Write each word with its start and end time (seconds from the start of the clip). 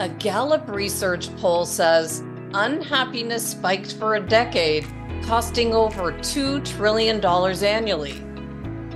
A 0.00 0.08
Gallup 0.08 0.66
research 0.66 1.28
poll 1.36 1.66
says 1.66 2.20
unhappiness 2.54 3.50
spiked 3.50 3.92
for 3.96 4.14
a 4.14 4.26
decade, 4.26 4.86
costing 5.24 5.74
over 5.74 6.12
$2 6.12 6.64
trillion 6.64 7.22
annually. 7.22 8.14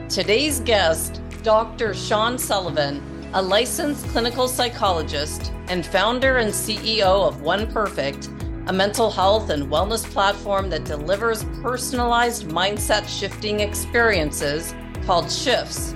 Today's 0.08 0.60
guest, 0.60 1.20
Dr. 1.42 1.92
Sean 1.92 2.38
Sullivan, 2.38 3.02
a 3.34 3.42
licensed 3.42 4.06
clinical 4.06 4.48
psychologist 4.48 5.52
and 5.68 5.84
founder 5.84 6.38
and 6.38 6.50
CEO 6.50 7.28
of 7.28 7.42
One 7.42 7.70
Perfect, 7.70 8.30
a 8.68 8.72
mental 8.72 9.10
health 9.10 9.50
and 9.50 9.64
wellness 9.64 10.10
platform 10.10 10.70
that 10.70 10.84
delivers 10.84 11.44
personalized 11.60 12.48
mindset 12.48 13.06
shifting 13.06 13.60
experiences 13.60 14.74
called 15.04 15.30
Shifts. 15.30 15.94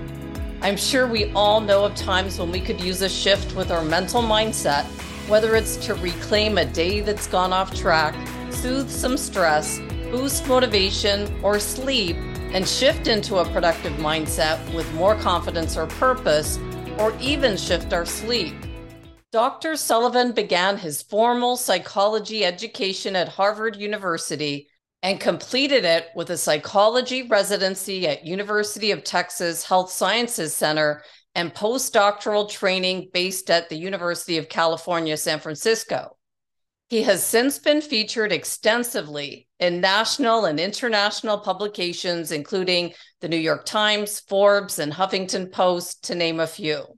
I'm 0.61 0.77
sure 0.77 1.07
we 1.07 1.31
all 1.35 1.61
know 1.61 1.85
of 1.85 1.95
times 1.95 2.41
when 2.41 2.51
we 2.51 2.61
could 2.61 2.80
use 2.80 3.01
a 3.03 3.09
shift 3.09 3.55
with 3.55 3.71
our 3.71 3.85
mental 3.85 4.23
mindset, 4.23 4.85
whether 5.29 5.55
it's 5.55 5.77
to 5.87 5.95
reclaim 5.95 6.59
a 6.59 6.65
day 6.65 7.01
that's 7.01 7.29
gone 7.29 7.53
off 7.53 7.73
track, 7.73 8.12
soothe 8.53 8.91
some 8.91 9.16
stress, 9.16 9.79
boost 10.11 10.49
motivation, 10.49 11.33
or 11.45 11.61
sleep, 11.61 12.16
and 12.52 12.66
shift 12.66 13.07
into 13.07 13.37
a 13.37 13.49
productive 13.51 13.93
mindset 13.95 14.59
with 14.75 14.93
more 14.95 15.15
confidence 15.15 15.77
or 15.77 15.87
purpose, 15.87 16.59
or 16.99 17.16
even 17.21 17.57
shift 17.57 17.93
our 17.93 18.05
sleep. 18.05 18.57
Dr. 19.30 19.77
Sullivan 19.77 20.33
began 20.33 20.77
his 20.77 21.02
formal 21.02 21.57
psychology 21.57 22.45
education 22.45 23.15
at 23.15 23.29
Harvard 23.29 23.77
University 23.77 24.69
and 25.02 25.20
completed 25.20 25.84
it 25.84 26.09
with 26.15 26.30
a 26.30 26.37
psychology 26.37 27.23
residency 27.29 28.09
at 28.09 28.27
University 28.27 28.91
of 28.91 29.05
Texas 29.05 29.65
Health 29.65 29.93
Sciences 29.93 30.55
Center 30.57 31.02
and 31.34 31.55
postdoctoral 31.55 32.51
training 32.51 33.11
based 33.12 33.51
at 33.51 33.69
the 33.69 33.76
University 33.76 34.38
of 34.38 34.49
California, 34.49 35.16
San 35.16 35.38
Francisco. 35.38 36.16
He 36.88 37.02
has 37.02 37.23
since 37.23 37.59
been 37.59 37.80
featured 37.80 38.32
extensively 38.32 39.46
in 39.60 39.80
national 39.80 40.46
and 40.46 40.59
international 40.59 41.38
publications, 41.38 42.32
including 42.32 42.95
the 43.21 43.29
New 43.29 43.37
York 43.37 43.66
Times, 43.66 44.21
Forbes, 44.21 44.79
and 44.79 44.93
Huffington 44.93 45.52
Post, 45.52 46.04
to 46.04 46.15
name 46.15 46.41
a 46.41 46.46
few. 46.46 46.98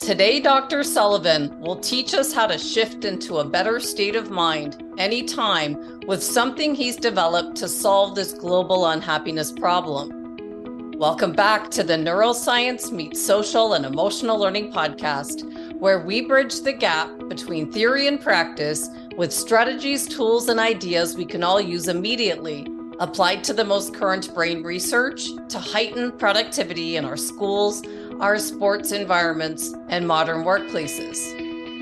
Today, 0.00 0.40
Dr. 0.40 0.82
Sullivan 0.82 1.60
will 1.60 1.76
teach 1.76 2.14
us 2.14 2.32
how 2.32 2.46
to 2.46 2.56
shift 2.56 3.04
into 3.04 3.36
a 3.36 3.44
better 3.44 3.78
state 3.78 4.16
of 4.16 4.30
mind 4.30 4.82
anytime 4.96 6.00
with 6.06 6.22
something 6.22 6.74
he's 6.74 6.96
developed 6.96 7.54
to 7.58 7.68
solve 7.68 8.14
this 8.14 8.32
global 8.32 8.86
unhappiness 8.86 9.52
problem. 9.52 10.96
Welcome 10.96 11.32
back 11.32 11.70
to 11.72 11.82
the 11.82 11.98
Neuroscience 11.98 12.90
Meets 12.90 13.22
Social 13.22 13.74
and 13.74 13.84
Emotional 13.84 14.40
Learning 14.40 14.72
podcast, 14.72 15.44
where 15.78 16.00
we 16.00 16.22
bridge 16.22 16.62
the 16.62 16.72
gap 16.72 17.10
between 17.28 17.70
theory 17.70 18.06
and 18.06 18.18
practice 18.18 18.88
with 19.18 19.30
strategies, 19.30 20.08
tools, 20.08 20.48
and 20.48 20.58
ideas 20.58 21.14
we 21.14 21.26
can 21.26 21.44
all 21.44 21.60
use 21.60 21.88
immediately, 21.88 22.66
applied 23.00 23.44
to 23.44 23.52
the 23.52 23.64
most 23.64 23.94
current 23.94 24.34
brain 24.34 24.62
research 24.62 25.28
to 25.50 25.58
heighten 25.58 26.10
productivity 26.12 26.96
in 26.96 27.04
our 27.04 27.18
schools 27.18 27.82
our 28.20 28.38
sports 28.38 28.92
environments, 28.92 29.72
and 29.88 30.06
modern 30.06 30.44
workplaces. 30.44 31.16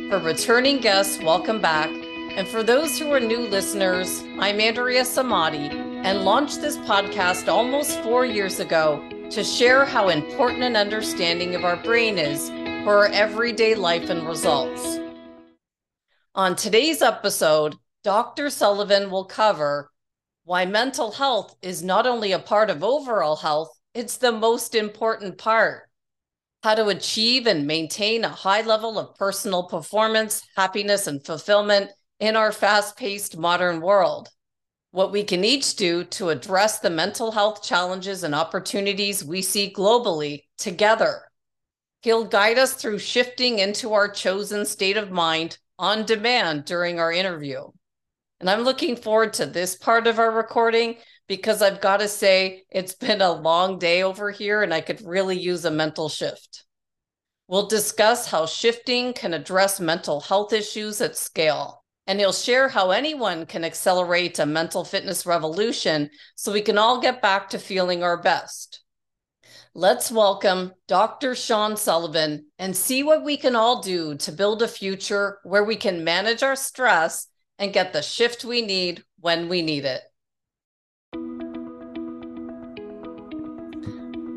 For 0.09 0.21
returning 0.21 0.79
guests, 0.79 1.21
welcome 1.21 1.61
back. 1.61 1.91
And 2.37 2.47
for 2.47 2.63
those 2.63 2.97
who 2.97 3.13
are 3.13 3.19
new 3.19 3.41
listeners, 3.49 4.23
I'm 4.39 4.61
Andrea 4.61 5.03
Samadi 5.03 5.69
and 6.05 6.25
launched 6.25 6.61
this 6.61 6.77
podcast 6.79 7.49
almost 7.49 8.01
four 8.05 8.25
years 8.25 8.61
ago 8.61 9.05
to 9.31 9.43
share 9.43 9.85
how 9.85 10.11
important 10.11 10.63
an 10.63 10.77
understanding 10.77 11.57
of 11.57 11.65
our 11.65 11.77
brain 11.83 12.19
is 12.19 12.51
for 12.85 12.99
our 12.99 13.07
everyday 13.09 13.75
life 13.75 14.09
and 14.09 14.25
results. 14.25 15.01
On 16.37 16.55
today's 16.55 17.03
episode, 17.03 17.75
Dr. 18.05 18.49
Sullivan 18.49 19.11
will 19.11 19.25
cover 19.25 19.91
why 20.45 20.67
mental 20.67 21.11
health 21.11 21.57
is 21.63 21.83
not 21.83 22.07
only 22.07 22.31
a 22.31 22.39
part 22.39 22.71
of 22.71 22.85
overall 22.85 23.35
health, 23.35 23.71
it's 23.93 24.19
the 24.19 24.31
most 24.31 24.77
important 24.77 25.37
part 25.37 25.88
how 26.63 26.75
to 26.75 26.89
achieve 26.89 27.47
and 27.47 27.67
maintain 27.67 28.25
a 28.25 28.29
high 28.29 28.63
level 28.63 28.99
of 28.99 29.15
personal 29.17 29.65
performance, 29.65 30.43
happiness, 30.57 31.07
and 31.07 31.25
fulfillment 31.25 31.91
in 32.21 32.37
our 32.37 32.53
fast 32.53 32.97
paced 32.97 33.37
modern 33.37 33.81
world. 33.81 34.29
What 34.91 35.13
we 35.13 35.23
can 35.23 35.45
each 35.45 35.77
do 35.77 36.05
to 36.05 36.31
address 36.31 36.81
the 36.81 36.91
mental 36.91 37.31
health 37.31 37.63
challenges 37.63 38.25
and 38.25 38.35
opportunities 38.35 39.25
we 39.25 39.43
see 39.43 39.73
globally 39.73 40.45
together. 40.57 41.23
He'll 42.03 42.25
guide 42.25 42.59
us 42.59 42.75
through 42.75 42.99
shifting 42.99 43.59
into 43.59 43.93
our 43.93 44.09
chosen 44.09 44.65
state 44.65 44.97
of 44.97 45.11
mind 45.11 45.59
on 45.79 46.07
demand 46.07 46.65
during 46.65 46.99
our 46.99 47.13
interview. 47.13 47.65
And 48.41 48.49
I'm 48.49 48.63
looking 48.63 48.97
forward 48.97 49.33
to 49.35 49.47
this 49.47 49.77
part 49.77 50.07
of 50.07 50.19
our 50.19 50.31
recording 50.31 50.97
because 51.29 51.63
I've 51.63 51.81
got 51.81 51.99
to 51.99 52.09
say, 52.09 52.65
it's 52.71 52.95
been 52.95 53.21
a 53.21 53.31
long 53.31 53.79
day 53.79 54.03
over 54.03 54.31
here 54.31 54.63
and 54.63 54.75
I 54.75 54.81
could 54.81 55.03
really 55.05 55.39
use 55.39 55.65
a 55.65 55.71
mental 55.71 56.09
shift. 56.09 56.65
We'll 57.47 57.69
discuss 57.69 58.31
how 58.31 58.47
shifting 58.47 59.13
can 59.13 59.33
address 59.33 59.79
mental 59.79 60.21
health 60.21 60.53
issues 60.53 61.01
at 61.01 61.17
scale. 61.17 61.85
And 62.07 62.19
he'll 62.19 62.33
share 62.33 62.69
how 62.69 62.91
anyone 62.91 63.45
can 63.45 63.65
accelerate 63.65 64.39
a 64.39 64.47
mental 64.47 64.85
fitness 64.85 65.27
revolution 65.27 66.09
so 66.35 66.53
we 66.53 66.63
can 66.63 66.79
all 66.79 67.01
get 67.01 67.21
back 67.21 67.51
to 67.51 67.59
feeling 67.59 68.03
our 68.03 68.21
best. 68.21 68.83
Let's 69.75 70.11
welcome 70.11 70.73
Dr. 70.89 71.35
Sean 71.35 71.77
Sullivan 71.77 72.47
and 72.59 72.75
see 72.75 73.03
what 73.03 73.23
we 73.23 73.37
can 73.37 73.55
all 73.55 73.83
do 73.83 74.17
to 74.17 74.33
build 74.33 74.63
a 74.63 74.69
future 74.69 75.39
where 75.45 75.65
we 75.65 75.77
can 75.77 76.03
manage 76.03 76.43
our 76.43 76.57
stress 76.57 77.29
and 77.59 77.73
get 77.73 77.93
the 77.93 78.03
shift 78.03 78.45
we 78.45 78.63
need 78.63 79.05
when 79.21 79.49
we 79.49 79.61
need 79.61 79.85
it. 79.85 80.01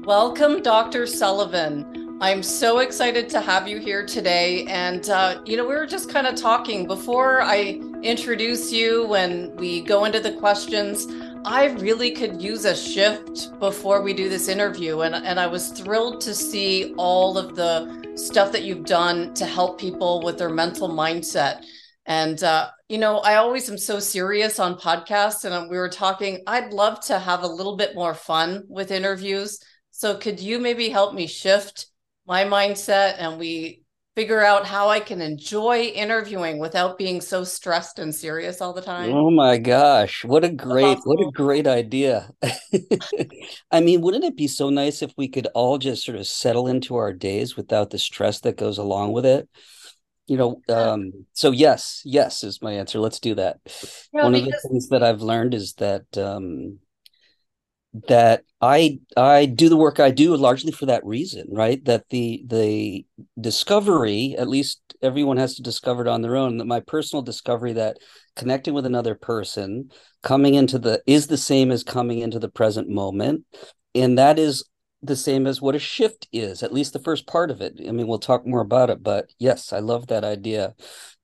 Welcome, 0.05 0.63
Dr. 0.63 1.05
Sullivan. 1.05 2.17
I'm 2.21 2.41
so 2.41 2.79
excited 2.79 3.29
to 3.29 3.39
have 3.39 3.67
you 3.67 3.77
here 3.77 4.03
today. 4.03 4.65
And, 4.65 5.07
uh, 5.07 5.43
you 5.45 5.57
know, 5.57 5.63
we 5.63 5.75
were 5.75 5.85
just 5.85 6.09
kind 6.09 6.25
of 6.25 6.33
talking 6.33 6.87
before 6.87 7.43
I 7.43 7.79
introduce 8.01 8.71
you 8.71 9.05
when 9.05 9.55
we 9.57 9.81
go 9.81 10.05
into 10.05 10.19
the 10.19 10.31
questions. 10.31 11.05
I 11.45 11.65
really 11.79 12.13
could 12.13 12.41
use 12.41 12.65
a 12.65 12.75
shift 12.75 13.59
before 13.59 14.01
we 14.01 14.13
do 14.13 14.27
this 14.27 14.47
interview. 14.47 15.01
And, 15.01 15.13
and 15.13 15.39
I 15.39 15.45
was 15.45 15.69
thrilled 15.69 16.19
to 16.21 16.33
see 16.33 16.95
all 16.97 17.37
of 17.37 17.55
the 17.55 18.11
stuff 18.15 18.51
that 18.53 18.63
you've 18.63 18.85
done 18.85 19.35
to 19.35 19.45
help 19.45 19.79
people 19.79 20.23
with 20.23 20.39
their 20.39 20.49
mental 20.49 20.89
mindset. 20.89 21.63
And, 22.07 22.43
uh, 22.43 22.71
you 22.89 22.97
know, 22.97 23.19
I 23.19 23.35
always 23.35 23.69
am 23.69 23.77
so 23.77 23.99
serious 23.99 24.59
on 24.59 24.79
podcasts. 24.79 25.45
And 25.45 25.69
we 25.69 25.77
were 25.77 25.89
talking, 25.89 26.41
I'd 26.47 26.73
love 26.73 27.01
to 27.01 27.19
have 27.19 27.43
a 27.43 27.47
little 27.47 27.77
bit 27.77 27.93
more 27.93 28.15
fun 28.15 28.63
with 28.67 28.89
interviews. 28.89 29.59
So 30.01 30.17
could 30.17 30.39
you 30.39 30.57
maybe 30.57 30.89
help 30.89 31.13
me 31.13 31.27
shift 31.27 31.85
my 32.25 32.43
mindset 32.43 33.17
and 33.19 33.37
we 33.37 33.83
figure 34.15 34.41
out 34.43 34.65
how 34.65 34.89
I 34.89 34.99
can 34.99 35.21
enjoy 35.21 35.81
interviewing 35.93 36.57
without 36.57 36.97
being 36.97 37.21
so 37.21 37.43
stressed 37.43 37.99
and 37.99 38.13
serious 38.13 38.61
all 38.61 38.73
the 38.73 38.81
time? 38.81 39.11
Oh 39.11 39.29
my 39.29 39.59
gosh, 39.59 40.25
what 40.25 40.43
a 40.43 40.49
great 40.49 40.97
what 41.03 41.19
a 41.19 41.29
great 41.29 41.67
idea. 41.67 42.31
I 43.71 43.79
mean, 43.79 44.01
wouldn't 44.01 44.23
it 44.23 44.35
be 44.35 44.47
so 44.47 44.71
nice 44.71 45.03
if 45.03 45.13
we 45.17 45.27
could 45.27 45.45
all 45.53 45.77
just 45.77 46.03
sort 46.03 46.17
of 46.17 46.25
settle 46.25 46.65
into 46.65 46.95
our 46.95 47.13
days 47.13 47.55
without 47.55 47.91
the 47.91 47.99
stress 47.99 48.39
that 48.39 48.57
goes 48.57 48.79
along 48.79 49.11
with 49.11 49.27
it? 49.27 49.47
You 50.25 50.37
know, 50.37 50.61
um, 50.67 51.11
so 51.33 51.51
yes, 51.51 52.01
yes 52.05 52.43
is 52.43 52.59
my 52.59 52.71
answer. 52.71 52.97
Let's 52.97 53.19
do 53.19 53.35
that. 53.35 53.59
Yeah, 54.11 54.23
One 54.23 54.33
because- 54.33 54.47
of 54.47 54.53
the 54.63 54.67
things 54.67 54.89
that 54.89 55.03
I've 55.03 55.21
learned 55.21 55.53
is 55.53 55.73
that 55.73 56.17
um, 56.17 56.79
that 58.07 58.43
I 58.61 58.99
I 59.17 59.45
do 59.45 59.67
the 59.67 59.77
work 59.77 59.99
I 59.99 60.11
do 60.11 60.35
largely 60.35 60.71
for 60.71 60.85
that 60.85 61.05
reason, 61.05 61.47
right? 61.51 61.83
That 61.85 62.09
the 62.09 62.43
the 62.47 63.05
discovery, 63.39 64.35
at 64.37 64.47
least 64.47 64.81
everyone 65.01 65.37
has 65.37 65.55
to 65.55 65.61
discover 65.61 66.01
it 66.01 66.07
on 66.07 66.21
their 66.21 66.37
own. 66.37 66.57
That 66.57 66.67
my 66.67 66.79
personal 66.79 67.21
discovery 67.21 67.73
that 67.73 67.97
connecting 68.35 68.73
with 68.73 68.85
another 68.85 69.15
person, 69.15 69.89
coming 70.23 70.53
into 70.53 70.79
the 70.79 71.01
is 71.05 71.27
the 71.27 71.37
same 71.37 71.71
as 71.71 71.83
coming 71.83 72.19
into 72.19 72.39
the 72.39 72.49
present 72.49 72.87
moment, 72.87 73.43
and 73.93 74.17
that 74.17 74.39
is 74.39 74.63
the 75.03 75.15
same 75.15 75.45
as 75.45 75.61
what 75.61 75.75
a 75.75 75.79
shift 75.79 76.27
is. 76.31 76.63
At 76.63 76.73
least 76.73 76.93
the 76.93 76.99
first 76.99 77.27
part 77.27 77.51
of 77.51 77.59
it. 77.59 77.81
I 77.85 77.91
mean, 77.91 78.07
we'll 78.07 78.19
talk 78.19 78.45
more 78.45 78.61
about 78.61 78.89
it, 78.89 79.03
but 79.03 79.33
yes, 79.37 79.73
I 79.73 79.79
love 79.79 80.07
that 80.07 80.23
idea, 80.23 80.75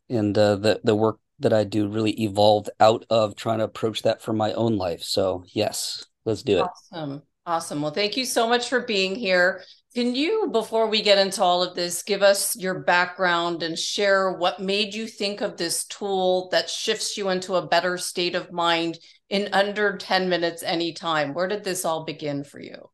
and 0.10 0.38
uh, 0.38 0.58
the 0.58 0.82
the 0.84 0.96
work 0.96 1.20
that 1.40 1.54
I 1.54 1.64
do 1.64 1.88
really 1.88 2.12
evolved 2.24 2.70
out 2.80 3.06
of 3.10 3.36
trying 3.36 3.60
to 3.60 3.64
approach 3.64 4.02
that 4.02 4.22
for 4.22 4.34
my 4.34 4.52
own 4.54 4.76
life. 4.76 5.04
So 5.04 5.46
yes. 5.54 6.04
Let's 6.28 6.44
do 6.44 6.58
it. 6.58 6.66
Awesome. 6.92 7.22
Awesome. 7.46 7.82
Well, 7.82 7.92
thank 7.92 8.18
you 8.18 8.26
so 8.26 8.50
much 8.50 8.68
for 8.68 8.82
being 8.82 9.16
here. 9.16 9.64
Can 9.96 10.14
you, 10.14 10.50
before 10.52 10.88
we 10.88 11.02
get 11.02 11.18
into 11.18 11.42
all 11.42 11.64
of 11.64 11.74
this, 11.74 12.04
give 12.04 12.22
us 12.22 12.54
your 12.58 12.80
background 12.80 13.64
and 13.64 13.80
share 13.80 14.34
what 14.34 14.60
made 14.60 14.94
you 14.94 15.08
think 15.08 15.40
of 15.40 15.56
this 15.56 15.86
tool 15.86 16.50
that 16.52 16.70
shifts 16.70 17.16
you 17.16 17.30
into 17.30 17.56
a 17.56 17.66
better 17.66 17.98
state 17.98 18.36
of 18.36 18.52
mind 18.52 19.00
in 19.30 19.48
under 19.54 19.96
10 19.96 20.28
minutes 20.28 20.64
anytime? 20.64 21.34
Where 21.34 21.48
did 21.48 21.64
this 21.64 21.86
all 21.86 22.04
begin 22.04 22.44
for 22.44 22.60
you? 22.60 22.90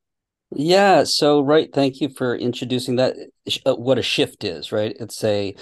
Yeah, 0.56 1.04
so 1.06 1.42
right, 1.42 1.70
thank 1.74 2.00
you 2.00 2.10
for 2.10 2.36
introducing 2.36 2.98
that 2.98 3.16
uh, 3.66 3.76
what 3.76 3.98
a 3.98 4.04
shift 4.04 4.44
is, 4.44 4.72
right? 4.72 4.96
It's 5.00 5.24
a 5.24 5.56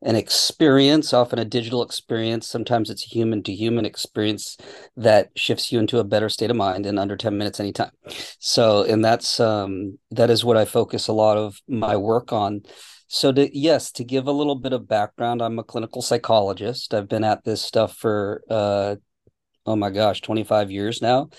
an 0.00 0.16
experience, 0.16 1.12
often 1.12 1.38
a 1.38 1.44
digital 1.44 1.82
experience, 1.82 2.46
sometimes 2.48 2.88
it's 2.88 3.04
a 3.04 3.08
human 3.08 3.42
to 3.42 3.52
human 3.52 3.84
experience 3.84 4.56
that 4.96 5.30
shifts 5.36 5.70
you 5.70 5.78
into 5.80 5.98
a 5.98 6.04
better 6.04 6.28
state 6.30 6.50
of 6.50 6.56
mind 6.56 6.86
in 6.86 6.98
under 6.98 7.16
10 7.16 7.36
minutes 7.36 7.60
anytime. 7.60 7.90
So, 8.38 8.84
and 8.84 9.04
that's 9.04 9.38
um 9.38 9.98
that 10.12 10.30
is 10.30 10.44
what 10.44 10.56
I 10.56 10.64
focus 10.64 11.08
a 11.08 11.12
lot 11.12 11.36
of 11.36 11.58
my 11.68 11.96
work 11.96 12.32
on. 12.32 12.62
So 13.08 13.32
to 13.32 13.58
yes, 13.58 13.92
to 13.92 14.04
give 14.04 14.28
a 14.28 14.32
little 14.32 14.56
bit 14.56 14.72
of 14.72 14.88
background, 14.88 15.42
I'm 15.42 15.58
a 15.58 15.64
clinical 15.64 16.00
psychologist. 16.00 16.94
I've 16.94 17.08
been 17.08 17.24
at 17.24 17.44
this 17.44 17.60
stuff 17.60 17.96
for 17.96 18.42
uh 18.48 18.96
oh 19.66 19.76
my 19.76 19.90
gosh, 19.90 20.20
25 20.22 20.70
years 20.70 21.02
now 21.02 21.30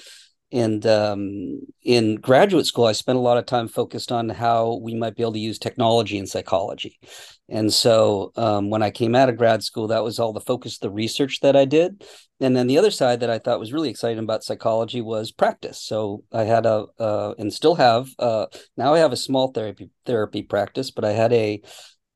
and 0.52 0.86
um, 0.86 1.60
in 1.84 2.16
graduate 2.16 2.66
school 2.66 2.86
i 2.86 2.92
spent 2.92 3.18
a 3.18 3.22
lot 3.22 3.38
of 3.38 3.46
time 3.46 3.68
focused 3.68 4.12
on 4.12 4.30
how 4.30 4.80
we 4.82 4.96
might 4.96 5.16
be 5.16 5.24
able 5.24 5.34
to 5.34 5.40
use 5.40 5.60
technology 5.60 6.18
in 6.18 6.26
psychology. 6.26 7.00
And 7.48 7.74
so 7.74 8.32
um, 8.36 8.70
when 8.70 8.84
i 8.84 8.92
came 8.92 9.16
out 9.16 9.30
of 9.30 9.38
grad 9.38 9.64
school 9.64 9.88
that 9.88 10.04
was 10.04 10.20
all 10.20 10.34
the 10.34 10.42
focus 10.42 10.78
the 10.78 10.90
research 10.90 11.40
that 11.42 11.56
i 11.56 11.66
did. 11.66 12.04
And 12.42 12.56
then 12.56 12.68
the 12.68 12.78
other 12.78 12.92
side 12.92 13.20
that 13.20 13.30
i 13.30 13.40
thought 13.40 13.60
was 13.60 13.74
really 13.74 13.90
exciting 13.90 14.24
about 14.24 14.44
psychology 14.44 15.02
was 15.02 15.32
practice. 15.32 15.82
So 15.82 16.24
i 16.32 16.44
had 16.44 16.66
a 16.66 16.86
uh, 17.00 17.34
and 17.38 17.54
still 17.54 17.76
have 17.76 18.10
uh, 18.20 18.48
now 18.78 18.94
i 18.94 19.00
have 19.00 19.14
a 19.14 19.18
small 19.18 19.52
therapy 19.52 19.90
therapy 20.06 20.42
practice 20.42 20.92
but 20.92 21.06
i 21.06 21.12
had 21.12 21.34
a 21.34 21.62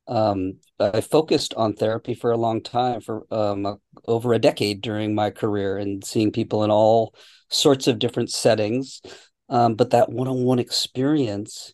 um, 0.07 0.57
I 0.79 1.01
focused 1.01 1.53
on 1.53 1.73
therapy 1.73 2.13
for 2.13 2.31
a 2.31 2.37
long 2.37 2.61
time, 2.61 3.01
for 3.01 3.25
um, 3.31 3.79
over 4.07 4.33
a 4.33 4.39
decade 4.39 4.81
during 4.81 5.15
my 5.15 5.29
career, 5.29 5.77
and 5.77 6.03
seeing 6.03 6.31
people 6.31 6.63
in 6.63 6.71
all 6.71 7.13
sorts 7.49 7.87
of 7.87 7.99
different 7.99 8.31
settings. 8.31 9.01
Um, 9.49 9.75
but 9.75 9.91
that 9.91 10.09
one-on-one 10.09 10.59
experience 10.59 11.73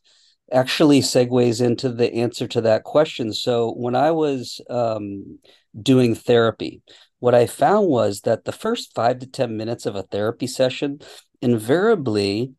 actually 0.51 1.01
segues 1.01 1.61
into 1.61 1.89
the 1.89 2.13
answer 2.13 2.47
to 2.47 2.61
that 2.61 2.83
question. 2.83 3.33
So 3.33 3.71
when 3.71 3.95
I 3.95 4.11
was 4.11 4.59
um, 4.69 5.39
doing 5.79 6.15
therapy, 6.15 6.81
what 7.19 7.35
I 7.35 7.45
found 7.45 7.87
was 7.87 8.21
that 8.21 8.45
the 8.45 8.51
first 8.51 8.93
five 8.95 9.19
to 9.19 9.27
ten 9.27 9.57
minutes 9.57 9.85
of 9.85 9.95
a 9.95 10.03
therapy 10.03 10.47
session 10.47 10.99
invariably 11.41 12.53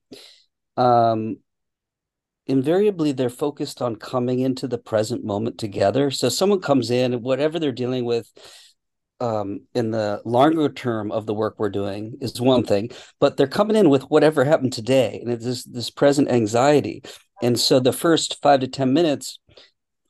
um, 0.76 1.36
invariably 2.50 3.12
they're 3.12 3.30
focused 3.30 3.80
on 3.80 3.96
coming 3.96 4.40
into 4.40 4.66
the 4.68 4.78
present 4.78 5.24
moment 5.24 5.56
together. 5.56 6.10
So 6.10 6.28
someone 6.28 6.60
comes 6.60 6.90
in, 6.90 7.22
whatever 7.22 7.58
they're 7.58 7.72
dealing 7.72 8.04
with 8.04 8.28
um, 9.20 9.60
in 9.74 9.90
the 9.90 10.20
longer 10.24 10.68
term 10.68 11.12
of 11.12 11.26
the 11.26 11.34
work 11.34 11.54
we're 11.58 11.70
doing 11.70 12.16
is 12.20 12.40
one 12.40 12.64
thing, 12.64 12.90
but 13.20 13.36
they're 13.36 13.46
coming 13.46 13.76
in 13.76 13.90
with 13.90 14.02
whatever 14.04 14.44
happened 14.44 14.72
today, 14.72 15.20
and 15.22 15.30
it's 15.30 15.44
this 15.44 15.64
this 15.64 15.90
present 15.90 16.30
anxiety. 16.30 17.02
And 17.42 17.58
so 17.58 17.80
the 17.80 17.92
first 17.92 18.40
five 18.42 18.60
to 18.60 18.68
ten 18.68 18.92
minutes, 18.92 19.38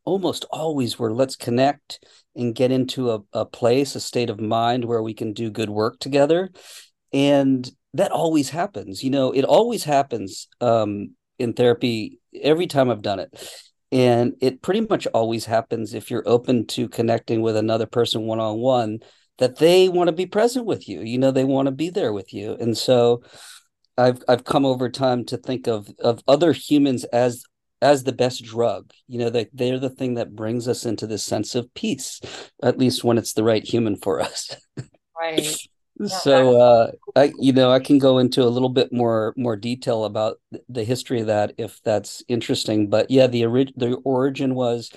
almost 0.04 0.46
always 0.50 0.98
were 0.98 1.12
let's 1.12 1.36
connect 1.36 2.04
and 2.36 2.54
get 2.54 2.70
into 2.70 3.10
a, 3.10 3.20
a 3.32 3.44
place, 3.44 3.94
a 3.94 4.00
state 4.00 4.30
of 4.30 4.40
mind 4.40 4.84
where 4.84 5.02
we 5.02 5.14
can 5.14 5.32
do 5.32 5.50
good 5.50 5.70
work 5.70 5.98
together. 5.98 6.50
And 7.12 7.68
that 7.94 8.12
always 8.12 8.50
happens. 8.50 9.02
You 9.02 9.10
know, 9.10 9.32
it 9.32 9.44
always 9.44 9.84
happens 9.84 10.48
um, 10.60 11.16
in 11.38 11.52
therapy 11.52 12.19
every 12.34 12.66
time 12.66 12.90
I've 12.90 13.02
done 13.02 13.20
it. 13.20 13.62
And 13.92 14.34
it 14.40 14.62
pretty 14.62 14.82
much 14.82 15.06
always 15.08 15.44
happens 15.44 15.94
if 15.94 16.10
you're 16.10 16.22
open 16.26 16.66
to 16.68 16.88
connecting 16.88 17.42
with 17.42 17.56
another 17.56 17.86
person 17.86 18.22
one 18.22 18.38
on 18.38 18.58
one 18.58 19.00
that 19.38 19.56
they 19.56 19.88
want 19.88 20.08
to 20.08 20.12
be 20.12 20.26
present 20.26 20.64
with 20.66 20.88
you. 20.88 21.00
You 21.00 21.18
know, 21.18 21.32
they 21.32 21.44
want 21.44 21.66
to 21.66 21.72
be 21.72 21.90
there 21.90 22.12
with 22.12 22.32
you. 22.32 22.56
And 22.60 22.76
so 22.76 23.22
I've 23.98 24.22
I've 24.28 24.44
come 24.44 24.64
over 24.64 24.88
time 24.88 25.24
to 25.26 25.36
think 25.36 25.66
of 25.66 25.88
of 25.98 26.22
other 26.28 26.52
humans 26.52 27.04
as 27.04 27.42
as 27.82 28.04
the 28.04 28.12
best 28.12 28.44
drug. 28.44 28.92
You 29.08 29.18
know, 29.18 29.30
they 29.30 29.48
they're 29.52 29.80
the 29.80 29.90
thing 29.90 30.14
that 30.14 30.36
brings 30.36 30.68
us 30.68 30.84
into 30.84 31.06
this 31.06 31.24
sense 31.24 31.54
of 31.54 31.72
peace, 31.74 32.20
at 32.62 32.78
least 32.78 33.02
when 33.02 33.18
it's 33.18 33.32
the 33.32 33.44
right 33.44 33.64
human 33.64 33.96
for 33.96 34.20
us. 34.20 34.56
Right 35.20 35.54
so 36.06 36.60
uh, 36.60 36.92
I, 37.16 37.32
you 37.38 37.52
know, 37.52 37.70
I 37.70 37.80
can 37.80 37.98
go 37.98 38.18
into 38.18 38.42
a 38.42 38.48
little 38.48 38.68
bit 38.68 38.92
more 38.92 39.34
more 39.36 39.56
detail 39.56 40.04
about 40.04 40.40
the 40.68 40.84
history 40.84 41.20
of 41.20 41.26
that 41.26 41.54
if 41.58 41.80
that's 41.82 42.22
interesting. 42.28 42.88
But 42.88 43.10
yeah, 43.10 43.26
the 43.26 43.44
orig- 43.44 43.74
the 43.76 43.94
origin 44.04 44.54
was 44.54 44.90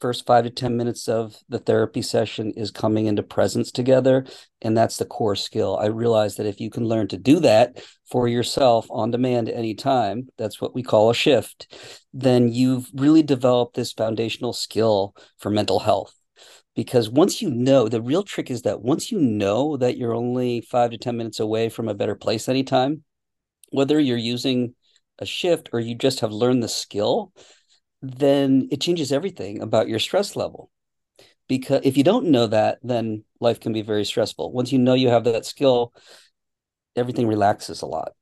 first 0.00 0.26
five 0.26 0.44
to 0.44 0.50
ten 0.50 0.76
minutes 0.76 1.08
of 1.08 1.36
the 1.48 1.58
therapy 1.58 2.02
session 2.02 2.52
is 2.56 2.70
coming 2.70 3.06
into 3.06 3.22
presence 3.22 3.72
together, 3.72 4.26
and 4.60 4.76
that's 4.76 4.98
the 4.98 5.06
core 5.06 5.36
skill. 5.36 5.76
I 5.76 5.86
realize 5.86 6.36
that 6.36 6.46
if 6.46 6.60
you 6.60 6.70
can 6.70 6.84
learn 6.84 7.08
to 7.08 7.16
do 7.16 7.40
that 7.40 7.82
for 8.10 8.28
yourself 8.28 8.86
on 8.90 9.10
demand 9.10 9.48
anytime, 9.48 10.28
that's 10.36 10.60
what 10.60 10.74
we 10.74 10.82
call 10.82 11.10
a 11.10 11.14
shift. 11.14 11.74
Then 12.12 12.52
you've 12.52 12.90
really 12.94 13.22
developed 13.22 13.76
this 13.76 13.92
foundational 13.92 14.52
skill 14.52 15.14
for 15.38 15.50
mental 15.50 15.80
health 15.80 16.14
because 16.74 17.08
once 17.08 17.40
you 17.40 17.50
know 17.50 17.88
the 17.88 18.02
real 18.02 18.22
trick 18.22 18.50
is 18.50 18.62
that 18.62 18.82
once 18.82 19.10
you 19.12 19.18
know 19.18 19.76
that 19.76 19.96
you're 19.96 20.14
only 20.14 20.60
five 20.60 20.90
to 20.90 20.98
ten 20.98 21.16
minutes 21.16 21.40
away 21.40 21.68
from 21.68 21.88
a 21.88 21.94
better 21.94 22.14
place 22.14 22.48
anytime 22.48 23.02
whether 23.70 23.98
you're 23.98 24.16
using 24.16 24.74
a 25.18 25.26
shift 25.26 25.68
or 25.72 25.80
you 25.80 25.94
just 25.94 26.20
have 26.20 26.32
learned 26.32 26.62
the 26.62 26.68
skill 26.68 27.32
then 28.02 28.68
it 28.70 28.80
changes 28.80 29.12
everything 29.12 29.62
about 29.62 29.88
your 29.88 29.98
stress 29.98 30.36
level. 30.36 30.70
Because 31.48 31.80
if 31.84 31.96
you 31.96 32.04
don't 32.04 32.26
know 32.26 32.46
that 32.46 32.78
then 32.82 33.24
life 33.40 33.60
can 33.60 33.72
be 33.72 33.82
very 33.82 34.04
stressful. 34.04 34.52
Once 34.52 34.72
you 34.72 34.78
know 34.78 34.94
you 34.94 35.08
have 35.08 35.24
that 35.24 35.44
skill 35.44 35.92
everything 36.96 37.26
relaxes 37.26 37.82
a 37.82 37.86
lot 37.86 38.12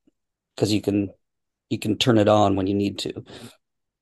because 0.54 0.72
you 0.72 0.80
can 0.80 1.10
you 1.68 1.78
can 1.78 1.96
turn 1.98 2.18
it 2.18 2.28
on 2.28 2.56
when 2.56 2.66
you 2.66 2.74
need 2.74 2.98
to 2.98 3.12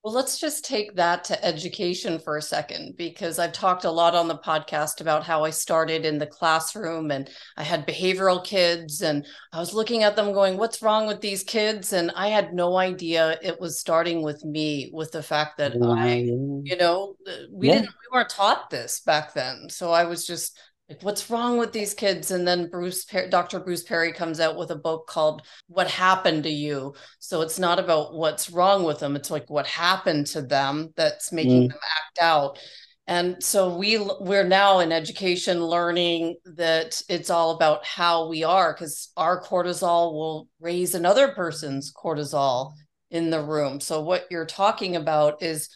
well, 0.03 0.15
let's 0.15 0.39
just 0.39 0.65
take 0.65 0.97
that 0.97 1.25
to 1.25 1.45
education 1.45 2.19
for 2.19 2.39
a 2.39 2.43
second, 2.43 2.97
because 2.97 3.39
I've 3.39 3.53
talked 3.53 3.85
a 3.85 3.91
lot 3.91 4.15
on 4.15 4.29
the 4.29 4.39
podcast 4.39 5.03
about 5.03 5.25
how 5.25 5.45
I 5.45 5.51
started 5.51 6.07
in 6.07 6.17
the 6.17 6.27
classroom 6.27 7.11
and 7.11 7.29
I 7.59 7.65
had 7.65 7.87
behavioral 7.87 8.43
kids, 8.43 9.03
and 9.03 9.27
I 9.53 9.59
was 9.59 9.75
looking 9.75 10.03
at 10.03 10.17
them 10.17 10.33
going, 10.33 10.57
What's 10.57 10.81
wrong 10.81 11.07
with 11.07 11.21
these 11.21 11.43
kids? 11.43 11.93
And 11.93 12.11
I 12.17 12.29
had 12.29 12.55
no 12.55 12.79
idea 12.79 13.39
it 13.43 13.61
was 13.61 13.79
starting 13.79 14.23
with 14.23 14.43
me, 14.43 14.91
with 14.93 15.13
the 15.13 15.23
fact 15.23 15.59
that 15.59 15.73
I, 15.83 16.15
you 16.15 16.77
know, 16.79 17.17
uh, 17.27 17.33
we 17.53 17.69
yeah. 17.69 17.75
didn't, 17.75 17.89
we 17.91 18.17
weren't 18.17 18.31
taught 18.31 18.71
this 18.71 19.01
back 19.01 19.35
then. 19.35 19.69
So 19.69 19.93
I 19.93 20.05
was 20.05 20.27
just 20.27 20.59
like 20.91 21.03
what's 21.03 21.31
wrong 21.31 21.57
with 21.57 21.73
these 21.73 21.95
kids? 21.95 22.33
And 22.33 22.47
then 22.47 22.69
bruce 22.69 23.05
dr 23.05 23.61
bruce 23.61 23.85
perry 23.85 24.13
comes 24.13 24.41
out 24.41 24.57
with 24.57 24.73
a 24.73 24.77
book 24.77 25.07
called 25.07 25.43
what 25.69 25.89
happened 25.89 26.43
to 26.43 26.51
you. 26.51 26.95
So 27.21 27.43
it's 27.43 27.59
not 27.59 27.79
about 27.79 28.15
what's 28.15 28.51
wrong 28.51 28.83
with 28.83 28.99
them. 28.99 29.15
It's 29.15 29.31
like 29.31 29.49
what 29.49 29.67
happened 29.67 30.27
to 30.29 30.43
them 30.43 30.93
that's 30.97 31.33
making 31.33 31.69
mm. 31.69 31.69
them 31.71 31.79
act 31.79 32.19
out. 32.21 32.59
And 33.07 33.43
so 33.43 33.77
we 33.77 33.99
we're 34.21 34.45
now 34.45 34.81
in 34.81 34.93
education 34.93 35.65
learning 35.65 36.37
that 36.45 37.01
it's 37.09 37.31
all 37.31 37.53
about 37.53 37.85
how 37.85 38.29
we 38.29 38.45
are 38.45 38.73
because 38.73 39.11
our 39.17 39.43
cortisol 39.43 40.13
will 40.13 40.49
raise 40.61 40.95
another 40.95 41.29
person's 41.29 41.93
cortisol 41.93 42.73
in 43.11 43.31
the 43.31 43.43
room. 43.43 43.81
So 43.81 44.01
what 44.01 44.27
you're 44.31 44.47
talking 44.47 44.97
about 44.97 45.43
is 45.43 45.69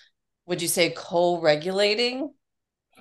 would 0.47 0.61
you 0.61 0.69
say 0.69 0.91
co-regulating 0.91 2.31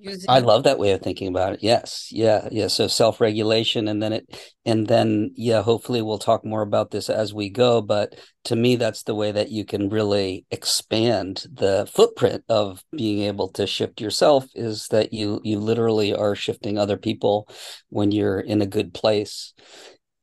Using- 0.02 0.30
I 0.30 0.40
love 0.40 0.64
that 0.64 0.80
way 0.80 0.92
of 0.92 1.02
thinking 1.02 1.28
about 1.28 1.54
it. 1.54 1.60
Yes. 1.64 2.10
Yeah. 2.12 2.48
Yeah. 2.52 2.68
So 2.68 2.88
self 2.88 3.22
regulation 3.22 3.88
and 3.88 4.02
then 4.02 4.14
it, 4.14 4.54
and 4.66 4.88
then, 4.88 5.32
yeah, 5.36 5.62
hopefully 5.62 6.02
we'll 6.02 6.20
talk 6.20 6.44
more 6.46 6.62
about 6.62 6.92
this 6.92 7.10
as 7.10 7.34
we 7.34 7.50
go. 7.50 7.82
But 7.82 8.16
to 8.46 8.56
me, 8.56 8.76
that's 8.76 9.04
the 9.04 9.16
way 9.16 9.32
that 9.32 9.50
you 9.52 9.66
can 9.66 9.90
really 9.90 10.46
expand 10.52 11.46
the 11.52 11.90
footprint 11.94 12.44
of 12.50 12.84
being 12.92 13.24
able 13.24 13.50
to 13.50 13.68
shift 13.68 14.02
yourself 14.02 14.46
is 14.56 14.88
that 14.90 15.14
you, 15.14 15.40
you 15.44 15.60
literally 15.60 16.14
are 16.14 16.36
shifting 16.36 16.78
other 16.78 16.98
people 16.98 17.48
when 17.90 18.12
you're 18.12 18.40
in 18.40 18.62
a 18.62 18.68
good 18.68 18.94
place. 18.94 19.54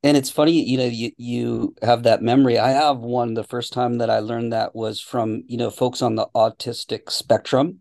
And 0.03 0.17
it's 0.17 0.31
funny, 0.31 0.65
you 0.65 0.79
know, 0.79 0.87
you, 0.87 1.11
you 1.19 1.75
have 1.83 2.05
that 2.05 2.23
memory. 2.23 2.59
I 2.59 2.71
have 2.71 2.99
one. 2.99 3.35
The 3.35 3.45
first 3.45 3.75
time 3.75 3.99
that 3.99 4.09
I 4.09 4.21
learned 4.21 4.55
that 4.55 4.75
was 4.75 4.99
from, 4.99 5.43
you 5.47 5.59
know, 5.59 5.71
folks 5.71 6.01
on 6.01 6.15
the 6.15 6.27
autistic 6.35 7.11
spectrum 7.11 7.81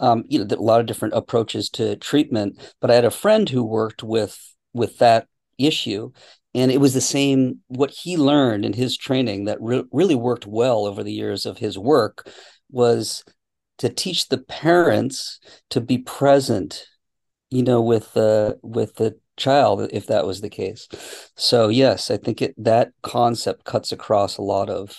um, 0.00 0.24
you 0.28 0.38
know, 0.38 0.56
a 0.56 0.56
lot 0.56 0.80
of 0.80 0.86
different 0.86 1.14
approaches 1.14 1.68
to 1.70 1.96
treatment. 1.96 2.58
But 2.80 2.90
I 2.90 2.94
had 2.94 3.04
a 3.04 3.10
friend 3.10 3.48
who 3.48 3.64
worked 3.64 4.02
with 4.02 4.38
with 4.72 4.98
that 4.98 5.26
issue, 5.58 6.10
and 6.54 6.70
it 6.70 6.80
was 6.80 6.94
the 6.94 7.00
same. 7.00 7.60
What 7.68 7.90
he 7.90 8.16
learned 8.16 8.64
in 8.64 8.72
his 8.72 8.96
training 8.96 9.44
that 9.46 9.60
re- 9.60 9.84
really 9.92 10.14
worked 10.14 10.46
well 10.46 10.86
over 10.86 11.02
the 11.02 11.12
years 11.12 11.46
of 11.46 11.58
his 11.58 11.78
work 11.78 12.28
was 12.70 13.24
to 13.78 13.88
teach 13.88 14.28
the 14.28 14.38
parents 14.38 15.38
to 15.70 15.80
be 15.80 15.98
present, 15.98 16.86
you 17.50 17.62
know, 17.62 17.80
with 17.80 18.12
the 18.12 18.58
with 18.62 18.94
the 18.96 19.16
child 19.36 19.88
if 19.92 20.06
that 20.08 20.26
was 20.26 20.40
the 20.40 20.50
case. 20.50 20.88
So 21.36 21.68
yes, 21.68 22.10
I 22.10 22.16
think 22.16 22.42
it 22.42 22.54
that 22.58 22.90
concept 23.02 23.64
cuts 23.64 23.92
across 23.92 24.36
a 24.36 24.42
lot 24.42 24.68
of 24.68 24.96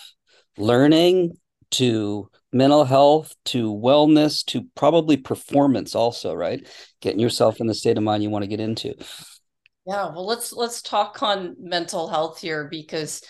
learning 0.56 1.36
to 1.72 2.30
mental 2.52 2.84
health 2.84 3.34
to 3.44 3.72
wellness 3.72 4.44
to 4.44 4.66
probably 4.74 5.16
performance 5.16 5.94
also 5.94 6.34
right 6.34 6.68
getting 7.00 7.20
yourself 7.20 7.60
in 7.60 7.66
the 7.66 7.74
state 7.74 7.96
of 7.96 8.02
mind 8.02 8.22
you 8.22 8.30
want 8.30 8.42
to 8.42 8.48
get 8.48 8.60
into 8.60 8.94
yeah 9.86 10.06
well 10.06 10.26
let's 10.26 10.52
let's 10.52 10.82
talk 10.82 11.22
on 11.22 11.54
mental 11.60 12.08
health 12.08 12.40
here 12.40 12.68
because 12.68 13.22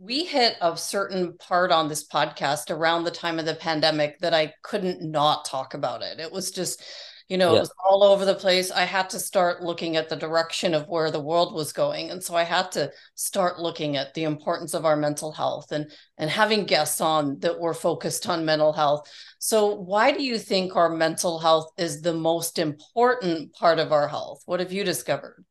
we 0.00 0.24
hit 0.24 0.56
a 0.60 0.76
certain 0.76 1.36
part 1.36 1.70
on 1.70 1.88
this 1.88 2.06
podcast 2.06 2.70
around 2.70 3.04
the 3.04 3.10
time 3.10 3.38
of 3.38 3.44
the 3.44 3.54
pandemic 3.54 4.18
that 4.20 4.32
I 4.32 4.54
couldn't 4.62 5.02
not 5.02 5.44
talk 5.44 5.74
about 5.74 6.02
it. 6.02 6.20
It 6.20 6.32
was 6.32 6.50
just, 6.50 6.82
you 7.28 7.38
know, 7.38 7.52
yeah. 7.52 7.58
it 7.58 7.60
was 7.60 7.72
all 7.84 8.02
over 8.02 8.24
the 8.24 8.34
place. 8.34 8.70
I 8.70 8.82
had 8.82 9.08
to 9.10 9.18
start 9.18 9.62
looking 9.62 9.96
at 9.96 10.08
the 10.08 10.16
direction 10.16 10.74
of 10.74 10.88
where 10.88 11.10
the 11.10 11.20
world 11.20 11.54
was 11.54 11.72
going. 11.72 12.10
And 12.10 12.22
so 12.22 12.34
I 12.34 12.42
had 12.42 12.70
to 12.72 12.92
start 13.14 13.58
looking 13.58 13.96
at 13.96 14.12
the 14.12 14.24
importance 14.24 14.74
of 14.74 14.84
our 14.84 14.96
mental 14.96 15.32
health 15.32 15.72
and 15.72 15.90
and 16.18 16.28
having 16.28 16.64
guests 16.64 17.00
on 17.00 17.38
that 17.40 17.58
were 17.58 17.74
focused 17.74 18.28
on 18.28 18.44
mental 18.44 18.72
health. 18.72 19.10
So 19.38 19.74
why 19.74 20.12
do 20.12 20.22
you 20.22 20.38
think 20.38 20.76
our 20.76 20.90
mental 20.90 21.38
health 21.38 21.72
is 21.78 22.02
the 22.02 22.14
most 22.14 22.58
important 22.58 23.54
part 23.54 23.78
of 23.78 23.90
our 23.90 24.08
health? 24.08 24.42
What 24.44 24.60
have 24.60 24.72
you 24.72 24.84
discovered? 24.84 25.44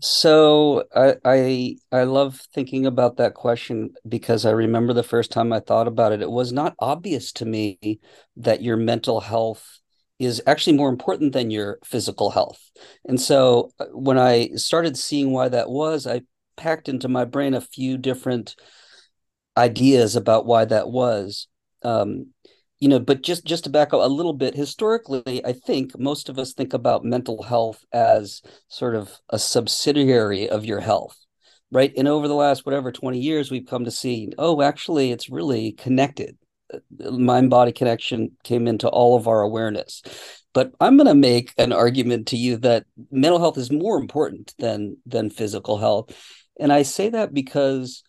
So 0.00 0.84
I, 0.94 1.16
I 1.24 1.76
I 1.90 2.04
love 2.04 2.40
thinking 2.54 2.86
about 2.86 3.16
that 3.16 3.34
question 3.34 3.94
because 4.06 4.44
I 4.44 4.50
remember 4.50 4.92
the 4.92 5.02
first 5.02 5.32
time 5.32 5.52
I 5.52 5.60
thought 5.60 5.88
about 5.88 6.12
it. 6.12 6.20
It 6.20 6.30
was 6.30 6.52
not 6.52 6.74
obvious 6.78 7.32
to 7.32 7.46
me 7.46 8.00
that 8.36 8.62
your 8.62 8.76
mental 8.76 9.20
health 9.20 9.80
is 10.18 10.42
actually 10.46 10.76
more 10.76 10.88
important 10.88 11.32
than 11.32 11.50
your 11.50 11.78
physical 11.84 12.30
health. 12.30 12.70
And 13.04 13.20
so 13.20 13.70
uh, 13.78 13.86
when 13.92 14.18
I 14.18 14.48
started 14.56 14.96
seeing 14.96 15.32
why 15.32 15.48
that 15.48 15.68
was, 15.68 16.06
I 16.06 16.22
packed 16.56 16.88
into 16.88 17.08
my 17.08 17.24
brain 17.24 17.54
a 17.54 17.60
few 17.60 17.98
different 17.98 18.56
ideas 19.56 20.16
about 20.16 20.46
why 20.46 20.64
that 20.64 20.88
was. 20.88 21.48
Um, 21.82 22.32
you 22.78 22.88
know 22.88 22.98
but 22.98 23.22
just 23.22 23.44
just 23.44 23.64
to 23.64 23.70
back 23.70 23.88
up 23.94 24.00
a 24.02 24.12
little 24.12 24.32
bit 24.32 24.54
historically 24.54 25.44
i 25.44 25.52
think 25.52 25.98
most 25.98 26.28
of 26.28 26.38
us 26.38 26.52
think 26.52 26.74
about 26.74 27.04
mental 27.04 27.42
health 27.42 27.84
as 27.92 28.42
sort 28.68 28.94
of 28.94 29.10
a 29.30 29.38
subsidiary 29.38 30.48
of 30.48 30.64
your 30.64 30.80
health 30.80 31.16
right 31.70 31.92
and 31.96 32.08
over 32.08 32.28
the 32.28 32.34
last 32.34 32.66
whatever 32.66 32.92
20 32.92 33.18
years 33.18 33.50
we've 33.50 33.66
come 33.66 33.84
to 33.84 33.90
see 33.90 34.30
oh 34.38 34.60
actually 34.62 35.10
it's 35.10 35.30
really 35.30 35.72
connected 35.72 36.36
mind 36.98 37.50
body 37.50 37.72
connection 37.72 38.32
came 38.44 38.66
into 38.66 38.88
all 38.88 39.16
of 39.16 39.28
our 39.28 39.42
awareness. 39.42 40.02
But 40.52 40.72
i'm 40.80 40.96
going 40.96 41.06
to 41.06 41.14
make 41.14 41.52
an 41.58 41.72
argument 41.72 42.28
to 42.28 42.36
you 42.36 42.56
that 42.58 42.86
mental 43.10 43.38
health 43.38 43.58
is 43.58 43.70
more 43.70 43.98
important 43.98 44.54
than 44.58 44.96
than 45.06 45.30
physical 45.30 45.78
health. 45.78 46.10
And 46.58 46.72
i 46.72 46.82
say 46.82 47.10
that 47.10 47.34
because 47.34 48.02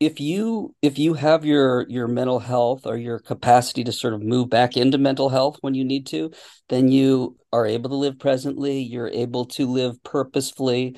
if 0.00 0.20
you 0.20 0.74
if 0.82 0.98
you 0.98 1.14
have 1.14 1.44
your 1.44 1.86
your 1.88 2.08
mental 2.08 2.40
health 2.40 2.86
or 2.86 2.96
your 2.96 3.18
capacity 3.18 3.84
to 3.84 3.92
sort 3.92 4.12
of 4.12 4.22
move 4.22 4.50
back 4.50 4.76
into 4.76 4.98
mental 4.98 5.28
health 5.28 5.56
when 5.60 5.74
you 5.74 5.84
need 5.84 6.06
to 6.06 6.30
then 6.68 6.90
you 6.90 7.36
are 7.52 7.64
able 7.64 7.88
to 7.88 7.96
live 7.96 8.18
presently 8.18 8.80
you're 8.80 9.08
able 9.08 9.44
to 9.44 9.66
live 9.66 10.02
purposefully 10.02 10.96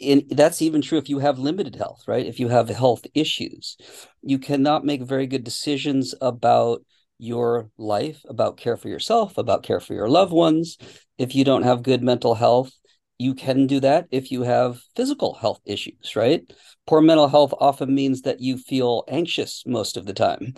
and 0.00 0.24
that's 0.30 0.60
even 0.60 0.82
true 0.82 0.98
if 0.98 1.08
you 1.08 1.18
have 1.18 1.38
limited 1.38 1.76
health 1.76 2.02
right? 2.06 2.26
If 2.26 2.38
you 2.40 2.48
have 2.48 2.68
health 2.68 3.06
issues 3.14 3.76
you 4.22 4.38
cannot 4.38 4.84
make 4.84 5.02
very 5.02 5.26
good 5.26 5.44
decisions 5.44 6.14
about 6.20 6.82
your 7.18 7.70
life 7.78 8.20
about 8.28 8.56
care 8.56 8.76
for 8.76 8.88
yourself 8.88 9.38
about 9.38 9.62
care 9.62 9.80
for 9.80 9.94
your 9.94 10.08
loved 10.08 10.32
ones. 10.32 10.76
If 11.18 11.34
you 11.34 11.44
don't 11.44 11.62
have 11.62 11.82
good 11.82 12.02
mental 12.02 12.34
health 12.34 12.72
you 13.18 13.34
can 13.34 13.66
do 13.66 13.80
that 13.80 14.06
if 14.10 14.30
you 14.30 14.42
have 14.42 14.78
physical 14.94 15.34
health 15.34 15.60
issues 15.64 16.14
right? 16.14 16.42
Poor 16.86 17.00
mental 17.00 17.28
health 17.28 17.54
often 17.58 17.94
means 17.94 18.22
that 18.22 18.40
you 18.40 18.58
feel 18.58 19.04
anxious 19.08 19.62
most 19.66 19.96
of 19.96 20.06
the 20.06 20.14
time. 20.14 20.54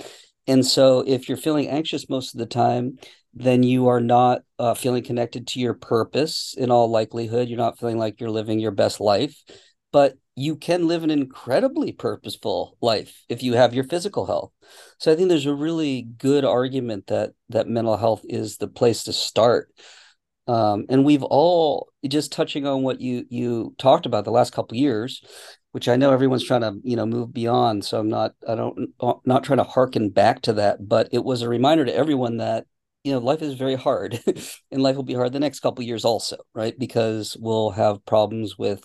And 0.48 0.66
so, 0.66 1.04
if 1.06 1.28
you're 1.28 1.36
feeling 1.38 1.68
anxious 1.68 2.08
most 2.08 2.34
of 2.34 2.38
the 2.38 2.46
time, 2.46 2.98
then 3.34 3.62
you 3.62 3.88
are 3.88 4.00
not 4.00 4.42
uh, 4.58 4.74
feeling 4.74 5.04
connected 5.04 5.46
to 5.48 5.60
your 5.60 5.74
purpose 5.74 6.54
in 6.56 6.70
all 6.70 6.90
likelihood. 6.90 7.48
You're 7.48 7.58
not 7.58 7.78
feeling 7.78 7.98
like 7.98 8.18
you're 8.18 8.30
living 8.30 8.58
your 8.58 8.72
best 8.72 8.98
life, 9.00 9.44
but 9.92 10.14
you 10.34 10.56
can 10.56 10.88
live 10.88 11.04
an 11.04 11.10
incredibly 11.10 11.92
purposeful 11.92 12.76
life 12.80 13.24
if 13.28 13.42
you 13.42 13.54
have 13.54 13.74
your 13.74 13.84
physical 13.84 14.24
health. 14.24 14.52
So 14.98 15.12
I 15.12 15.16
think 15.16 15.28
there's 15.28 15.46
a 15.46 15.54
really 15.54 16.02
good 16.02 16.44
argument 16.44 17.08
that 17.08 17.32
that 17.50 17.68
mental 17.68 17.96
health 17.96 18.22
is 18.28 18.56
the 18.56 18.68
place 18.68 19.04
to 19.04 19.12
start. 19.12 19.70
Um, 20.46 20.86
and 20.88 21.04
we've 21.04 21.24
all 21.24 21.88
just 22.06 22.32
touching 22.32 22.66
on 22.66 22.82
what 22.82 23.02
you 23.02 23.26
you 23.28 23.74
talked 23.78 24.06
about 24.06 24.24
the 24.24 24.30
last 24.30 24.52
couple 24.52 24.78
years 24.78 25.22
which 25.72 25.88
I 25.88 25.96
know 25.96 26.12
everyone's 26.12 26.44
trying 26.44 26.62
to 26.62 26.76
you 26.82 26.96
know 26.96 27.06
move 27.06 27.32
beyond. 27.32 27.84
So 27.84 27.98
I'm 27.98 28.08
not 28.08 28.34
I 28.46 28.54
don't 28.54 28.90
not 29.24 29.44
trying 29.44 29.58
to 29.58 29.64
harken 29.64 30.10
back 30.10 30.42
to 30.42 30.54
that, 30.54 30.88
but 30.88 31.08
it 31.12 31.24
was 31.24 31.42
a 31.42 31.48
reminder 31.48 31.84
to 31.84 31.94
everyone 31.94 32.38
that 32.38 32.66
you 33.04 33.12
know 33.12 33.18
life 33.18 33.42
is 33.42 33.54
very 33.54 33.74
hard, 33.76 34.20
and 34.70 34.82
life 34.82 34.96
will 34.96 35.02
be 35.02 35.14
hard 35.14 35.32
the 35.32 35.40
next 35.40 35.60
couple 35.60 35.84
years 35.84 36.04
also, 36.04 36.36
right? 36.54 36.78
Because 36.78 37.36
we'll 37.40 37.70
have 37.70 38.04
problems 38.06 38.58
with 38.58 38.84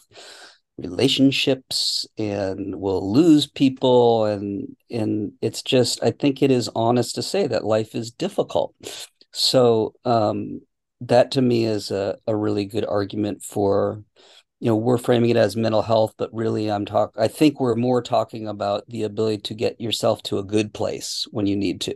relationships 0.78 2.06
and 2.18 2.80
we'll 2.80 3.14
lose 3.14 3.46
people 3.46 4.26
and 4.26 4.76
and 4.90 5.32
it's 5.40 5.62
just 5.62 6.04
i 6.04 6.10
think 6.10 6.42
it 6.42 6.50
is 6.50 6.68
honest 6.76 7.14
to 7.14 7.22
say 7.22 7.46
that 7.46 7.64
life 7.64 7.94
is 7.94 8.10
difficult 8.10 8.74
so 9.32 9.94
um 10.04 10.60
that 11.00 11.30
to 11.32 11.42
me 11.42 11.66
is 11.66 11.92
a, 11.92 12.18
a 12.26 12.36
really 12.36 12.66
good 12.66 12.86
argument 12.86 13.44
for 13.44 14.04
you 14.64 14.70
know 14.70 14.76
we're 14.78 14.98
framing 14.98 15.30
it 15.30 15.38
as 15.38 15.58
mental 15.58 15.82
health 15.82 16.14
but 16.18 16.34
really 16.34 16.72
i'm 16.72 16.86
talk 16.86 17.14
i 17.18 17.28
think 17.28 17.60
we're 17.60 17.76
more 17.76 18.02
talking 18.02 18.48
about 18.48 18.88
the 18.88 19.04
ability 19.04 19.38
to 19.38 19.54
get 19.54 19.80
yourself 19.82 20.24
to 20.24 20.38
a 20.38 20.44
good 20.44 20.74
place 20.74 21.28
when 21.32 21.46
you 21.46 21.56
need 21.56 21.82
to 21.82 21.94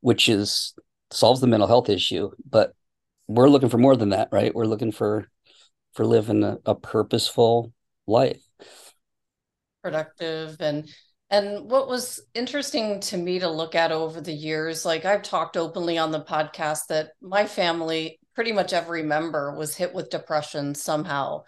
which 0.00 0.28
is 0.28 0.74
solves 1.10 1.40
the 1.40 1.46
mental 1.46 1.68
health 1.68 1.88
issue 1.88 2.30
but 2.48 2.74
we're 3.28 3.48
looking 3.48 3.68
for 3.68 3.78
more 3.78 3.96
than 3.96 4.10
that 4.10 4.28
right? 4.30 4.54
We're 4.54 4.66
looking 4.66 4.92
for 4.92 5.28
for 5.94 6.04
living 6.06 6.42
a, 6.42 6.58
a 6.64 6.74
purposeful 6.74 7.72
life. 8.06 8.42
Productive 9.82 10.56
and 10.60 10.88
and 11.30 11.70
what 11.70 11.88
was 11.88 12.20
interesting 12.34 13.00
to 13.00 13.16
me 13.16 13.38
to 13.38 13.48
look 13.48 13.74
at 13.74 13.90
over 13.90 14.20
the 14.20 14.32
years 14.32 14.84
like 14.84 15.04
i've 15.04 15.22
talked 15.22 15.56
openly 15.56 15.98
on 15.98 16.12
the 16.12 16.20
podcast 16.20 16.86
that 16.88 17.12
my 17.20 17.46
family 17.46 18.20
pretty 18.34 18.52
much 18.52 18.72
every 18.72 19.02
member 19.02 19.54
was 19.56 19.74
hit 19.74 19.92
with 19.92 20.10
depression 20.10 20.74
somehow 20.74 21.42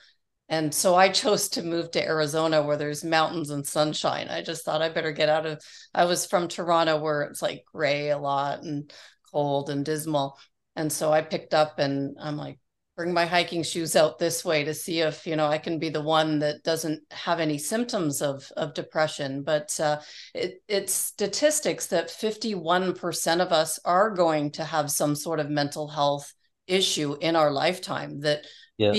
and 0.49 0.75
so 0.75 0.95
I 0.95 1.09
chose 1.09 1.49
to 1.51 1.63
move 1.63 1.91
to 1.93 2.05
Arizona 2.05 2.63
where 2.63 2.77
there's 2.77 3.03
mountains 3.03 3.51
and 3.51 3.67
sunshine. 3.67 4.29
I 4.29 4.43
just 4.43 4.65
thought 4.65 4.83
I 4.83 4.91
better 4.91 5.13
get 5.13 5.29
out 5.29 5.47
of 5.47 5.63
I 5.95 6.05
was 6.05 6.27
from 6.27 6.49
Toronto 6.49 6.99
where 6.99 7.23
it's 7.23 7.41
like 7.41 7.65
gray 7.73 8.11
a 8.11 8.19
lot 8.19 8.63
and 8.63 8.93
cold 9.33 9.71
and 9.71 9.85
dismal. 9.85 10.39
And 10.77 10.93
so 10.93 11.13
I 11.13 11.23
picked 11.23 11.55
up 11.55 11.79
and 11.79 12.17
I'm 12.21 12.37
like 12.37 12.59
bring 12.97 13.13
my 13.13 13.27
hiking 13.27 13.63
shoes 13.63 13.97
out 13.97 14.19
this 14.19 14.45
way 14.45 14.65
to 14.65 14.73
see 14.73 15.01
if 15.01 15.27
you 15.27 15.35
know 15.35 15.47
I 15.47 15.59
can 15.59 15.79
be 15.79 15.89
the 15.89 16.03
one 16.03 16.39
that 16.41 16.63
doesn't 16.63 17.03
have 17.11 17.41
any 17.41 17.57
symptoms 17.57 18.21
of 18.21 18.51
of 18.57 18.75
depression. 18.75 19.45
But 19.45 19.79
uh, 19.81 20.01
it, 20.35 20.63
it's 20.69 20.93
statistics 20.93 21.87
that 21.87 22.09
51% 22.09 23.41
of 23.41 23.51
us 23.51 23.81
are 23.85 24.11
going 24.11 24.51
to 24.53 24.65
have 24.65 24.91
some 24.91 25.17
sort 25.17 25.41
of 25.41 25.49
mental 25.49 25.89
health 25.89 26.35
issue 26.67 27.17
in 27.21 27.35
our 27.35 27.51
lifetime. 27.51 28.21
That 28.21 28.45
yeah 28.77 28.99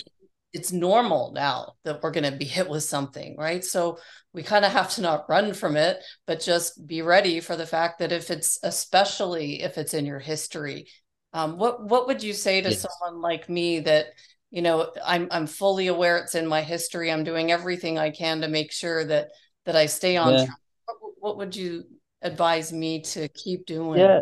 it's 0.55 0.71
normal 0.71 1.33
now 1.33 1.73
that 1.83 2.01
we're 2.01 2.11
going 2.11 2.31
to 2.31 2.37
be 2.37 2.45
hit 2.45 2.69
with 2.69 2.83
something, 2.83 3.35
right? 3.37 3.61
So 3.61 3.97
we 4.33 4.41
kind 4.41 4.63
of 4.63 4.71
have 4.71 4.89
to 4.91 5.01
not 5.01 5.27
run 5.27 5.53
from 5.53 5.75
it, 5.75 6.01
but 6.25 6.39
just 6.39 6.87
be 6.87 7.01
ready 7.01 7.41
for 7.41 7.57
the 7.57 7.65
fact 7.65 7.99
that 7.99 8.13
if 8.13 8.31
it's, 8.31 8.57
especially 8.63 9.61
if 9.61 9.77
it's 9.77 9.93
in 9.93 10.05
your 10.05 10.19
history, 10.19 10.87
um, 11.33 11.57
what 11.57 11.83
what 11.89 12.07
would 12.07 12.23
you 12.23 12.31
say 12.31 12.61
to 12.61 12.69
yes. 12.69 12.85
someone 12.87 13.21
like 13.21 13.49
me 13.49 13.81
that 13.81 14.05
you 14.49 14.61
know 14.61 14.93
I'm 15.05 15.27
I'm 15.31 15.47
fully 15.47 15.87
aware 15.87 16.17
it's 16.17 16.33
in 16.33 16.47
my 16.47 16.61
history. 16.61 17.11
I'm 17.11 17.25
doing 17.25 17.51
everything 17.51 17.99
I 17.99 18.11
can 18.11 18.39
to 18.39 18.47
make 18.47 18.71
sure 18.71 19.03
that 19.03 19.31
that 19.65 19.75
I 19.75 19.87
stay 19.87 20.15
on 20.15 20.31
yeah. 20.31 20.45
track. 20.45 20.57
What, 20.85 21.11
what 21.19 21.37
would 21.37 21.53
you 21.53 21.83
advise 22.21 22.71
me 22.71 23.01
to 23.01 23.27
keep 23.27 23.65
doing? 23.65 23.99
Yeah. 23.99 24.21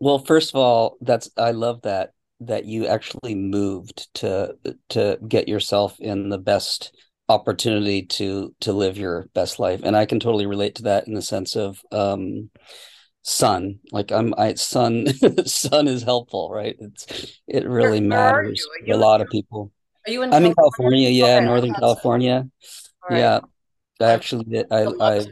Well, 0.00 0.18
first 0.18 0.50
of 0.50 0.56
all, 0.56 0.98
that's 1.00 1.30
I 1.38 1.52
love 1.52 1.80
that 1.82 2.10
that 2.46 2.64
you 2.64 2.86
actually 2.86 3.34
moved 3.34 4.12
to 4.14 4.54
to 4.90 5.18
get 5.26 5.48
yourself 5.48 5.98
in 6.00 6.28
the 6.28 6.38
best 6.38 6.94
opportunity 7.28 8.02
to 8.02 8.54
to 8.60 8.72
live 8.72 8.96
your 8.96 9.28
best 9.34 9.58
life. 9.58 9.80
And 9.82 9.96
i 9.96 10.06
can 10.06 10.20
totally 10.20 10.46
relate 10.46 10.76
to 10.76 10.82
that 10.84 11.06
in 11.06 11.14
the 11.14 11.22
sense 11.22 11.56
of 11.56 11.80
um 11.92 12.50
sun. 13.22 13.78
Like 13.90 14.12
i'm 14.12 14.34
i 14.36 14.54
sun 14.54 15.06
sun 15.46 15.88
is 15.88 16.02
helpful 16.02 16.50
right? 16.50 16.76
It's 16.78 17.38
it 17.46 17.66
really 17.66 18.00
where, 18.00 18.08
matters 18.08 18.66
a 18.88 18.96
lot 18.96 19.20
of 19.20 19.28
people. 19.30 19.72
are 20.06 20.12
you 20.12 20.22
in 20.22 20.32
i'm 20.32 20.42
california? 20.42 20.48
in 20.48 20.54
california? 20.54 21.08
Yeah 21.08 21.36
okay, 21.36 21.46
northern 21.46 21.74
california. 21.74 22.48
Right. 23.08 23.18
yeah. 23.18 23.40
I 24.00 24.10
actually 24.10 24.64
i 24.70 24.86
i 25.00 25.26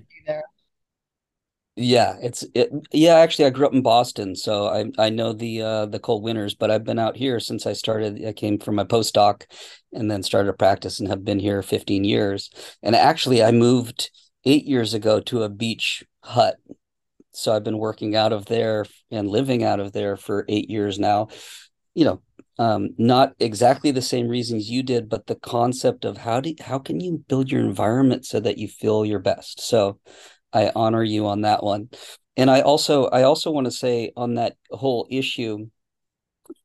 yeah, 1.82 2.16
it's 2.20 2.44
it. 2.54 2.70
Yeah, 2.92 3.14
actually, 3.16 3.46
I 3.46 3.50
grew 3.50 3.66
up 3.66 3.72
in 3.72 3.82
Boston, 3.82 4.36
so 4.36 4.66
I 4.66 4.90
I 4.98 5.08
know 5.10 5.32
the 5.32 5.62
uh, 5.62 5.86
the 5.86 5.98
cold 5.98 6.22
winters. 6.22 6.54
But 6.54 6.70
I've 6.70 6.84
been 6.84 6.98
out 6.98 7.16
here 7.16 7.40
since 7.40 7.66
I 7.66 7.72
started. 7.72 8.22
I 8.26 8.32
came 8.32 8.58
from 8.58 8.74
my 8.74 8.84
postdoc, 8.84 9.44
and 9.92 10.10
then 10.10 10.22
started 10.22 10.50
a 10.50 10.52
practice, 10.52 11.00
and 11.00 11.08
have 11.08 11.24
been 11.24 11.38
here 11.38 11.62
15 11.62 12.04
years. 12.04 12.50
And 12.82 12.94
actually, 12.94 13.42
I 13.42 13.52
moved 13.52 14.10
eight 14.44 14.66
years 14.66 14.92
ago 14.94 15.20
to 15.20 15.42
a 15.42 15.48
beach 15.48 16.04
hut, 16.22 16.56
so 17.32 17.54
I've 17.54 17.64
been 17.64 17.78
working 17.78 18.16
out 18.16 18.32
of 18.32 18.46
there 18.46 18.86
and 19.10 19.28
living 19.28 19.64
out 19.64 19.80
of 19.80 19.92
there 19.92 20.16
for 20.16 20.44
eight 20.48 20.70
years 20.70 20.98
now. 20.98 21.28
you 21.94 22.04
know, 22.04 22.22
um, 22.58 22.90
not 22.98 23.34
exactly 23.40 23.90
the 23.90 24.02
same 24.02 24.28
reasons 24.28 24.70
you 24.70 24.82
did, 24.82 25.08
but 25.08 25.26
the 25.26 25.34
concept 25.36 26.04
of 26.04 26.18
how 26.18 26.40
do 26.40 26.54
how 26.60 26.78
can 26.78 27.00
you 27.00 27.24
build 27.28 27.50
your 27.50 27.62
environment 27.62 28.26
so 28.26 28.40
that 28.40 28.58
you 28.58 28.68
feel 28.68 29.04
your 29.04 29.18
best. 29.20 29.60
So 29.60 29.98
I 30.52 30.72
honor 30.74 31.02
you 31.02 31.26
on 31.26 31.42
that 31.42 31.62
one. 31.62 31.90
And 32.36 32.50
I 32.50 32.60
also 32.60 33.06
I 33.06 33.22
also 33.22 33.50
want 33.50 33.66
to 33.66 33.70
say 33.70 34.12
on 34.16 34.34
that 34.34 34.56
whole 34.70 35.06
issue, 35.10 35.68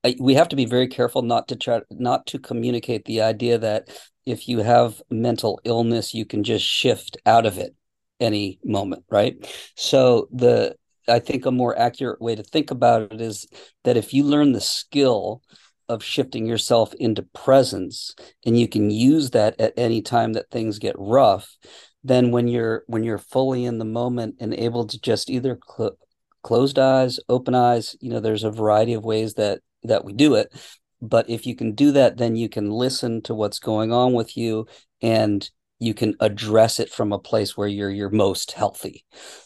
I, 0.04 0.16
we 0.20 0.36
have 0.36 0.50
to 0.50 0.56
be 0.56 0.66
very 0.66 0.88
careful 0.88 1.22
not 1.22 1.48
to 1.50 1.56
try 1.56 1.82
not 1.92 2.28
to 2.28 2.40
communicate 2.40 3.06
the 3.06 3.22
idea 3.22 3.58
that 3.58 3.90
if 4.26 4.48
you 4.48 4.60
have 4.60 5.02
mental 5.10 5.60
illness, 5.64 6.14
you 6.14 6.26
can 6.26 6.44
just 6.44 6.66
shift 6.66 7.18
out 7.26 7.46
of 7.46 7.58
it 7.58 7.76
any 8.20 8.60
moment, 8.64 9.04
right? 9.10 9.36
So 9.76 10.28
the 10.32 10.76
I 11.08 11.20
think 11.20 11.46
a 11.46 11.52
more 11.52 11.78
accurate 11.78 12.22
way 12.22 12.36
to 12.36 12.44
think 12.44 12.72
about 12.72 13.14
it 13.14 13.22
is 13.22 13.48
that 13.84 13.98
if 13.98 14.14
you 14.14 14.24
learn 14.24 14.54
the 14.54 14.62
skill 14.62 15.42
of 15.88 16.04
shifting 16.04 16.48
yourself 16.48 16.94
into 16.96 17.22
presence 17.22 18.16
and 18.46 18.60
you 18.60 18.68
can 18.68 18.90
use 18.90 19.32
that 19.32 19.60
at 19.60 19.74
any 19.78 20.02
time 20.02 20.34
that 20.34 20.50
things 20.50 20.80
get 20.80 20.96
rough 20.98 21.58
then 22.06 22.30
when 22.30 22.48
you're 22.48 22.84
when 22.86 23.04
you're 23.04 23.18
fully 23.18 23.66
in 23.66 23.80
the 23.80 23.86
moment 23.86 24.36
and 24.40 24.54
able 24.54 24.86
to 24.86 25.00
just 25.02 25.30
either 25.30 25.60
cl- 25.76 25.98
closed 26.44 26.78
eyes 26.78 27.20
open 27.28 27.56
eyes 27.56 27.96
you 28.00 28.12
know 28.12 28.20
there's 28.20 28.44
a 28.44 28.52
variety 28.52 28.94
of 28.94 29.04
ways 29.04 29.34
that 29.34 29.60
that 29.84 30.06
we 30.06 30.14
do 30.14 30.36
it 30.36 30.54
but 31.02 31.30
if 31.30 31.46
you 31.46 31.56
can 31.56 31.74
do 31.74 31.92
that 31.92 32.18
then 32.18 32.36
you 32.36 32.48
can 32.48 32.70
listen 32.70 33.22
to 33.22 33.34
what's 33.34 33.60
going 33.60 33.92
on 33.92 34.14
with 34.14 34.38
you 34.38 34.66
and 35.02 35.50
you 35.80 35.94
can 35.94 36.16
address 36.20 36.80
it 36.80 36.90
from 36.90 37.12
a 37.12 37.20
place 37.20 37.58
where 37.58 37.68
you're 37.68 37.90
your 37.90 38.12
most 38.12 38.52
healthy 38.52 39.04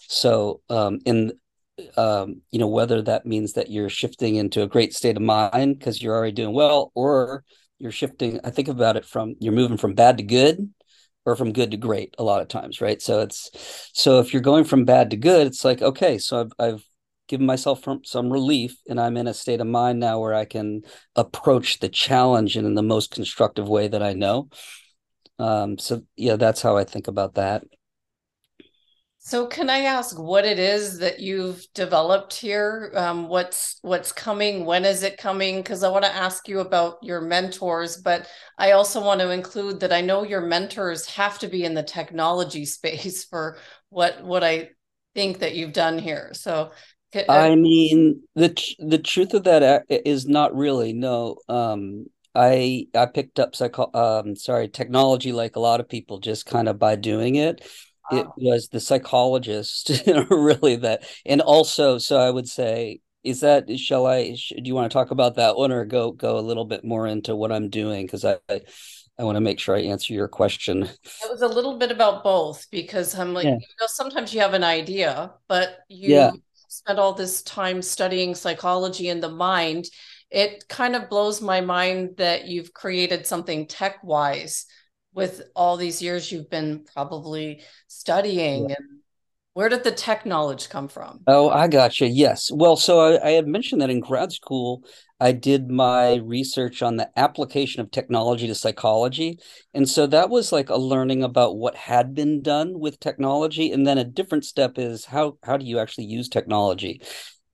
so 0.08 0.62
um 0.70 1.00
in 1.06 1.32
um, 1.96 2.42
you 2.52 2.60
know, 2.60 2.68
whether 2.68 3.02
that 3.04 3.26
means 3.26 3.54
that 3.54 3.72
you're 3.72 3.88
shifting 3.88 4.36
into 4.36 4.62
a 4.62 4.68
great 4.68 4.94
state 4.94 5.16
of 5.16 5.22
mind 5.22 5.80
because 5.80 6.02
you're 6.02 6.14
already 6.14 6.34
doing 6.34 6.54
well, 6.54 6.92
or 6.94 7.46
you're 7.78 7.94
shifting. 7.94 8.38
I 8.44 8.50
think 8.50 8.68
about 8.68 8.98
it 8.98 9.06
from 9.06 9.36
you're 9.40 9.54
moving 9.54 9.78
from 9.78 9.94
bad 9.94 10.18
to 10.18 10.24
good 10.24 10.74
or 11.30 11.36
from 11.36 11.54
good 11.54 11.72
to 11.72 11.78
great 11.78 12.16
a 12.18 12.24
lot 12.24 12.42
of 12.42 12.48
times, 12.48 12.82
right? 12.82 13.02
So 13.02 13.22
it's 13.22 13.52
so 13.94 14.20
if 14.20 14.34
you're 14.34 14.42
going 14.42 14.64
from 14.64 14.86
bad 14.86 15.12
to 15.12 15.18
good, 15.18 15.48
it's 15.48 15.64
like, 15.64 15.82
okay, 15.82 16.18
so 16.18 16.42
I've, 16.42 16.52
I've 16.60 16.86
given 17.28 17.46
myself 17.46 17.86
some 18.04 18.34
relief 18.34 18.76
and 18.90 19.00
I'm 19.00 19.16
in 19.16 19.28
a 19.28 19.34
state 19.34 19.62
of 19.62 19.68
mind 19.68 20.00
now 20.00 20.20
where 20.20 20.34
I 20.34 20.46
can 20.46 20.82
approach 21.16 21.80
the 21.80 21.90
challenge 21.90 22.58
in 22.58 22.74
the 22.74 22.82
most 22.82 23.12
constructive 23.12 23.70
way 23.70 23.88
that 23.88 24.02
I 24.02 24.14
know. 24.14 24.50
Um, 25.38 25.78
so 25.78 26.02
yeah, 26.18 26.36
that's 26.36 26.62
how 26.62 26.76
I 26.76 26.84
think 26.84 27.08
about 27.08 27.36
that. 27.36 27.64
So, 29.22 29.48
can 29.48 29.70
I 29.70 29.80
ask 29.80 30.18
what 30.18 30.46
it 30.46 30.60
is 30.60 31.00
that 31.00 31.20
you've 31.20 31.66
developed 31.74 32.34
here? 32.34 32.92
Um, 32.96 33.28
what's 33.28 33.78
what's 33.82 34.14
coming? 34.14 34.66
When 34.66 34.86
is 34.86 35.04
it 35.04 35.18
coming? 35.18 35.58
Because 35.58 35.84
I 35.84 35.90
want 35.90 36.06
to 36.06 36.16
ask 36.16 36.48
you 36.48 36.62
about 36.62 36.98
your 37.04 37.20
mentors, 37.20 37.98
but 37.98 38.28
I 38.58 38.72
also 38.72 39.04
want 39.04 39.20
to 39.20 39.30
include 39.32 39.82
that 39.82 39.92
I 39.92 40.00
know 40.00 40.24
your 40.24 40.42
mentors 40.42 41.06
have 41.08 41.38
to 41.40 41.50
be 41.50 41.66
in 41.66 41.74
the 41.74 41.84
technology 41.84 42.66
space 42.78 43.26
for 43.26 43.58
what 43.90 44.24
what 44.24 44.44
I 44.44 44.70
think 45.16 45.40
that 45.40 45.54
you've 45.54 45.74
done 45.74 46.00
here. 46.00 46.32
So, 46.34 46.72
uh, 47.14 47.22
I 47.28 47.56
mean, 47.56 48.24
the 48.36 48.56
the 48.80 49.00
truth 49.00 49.34
of 49.34 49.44
that 49.44 49.64
uh, 49.64 49.82
not 50.28 50.56
really 50.56 50.94
no. 50.94 51.36
Um, 51.50 52.06
I 52.36 52.88
I 52.96 53.06
picked 53.08 53.40
up 53.40 53.56
psycho 53.56 53.90
um 53.94 54.36
sorry 54.36 54.70
technology 54.70 55.32
like 55.32 55.56
a 55.56 55.60
lot 55.60 55.80
of 55.80 55.90
people 55.90 56.20
just 56.20 56.46
kind 56.46 56.70
of 56.70 56.80
by 56.80 56.96
doing 56.96 57.36
it 57.36 57.62
it 58.12 58.28
was 58.38 58.70
the 58.70 58.80
psychologist 58.80 59.92
really 60.30 60.76
that 60.76 61.04
and 61.26 61.42
also 61.42 61.98
so 61.98 62.20
i 62.20 62.30
would 62.30 62.48
say 62.48 63.00
is 63.24 63.42
that 63.42 63.78
shall 63.80 64.06
i 64.06 64.32
do 64.32 64.64
you 64.64 64.76
want 64.76 64.90
to 64.90 64.94
talk 64.94 65.12
about 65.12 65.36
that 65.36 65.56
one 65.56 65.72
or 65.72 65.86
go 65.86 66.12
go 66.12 66.38
a 66.38 66.42
little 66.42 66.66
bit 66.66 66.84
more 66.84 67.08
into 67.08 67.36
what 67.36 67.52
i'm 67.52 67.70
doing 67.70 68.06
because 68.06 68.26
i 68.26 68.38
i 69.18 69.24
want 69.24 69.36
to 69.36 69.42
make 69.42 69.60
sure 69.60 69.76
i 69.76 69.82
answer 69.82 70.14
your 70.14 70.28
question 70.28 70.84
it 70.84 71.30
was 71.30 71.42
a 71.42 71.48
little 71.48 71.78
bit 71.78 71.92
about 71.92 72.24
both 72.24 72.66
because 72.72 73.18
i'm 73.18 73.34
like 73.34 73.46
yeah. 73.46 73.52
you 73.52 73.76
know 73.80 73.88
sometimes 73.88 74.34
you 74.34 74.40
have 74.40 74.54
an 74.54 74.64
idea 74.64 75.32
but 75.48 75.80
you 75.90 76.10
yeah. 76.16 76.32
spend 76.68 77.00
all 77.00 77.14
this 77.14 77.42
time 77.44 77.82
studying 77.82 78.34
psychology 78.34 79.10
and 79.10 79.22
the 79.22 79.30
mind 79.30 79.86
it 80.32 80.68
kind 80.68 80.96
of 80.96 81.10
blows 81.10 81.42
my 81.42 81.60
mind 81.60 82.12
that 82.18 82.48
you've 82.48 82.72
created 82.74 83.26
something 83.26 83.66
tech 83.66 84.04
wise 84.04 84.66
with 85.14 85.42
all 85.56 85.78
these 85.78 86.02
years 86.02 86.32
you've 86.32 86.50
been 86.50 86.86
probably 86.94 87.62
studying 87.88 88.70
yeah. 88.70 88.76
and 88.78 89.00
where 89.54 89.68
did 89.68 89.84
the 89.84 89.92
tech 89.92 90.26
knowledge 90.26 90.70
come 90.70 90.88
from? 90.88 91.22
Oh 91.28 91.50
i 91.50 91.68
gotcha. 91.68 92.08
Yes. 92.08 92.50
Well 92.52 92.78
so 92.78 93.00
I, 93.00 93.28
I, 93.28 93.32
had 93.32 93.48
mentioned 93.48 93.82
that 93.82 93.90
in 93.90 94.00
grad 94.00 94.32
school 94.32 94.84
i 95.20 95.34
did 95.34 95.70
my 95.70 96.16
research 96.16 96.82
on 96.82 96.96
the 96.96 97.10
application 97.18 97.82
of 97.82 97.92
technology 97.92 98.48
to 98.48 98.56
psychology. 98.56 99.40
And 99.74 99.90
so 99.90 100.08
that 100.08 100.30
was 100.30 100.52
like 100.52 100.70
a 100.70 100.78
learning 100.78 101.24
about 101.24 101.58
what 101.58 101.76
had 101.76 102.14
been 102.14 102.42
done 102.42 102.80
with 102.80 103.00
technology. 103.00 103.72
And 103.72 103.86
then 103.86 103.98
a 103.98 104.06
different 104.06 104.46
step 104.46 104.78
is 104.78 105.04
how 105.06 105.38
how 105.44 105.58
do 105.58 105.66
you 105.66 105.80
actually 105.80 106.06
use 106.06 106.30
technology 106.30 107.02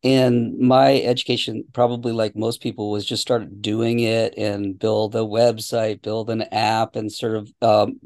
and 0.05 0.57
my 0.59 1.01
education 1.01 1.63
probably 1.73 2.11
like 2.11 2.35
most 2.35 2.61
people 2.61 2.91
was 2.91 3.05
just 3.05 3.23
start 3.23 3.61
doing 3.61 3.99
it 3.99 4.37
and 4.37 4.77
build 4.77 5.15
a 5.15 5.19
website 5.19 6.01
build 6.01 6.29
an 6.29 6.43
app 6.51 6.95
and 6.95 7.11
sort 7.11 7.35
of 7.35 7.51
um, 7.61 7.99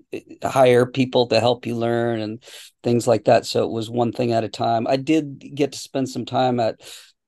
hire 0.44 0.86
people 0.86 1.28
to 1.28 1.40
help 1.40 1.66
you 1.66 1.76
learn 1.76 2.22
and 2.22 2.42
things 2.84 3.08
like 3.08 3.26
that. 3.26 3.46
So 3.46 3.64
it 3.66 3.72
was 3.72 3.90
one 3.90 4.12
thing 4.12 4.32
at 4.32 4.44
a 4.44 4.50
time. 4.50 4.88
I 4.88 4.96
did 4.96 5.56
get 5.56 5.74
to 5.74 5.78
spend 5.78 6.10
some 6.10 6.26
time 6.26 6.60
at, 6.60 6.80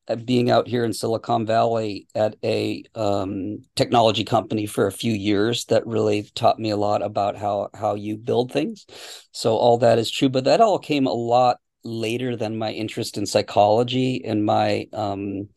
at 0.08 0.26
being 0.26 0.50
out 0.50 0.68
here 0.68 0.84
in 0.86 0.94
silicon 0.94 1.46
valley 1.46 2.08
at 2.16 2.36
a 2.44 2.84
um, 2.96 3.60
technology 3.76 4.24
company 4.24 4.66
for 4.66 4.88
a 4.88 4.92
few 4.92 5.14
years 5.14 5.66
that 5.66 5.86
really 5.86 6.30
taught 6.36 6.60
me 6.60 6.70
a 6.70 6.78
lot 6.78 7.02
about 7.02 7.36
how 7.36 7.70
how 7.74 7.96
you 7.96 8.18
build 8.18 8.52
things. 8.52 8.86
So 9.32 9.56
all 9.56 9.78
that 9.80 10.00
is 10.00 10.10
true 10.10 10.30
but 10.30 10.46
that 10.46 10.62
all 10.62 10.80
came 10.80 11.08
a 11.08 11.14
lot 11.14 11.58
later 11.84 12.36
than 12.36 12.58
my 12.58 12.72
interest 12.72 13.18
in 13.18 13.26
psychology 13.26 14.24
and 14.24 14.46
my 14.46 14.88
um, 14.94 15.50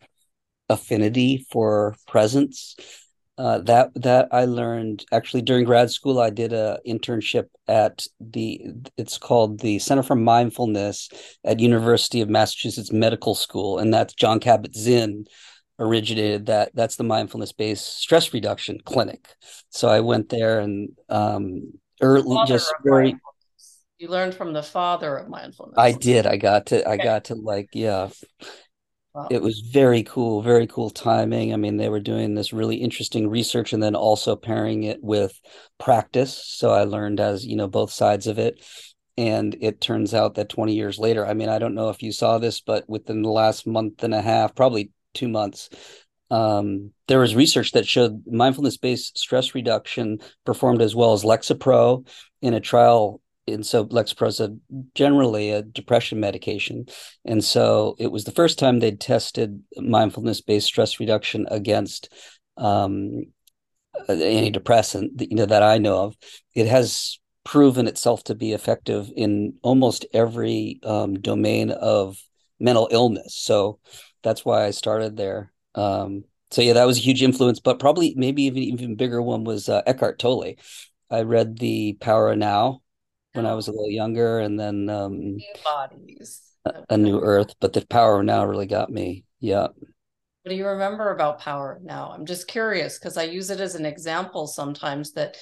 affinity 0.68 1.46
for 1.50 1.94
presence. 2.06 2.76
Uh, 3.36 3.58
that 3.58 3.90
that 3.96 4.28
I 4.30 4.44
learned 4.44 5.04
actually 5.10 5.42
during 5.42 5.64
grad 5.64 5.90
school. 5.90 6.20
I 6.20 6.30
did 6.30 6.52
a 6.52 6.78
internship 6.86 7.46
at 7.66 8.06
the 8.20 8.60
it's 8.96 9.18
called 9.18 9.58
the 9.58 9.80
Center 9.80 10.04
for 10.04 10.14
Mindfulness 10.14 11.08
at 11.42 11.58
University 11.58 12.20
of 12.20 12.28
Massachusetts 12.28 12.92
Medical 12.92 13.34
School, 13.34 13.78
and 13.78 13.92
that's 13.92 14.14
Jon 14.14 14.38
Kabat-Zinn 14.38 15.24
originated 15.80 16.46
that. 16.46 16.70
That's 16.74 16.94
the 16.94 17.02
mindfulness 17.02 17.52
based 17.52 17.98
stress 17.98 18.32
reduction 18.32 18.78
clinic. 18.84 19.26
So 19.70 19.88
I 19.88 19.98
went 19.98 20.28
there 20.28 20.60
and 20.60 20.90
um, 21.08 21.72
early, 22.00 22.38
just 22.46 22.72
very 22.84 23.16
you 24.04 24.10
learned 24.10 24.34
from 24.34 24.52
the 24.52 24.62
father 24.62 25.16
of 25.16 25.28
mindfulness. 25.28 25.76
I 25.78 25.92
did. 25.92 26.26
I 26.26 26.36
got 26.36 26.66
to 26.66 26.86
i 26.88 26.96
got 26.96 27.24
to 27.26 27.34
like 27.34 27.70
yeah. 27.72 28.10
Wow. 29.14 29.28
it 29.30 29.40
was 29.40 29.60
very 29.60 30.02
cool 30.02 30.42
very 30.42 30.66
cool 30.66 30.90
timing. 30.90 31.54
I 31.54 31.56
mean 31.56 31.78
they 31.78 31.88
were 31.88 32.00
doing 32.00 32.34
this 32.34 32.52
really 32.52 32.76
interesting 32.76 33.30
research 33.30 33.72
and 33.72 33.82
then 33.82 33.94
also 33.94 34.36
pairing 34.36 34.82
it 34.82 35.02
with 35.02 35.32
practice. 35.78 36.36
So 36.44 36.70
i 36.70 36.84
learned 36.84 37.18
as 37.18 37.46
you 37.46 37.56
know 37.56 37.68
both 37.68 37.90
sides 37.90 38.26
of 38.26 38.38
it. 38.38 38.62
And 39.16 39.56
it 39.60 39.80
turns 39.80 40.12
out 40.12 40.34
that 40.34 40.48
20 40.48 40.74
years 40.74 40.98
later 40.98 41.24
i 41.24 41.34
mean 41.34 41.48
i 41.48 41.60
don't 41.60 41.76
know 41.76 41.88
if 41.88 42.02
you 42.02 42.10
saw 42.10 42.38
this 42.38 42.60
but 42.60 42.88
within 42.88 43.22
the 43.22 43.30
last 43.30 43.64
month 43.64 44.02
and 44.02 44.12
a 44.12 44.20
half 44.20 44.56
probably 44.56 44.90
two 45.14 45.28
months 45.28 45.70
um, 46.32 46.90
there 47.06 47.20
was 47.20 47.36
research 47.36 47.72
that 47.72 47.86
showed 47.86 48.24
mindfulness 48.26 48.76
based 48.76 49.16
stress 49.16 49.54
reduction 49.54 50.18
performed 50.44 50.82
as 50.82 50.96
well 50.96 51.12
as 51.12 51.22
Lexapro 51.22 52.04
in 52.42 52.54
a 52.54 52.60
trial 52.60 53.20
and 53.46 53.64
so 53.64 53.86
Lexapro 53.86 54.28
is 54.28 54.40
generally 54.94 55.50
a 55.50 55.62
depression 55.62 56.20
medication. 56.20 56.86
And 57.24 57.44
so 57.44 57.96
it 57.98 58.10
was 58.10 58.24
the 58.24 58.32
first 58.32 58.58
time 58.58 58.78
they'd 58.78 59.00
tested 59.00 59.62
mindfulness 59.76 60.40
based 60.40 60.66
stress 60.66 60.98
reduction 60.98 61.46
against 61.50 62.12
um, 62.56 63.24
antidepressant, 64.08 65.20
you 65.28 65.36
know, 65.36 65.46
that 65.46 65.62
I 65.62 65.78
know 65.78 66.04
of. 66.04 66.16
It 66.54 66.66
has 66.66 67.18
proven 67.44 67.86
itself 67.86 68.24
to 68.24 68.34
be 68.34 68.52
effective 68.52 69.10
in 69.14 69.54
almost 69.62 70.06
every 70.14 70.80
um, 70.82 71.14
domain 71.14 71.70
of 71.70 72.18
mental 72.58 72.88
illness. 72.90 73.34
So 73.36 73.78
that's 74.22 74.44
why 74.44 74.64
I 74.64 74.70
started 74.70 75.16
there. 75.16 75.52
Um, 75.74 76.24
so 76.50 76.62
yeah, 76.62 76.74
that 76.74 76.86
was 76.86 76.98
a 76.98 77.02
huge 77.02 77.22
influence, 77.22 77.60
but 77.60 77.78
probably 77.78 78.14
maybe 78.16 78.44
even 78.44 78.62
even 78.62 78.94
bigger 78.94 79.20
one 79.20 79.44
was 79.44 79.68
uh, 79.68 79.82
Eckhart 79.86 80.18
Tolle. 80.18 80.54
I 81.10 81.22
read 81.22 81.58
The 81.58 81.94
Power 82.00 82.30
of 82.30 82.38
Now 82.38 82.80
when 83.34 83.46
I 83.46 83.54
was 83.54 83.68
a 83.68 83.72
little 83.72 83.90
younger, 83.90 84.38
and 84.38 84.58
then 84.58 84.88
um, 84.88 85.36
bodies, 85.62 86.40
a, 86.64 86.84
a 86.90 86.96
new 86.96 87.20
Earth. 87.20 87.54
But 87.60 87.72
the 87.72 87.86
Power 87.86 88.22
Now 88.22 88.44
really 88.44 88.66
got 88.66 88.90
me. 88.90 89.24
Yeah. 89.40 89.68
What 90.42 90.50
do 90.50 90.54
you 90.54 90.66
remember 90.66 91.10
about 91.10 91.40
Power 91.40 91.80
Now? 91.82 92.12
I'm 92.14 92.26
just 92.26 92.48
curious 92.48 92.98
because 92.98 93.16
I 93.16 93.24
use 93.24 93.50
it 93.50 93.60
as 93.60 93.74
an 93.74 93.86
example 93.86 94.46
sometimes 94.46 95.12
that 95.12 95.36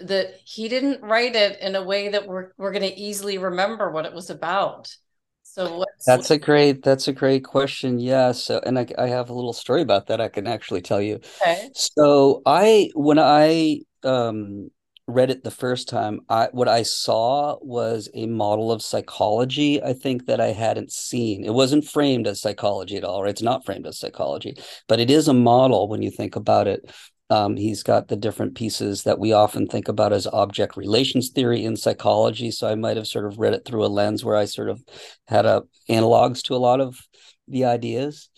that 0.00 0.34
he 0.44 0.68
didn't 0.68 1.02
write 1.02 1.36
it 1.36 1.60
in 1.60 1.76
a 1.76 1.82
way 1.82 2.08
that 2.08 2.26
we're 2.26 2.52
we're 2.56 2.72
going 2.72 2.82
to 2.82 2.98
easily 2.98 3.38
remember 3.38 3.90
what 3.90 4.06
it 4.06 4.12
was 4.12 4.30
about. 4.30 4.94
So 5.42 5.84
That's 6.06 6.30
a 6.30 6.38
great 6.38 6.82
that's 6.82 7.08
a 7.08 7.12
great 7.12 7.44
question. 7.44 7.98
Yeah. 7.98 8.32
So 8.32 8.60
and 8.64 8.78
I 8.78 8.86
I 8.98 9.08
have 9.08 9.30
a 9.30 9.34
little 9.34 9.52
story 9.52 9.82
about 9.82 10.06
that 10.06 10.20
I 10.20 10.28
can 10.28 10.46
actually 10.46 10.80
tell 10.80 11.00
you. 11.00 11.20
Okay. 11.42 11.70
So 11.74 12.42
I 12.46 12.90
when 12.94 13.18
I 13.18 13.80
um 14.02 14.70
read 15.10 15.30
it 15.30 15.44
the 15.44 15.50
first 15.50 15.88
time, 15.88 16.20
I 16.28 16.48
what 16.52 16.68
I 16.68 16.82
saw 16.82 17.58
was 17.60 18.08
a 18.14 18.26
model 18.26 18.72
of 18.72 18.82
psychology, 18.82 19.82
I 19.82 19.92
think 19.92 20.26
that 20.26 20.40
I 20.40 20.48
hadn't 20.48 20.92
seen. 20.92 21.44
It 21.44 21.54
wasn't 21.54 21.84
framed 21.84 22.26
as 22.26 22.40
psychology 22.40 22.96
at 22.96 23.04
all, 23.04 23.22
right? 23.22 23.30
It's 23.30 23.42
not 23.42 23.64
framed 23.64 23.86
as 23.86 23.98
psychology, 23.98 24.56
but 24.88 25.00
it 25.00 25.10
is 25.10 25.28
a 25.28 25.34
model 25.34 25.88
when 25.88 26.02
you 26.02 26.10
think 26.10 26.36
about 26.36 26.68
it 26.68 26.90
um, 27.30 27.56
he's 27.56 27.84
got 27.84 28.08
the 28.08 28.16
different 28.16 28.56
pieces 28.56 29.04
that 29.04 29.20
we 29.20 29.32
often 29.32 29.68
think 29.68 29.86
about 29.86 30.12
as 30.12 30.26
object 30.26 30.76
relations 30.76 31.30
theory 31.30 31.64
in 31.64 31.76
psychology. 31.76 32.50
So 32.50 32.68
I 32.68 32.74
might 32.74 32.96
have 32.96 33.06
sort 33.06 33.24
of 33.24 33.38
read 33.38 33.54
it 33.54 33.64
through 33.64 33.84
a 33.84 33.86
lens 33.86 34.24
where 34.24 34.36
I 34.36 34.46
sort 34.46 34.68
of 34.68 34.82
had 35.28 35.46
a 35.46 35.62
analogs 35.88 36.42
to 36.44 36.56
a 36.56 36.58
lot 36.58 36.80
of 36.80 36.98
the 37.46 37.66
ideas. 37.66 38.28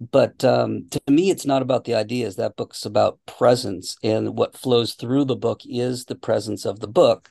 But 0.00 0.42
um, 0.44 0.88
to 0.90 1.00
me, 1.10 1.30
it's 1.30 1.44
not 1.44 1.60
about 1.60 1.84
the 1.84 1.94
ideas. 1.94 2.36
That 2.36 2.56
book's 2.56 2.86
about 2.86 3.18
presence, 3.26 3.96
and 4.02 4.36
what 4.36 4.56
flows 4.56 4.94
through 4.94 5.26
the 5.26 5.36
book 5.36 5.60
is 5.66 6.06
the 6.06 6.14
presence 6.14 6.64
of 6.64 6.80
the 6.80 6.88
book. 6.88 7.30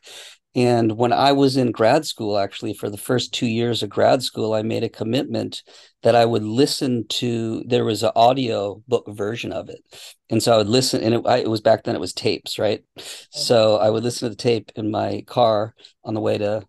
And 0.55 0.97
when 0.97 1.13
I 1.13 1.32
was 1.32 1.58
in 1.58 1.71
grad 1.71 2.05
school, 2.05 2.38
actually, 2.38 2.73
for 2.73 2.89
the 2.89 2.97
first 2.97 3.34
two 3.34 3.47
years 3.47 3.82
of 3.82 3.89
grad 3.89 4.23
school, 4.23 4.53
I 4.53 4.62
made 4.62 4.84
a 4.84 4.89
commitment 4.89 5.63
that 6.03 6.15
I 6.15 6.25
would 6.25 6.43
listen 6.43 7.05
to. 7.08 7.63
There 7.65 7.86
was 7.86 8.03
an 8.03 8.12
audio 8.15 8.84
book 8.88 9.05
version 9.10 9.51
of 9.51 9.69
it, 9.69 9.82
and 10.29 10.41
so 10.41 10.53
I 10.53 10.58
would 10.58 10.67
listen. 10.67 11.01
And 11.01 11.15
it, 11.15 11.21
I, 11.25 11.38
it 11.38 11.49
was 11.49 11.62
back 11.62 11.84
then; 11.84 11.95
it 11.95 12.01
was 12.01 12.13
tapes, 12.13 12.60
right? 12.60 12.84
So 13.32 13.77
I 13.77 13.89
would 13.89 14.03
listen 14.03 14.27
to 14.27 14.29
the 14.29 14.41
tape 14.41 14.71
in 14.75 14.91
my 14.91 15.23
car 15.27 15.73
on 16.03 16.13
the 16.13 16.21
way 16.21 16.38
to 16.38 16.63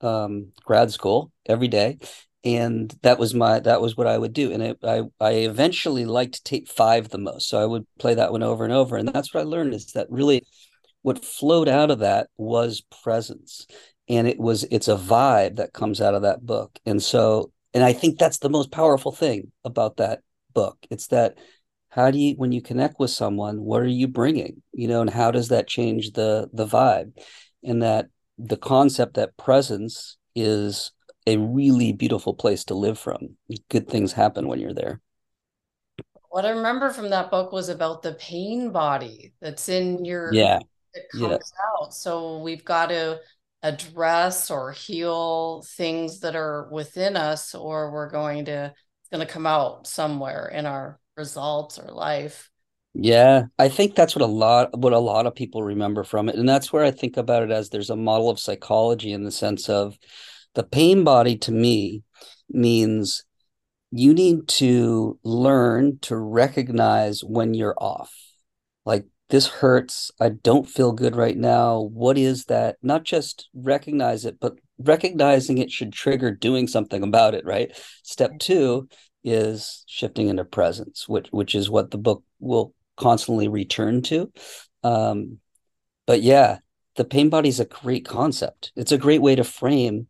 um, 0.00 0.52
grad 0.64 0.90
school 0.90 1.32
every 1.46 1.68
day, 1.68 1.98
and 2.44 2.94
that 3.02 3.18
was 3.18 3.34
my 3.34 3.60
that 3.60 3.80
was 3.80 3.96
what 3.96 4.06
I 4.06 4.16
would 4.16 4.32
do. 4.32 4.52
And 4.52 4.62
it, 4.62 4.78
I 4.82 5.02
I 5.20 5.32
eventually 5.32 6.04
liked 6.04 6.44
tape 6.44 6.68
five 6.68 7.08
the 7.08 7.18
most, 7.18 7.48
so 7.48 7.60
I 7.60 7.66
would 7.66 7.86
play 7.98 8.14
that 8.14 8.32
one 8.32 8.42
over 8.42 8.64
and 8.64 8.72
over. 8.72 8.96
And 8.96 9.08
that's 9.08 9.34
what 9.34 9.40
I 9.40 9.44
learned 9.44 9.74
is 9.74 9.92
that 9.92 10.10
really 10.10 10.42
what 11.02 11.24
flowed 11.24 11.68
out 11.68 11.90
of 11.90 12.00
that 12.00 12.28
was 12.36 12.82
presence 13.02 13.66
and 14.08 14.26
it 14.26 14.38
was 14.38 14.64
it's 14.64 14.88
a 14.88 14.96
vibe 14.96 15.56
that 15.56 15.72
comes 15.72 16.00
out 16.00 16.14
of 16.14 16.22
that 16.22 16.44
book 16.44 16.78
and 16.84 17.02
so 17.02 17.50
and 17.72 17.82
i 17.82 17.92
think 17.92 18.18
that's 18.18 18.38
the 18.38 18.50
most 18.50 18.70
powerful 18.70 19.12
thing 19.12 19.50
about 19.64 19.96
that 19.96 20.20
book 20.52 20.76
it's 20.90 21.06
that 21.06 21.38
how 21.88 22.10
do 22.10 22.18
you 22.18 22.34
when 22.34 22.52
you 22.52 22.60
connect 22.60 22.98
with 22.98 23.10
someone 23.10 23.62
what 23.62 23.80
are 23.80 23.86
you 23.86 24.08
bringing 24.08 24.62
you 24.72 24.88
know 24.88 25.00
and 25.00 25.10
how 25.10 25.30
does 25.30 25.48
that 25.48 25.68
change 25.68 26.12
the 26.12 26.48
the 26.52 26.66
vibe 26.66 27.12
and 27.62 27.82
that 27.82 28.06
the 28.38 28.56
concept 28.56 29.14
that 29.14 29.36
presence 29.36 30.18
is 30.34 30.92
a 31.30 31.38
really 31.38 31.92
beautiful 31.92 32.34
place 32.34 32.64
to 32.64 32.74
live 32.74 32.98
from 32.98 33.36
good 33.68 33.88
things 33.88 34.12
happen 34.12 34.48
when 34.48 34.60
you're 34.60 34.74
there 34.74 35.00
what 36.30 36.44
i 36.44 36.50
remember 36.50 36.90
from 36.90 37.10
that 37.10 37.30
book 37.30 37.52
was 37.52 37.68
about 37.68 38.02
the 38.02 38.12
pain 38.14 38.70
body 38.70 39.32
that's 39.40 39.68
in 39.68 40.04
your 40.04 40.32
yeah 40.32 40.60
it 40.94 41.06
comes 41.12 41.22
yeah. 41.22 41.82
out. 41.82 41.94
So 41.94 42.38
we've 42.38 42.64
got 42.64 42.86
to 42.86 43.20
address 43.62 44.50
or 44.50 44.72
heal 44.72 45.62
things 45.62 46.20
that 46.20 46.34
are 46.34 46.68
within 46.70 47.16
us, 47.16 47.54
or 47.54 47.92
we're 47.92 48.10
going 48.10 48.46
to 48.46 48.72
it's 48.72 49.08
going 49.12 49.26
to 49.26 49.32
come 49.32 49.46
out 49.46 49.86
somewhere 49.86 50.48
in 50.48 50.66
our 50.66 50.98
results 51.16 51.78
or 51.78 51.92
life. 51.92 52.50
Yeah, 52.92 53.44
I 53.58 53.68
think 53.68 53.94
that's 53.94 54.16
what 54.16 54.22
a 54.22 54.26
lot 54.26 54.76
what 54.76 54.92
a 54.92 54.98
lot 54.98 55.26
of 55.26 55.34
people 55.34 55.62
remember 55.62 56.02
from 56.02 56.28
it. 56.28 56.34
And 56.34 56.48
that's 56.48 56.72
where 56.72 56.84
I 56.84 56.90
think 56.90 57.16
about 57.16 57.44
it 57.44 57.50
as 57.50 57.68
there's 57.68 57.90
a 57.90 57.96
model 57.96 58.30
of 58.30 58.40
psychology 58.40 59.12
in 59.12 59.22
the 59.22 59.30
sense 59.30 59.68
of 59.68 59.96
the 60.54 60.62
pain 60.62 61.04
body 61.04 61.36
to 61.38 61.52
me 61.52 62.02
means 62.48 63.24
you 63.90 64.14
need 64.14 64.46
to 64.46 65.18
learn 65.24 65.98
to 66.00 66.16
recognize 66.16 67.22
when 67.24 67.54
you're 67.54 67.76
off. 67.78 68.12
Like 68.84 69.06
this 69.30 69.46
hurts. 69.46 70.10
I 70.20 70.30
don't 70.30 70.68
feel 70.68 70.92
good 70.92 71.16
right 71.16 71.36
now. 71.36 71.80
What 71.80 72.18
is 72.18 72.46
that? 72.46 72.76
Not 72.82 73.04
just 73.04 73.48
recognize 73.54 74.24
it, 74.24 74.38
but 74.40 74.58
recognizing 74.78 75.58
it 75.58 75.70
should 75.70 75.92
trigger 75.92 76.30
doing 76.30 76.66
something 76.66 77.02
about 77.02 77.34
it, 77.34 77.44
right? 77.44 77.70
Step 78.02 78.38
two 78.38 78.88
is 79.22 79.84
shifting 79.86 80.28
into 80.28 80.44
presence, 80.44 81.08
which 81.08 81.28
which 81.30 81.54
is 81.54 81.70
what 81.70 81.90
the 81.90 81.98
book 81.98 82.24
will 82.38 82.74
constantly 82.96 83.48
return 83.48 84.02
to. 84.02 84.32
Um, 84.82 85.38
but 86.06 86.22
yeah, 86.22 86.58
the 86.96 87.04
pain 87.04 87.28
body 87.28 87.48
is 87.48 87.60
a 87.60 87.64
great 87.64 88.04
concept. 88.04 88.72
It's 88.76 88.92
a 88.92 88.98
great 88.98 89.22
way 89.22 89.36
to 89.36 89.44
frame 89.44 90.08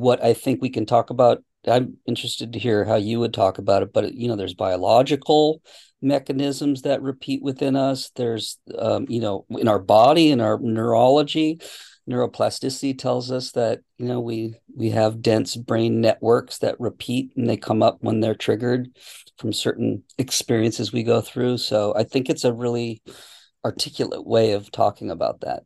what 0.00 0.22
I 0.22 0.34
think 0.34 0.60
we 0.60 0.70
can 0.70 0.86
talk 0.86 1.10
about. 1.10 1.42
I'm 1.66 1.96
interested 2.06 2.52
to 2.52 2.58
hear 2.58 2.84
how 2.84 2.96
you 2.96 3.20
would 3.20 3.32
talk 3.32 3.58
about 3.58 3.82
it, 3.82 3.92
but 3.92 4.12
you 4.14 4.28
know, 4.28 4.36
there's 4.36 4.54
biological 4.54 5.62
mechanisms 6.02 6.82
that 6.82 7.00
repeat 7.00 7.42
within 7.42 7.74
us. 7.74 8.10
There's, 8.14 8.58
um, 8.78 9.06
you 9.08 9.20
know, 9.20 9.46
in 9.50 9.66
our 9.66 9.78
body, 9.78 10.30
in 10.30 10.40
our 10.40 10.58
neurology, 10.58 11.60
neuroplasticity 12.08 12.98
tells 12.98 13.30
us 13.30 13.52
that 13.52 13.80
you 13.96 14.06
know 14.06 14.20
we 14.20 14.54
we 14.76 14.90
have 14.90 15.22
dense 15.22 15.56
brain 15.56 16.00
networks 16.00 16.58
that 16.58 16.78
repeat 16.78 17.32
and 17.36 17.48
they 17.48 17.56
come 17.56 17.82
up 17.82 17.98
when 18.00 18.20
they're 18.20 18.34
triggered 18.34 18.88
from 19.38 19.52
certain 19.52 20.02
experiences 20.18 20.92
we 20.92 21.02
go 21.02 21.20
through. 21.20 21.58
So 21.58 21.94
I 21.96 22.04
think 22.04 22.28
it's 22.28 22.44
a 22.44 22.52
really 22.52 23.02
articulate 23.64 24.26
way 24.26 24.52
of 24.52 24.70
talking 24.70 25.10
about 25.10 25.40
that. 25.40 25.64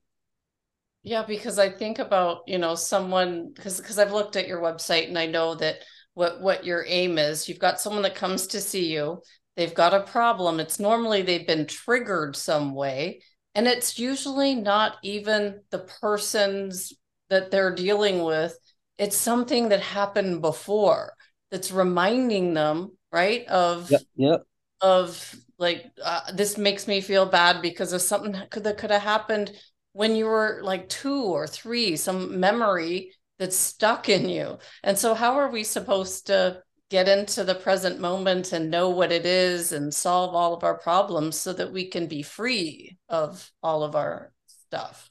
Yeah, 1.08 1.24
because 1.26 1.58
I 1.58 1.70
think 1.70 1.98
about, 1.98 2.42
you 2.46 2.58
know, 2.58 2.74
someone 2.74 3.52
because 3.54 3.80
because 3.80 3.98
I've 3.98 4.12
looked 4.12 4.36
at 4.36 4.48
your 4.48 4.60
website 4.60 5.08
and 5.08 5.18
I 5.18 5.26
know 5.26 5.54
that 5.56 5.76
what 6.14 6.40
what 6.40 6.64
your 6.64 6.84
aim 6.86 7.18
is. 7.18 7.48
You've 7.48 7.58
got 7.58 7.80
someone 7.80 8.02
that 8.02 8.14
comes 8.14 8.48
to 8.48 8.60
see 8.60 8.92
you 8.92 9.22
they've 9.58 9.74
got 9.74 9.92
a 9.92 10.04
problem. 10.04 10.60
It's 10.60 10.78
normally 10.78 11.22
they've 11.22 11.46
been 11.46 11.66
triggered 11.66 12.36
some 12.36 12.74
way. 12.74 13.22
And 13.56 13.66
it's 13.66 13.98
usually 13.98 14.54
not 14.54 14.98
even 15.02 15.62
the 15.70 15.80
person's 16.00 16.92
that 17.28 17.50
they're 17.50 17.74
dealing 17.74 18.22
with. 18.22 18.56
It's 18.98 19.16
something 19.16 19.70
that 19.70 19.80
happened 19.80 20.42
before 20.42 21.12
that's 21.50 21.72
reminding 21.72 22.54
them, 22.54 22.96
right? 23.10 23.44
Of, 23.48 23.90
yep, 23.90 24.02
yep. 24.14 24.42
of 24.80 25.34
like, 25.58 25.86
uh, 26.04 26.30
this 26.32 26.56
makes 26.56 26.86
me 26.86 27.00
feel 27.00 27.26
bad 27.26 27.60
because 27.60 27.92
of 27.92 28.00
something 28.00 28.32
that 28.32 28.50
could, 28.52 28.62
that 28.62 28.78
could 28.78 28.92
have 28.92 29.02
happened 29.02 29.50
when 29.98 30.14
you 30.14 30.26
were 30.26 30.60
like 30.62 30.88
two 30.88 31.24
or 31.24 31.44
three, 31.48 31.96
some 31.96 32.38
memory 32.38 33.10
that's 33.40 33.56
stuck 33.56 34.08
in 34.08 34.28
you. 34.28 34.56
And 34.84 34.96
so, 34.96 35.12
how 35.12 35.34
are 35.38 35.50
we 35.50 35.64
supposed 35.64 36.28
to 36.28 36.62
get 36.88 37.08
into 37.08 37.42
the 37.42 37.56
present 37.56 37.98
moment 37.98 38.52
and 38.52 38.70
know 38.70 38.90
what 38.90 39.10
it 39.10 39.26
is 39.26 39.72
and 39.72 39.92
solve 39.92 40.36
all 40.36 40.54
of 40.54 40.62
our 40.62 40.78
problems 40.78 41.36
so 41.36 41.52
that 41.52 41.72
we 41.72 41.88
can 41.88 42.06
be 42.06 42.22
free 42.22 42.96
of 43.08 43.50
all 43.60 43.82
of 43.82 43.96
our 43.96 44.32
stuff 44.46 45.10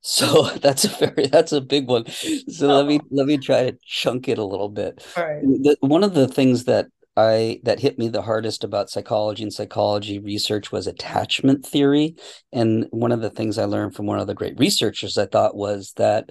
so 0.00 0.50
that's 0.60 0.84
a 0.84 0.88
very 0.88 1.26
that's 1.28 1.52
a 1.52 1.60
big 1.60 1.88
one 1.88 2.04
so 2.06 2.70
oh. 2.70 2.76
let 2.76 2.86
me 2.86 3.00
oh. 3.02 3.06
let 3.10 3.26
me 3.26 3.38
try 3.38 3.70
to 3.70 3.78
chunk 3.82 4.28
it 4.28 4.36
a 4.36 4.44
little 4.44 4.68
bit 4.68 5.02
right 5.16 5.40
the, 5.40 5.76
one 5.80 6.04
of 6.04 6.12
the 6.12 6.28
things 6.28 6.64
that 6.64 6.86
I 7.16 7.60
that 7.62 7.80
hit 7.80 7.98
me 7.98 8.08
the 8.08 8.22
hardest 8.22 8.64
about 8.64 8.90
psychology 8.90 9.42
and 9.42 9.52
psychology 9.52 10.18
research 10.18 10.72
was 10.72 10.86
attachment 10.86 11.64
theory. 11.64 12.16
And 12.52 12.86
one 12.90 13.12
of 13.12 13.20
the 13.20 13.30
things 13.30 13.56
I 13.58 13.64
learned 13.64 13.94
from 13.94 14.06
one 14.06 14.18
of 14.18 14.26
the 14.26 14.34
great 14.34 14.58
researchers 14.58 15.16
I 15.16 15.26
thought 15.26 15.56
was 15.56 15.92
that 15.96 16.30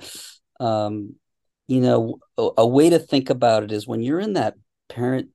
um, 0.59 1.15
you 1.67 1.79
know, 1.79 2.19
a, 2.37 2.49
a 2.59 2.67
way 2.67 2.89
to 2.89 2.99
think 2.99 3.29
about 3.29 3.63
it 3.63 3.71
is 3.71 3.87
when 3.87 4.01
you're 4.01 4.19
in 4.19 4.33
that 4.33 4.55
parent 4.89 5.29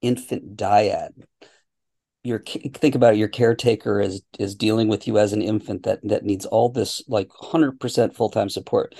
infant 0.00 0.56
dyad, 0.56 1.10
your 2.22 2.40
think 2.40 2.94
about 2.94 3.14
it, 3.14 3.18
your 3.18 3.28
caretaker 3.28 4.00
is 4.00 4.22
is 4.38 4.54
dealing 4.54 4.88
with 4.88 5.06
you 5.06 5.18
as 5.18 5.32
an 5.32 5.42
infant 5.42 5.82
that 5.82 6.00
that 6.04 6.24
needs 6.24 6.46
all 6.46 6.70
this 6.70 7.02
like 7.06 7.28
100% 7.28 8.14
full-time 8.14 8.48
support 8.48 8.94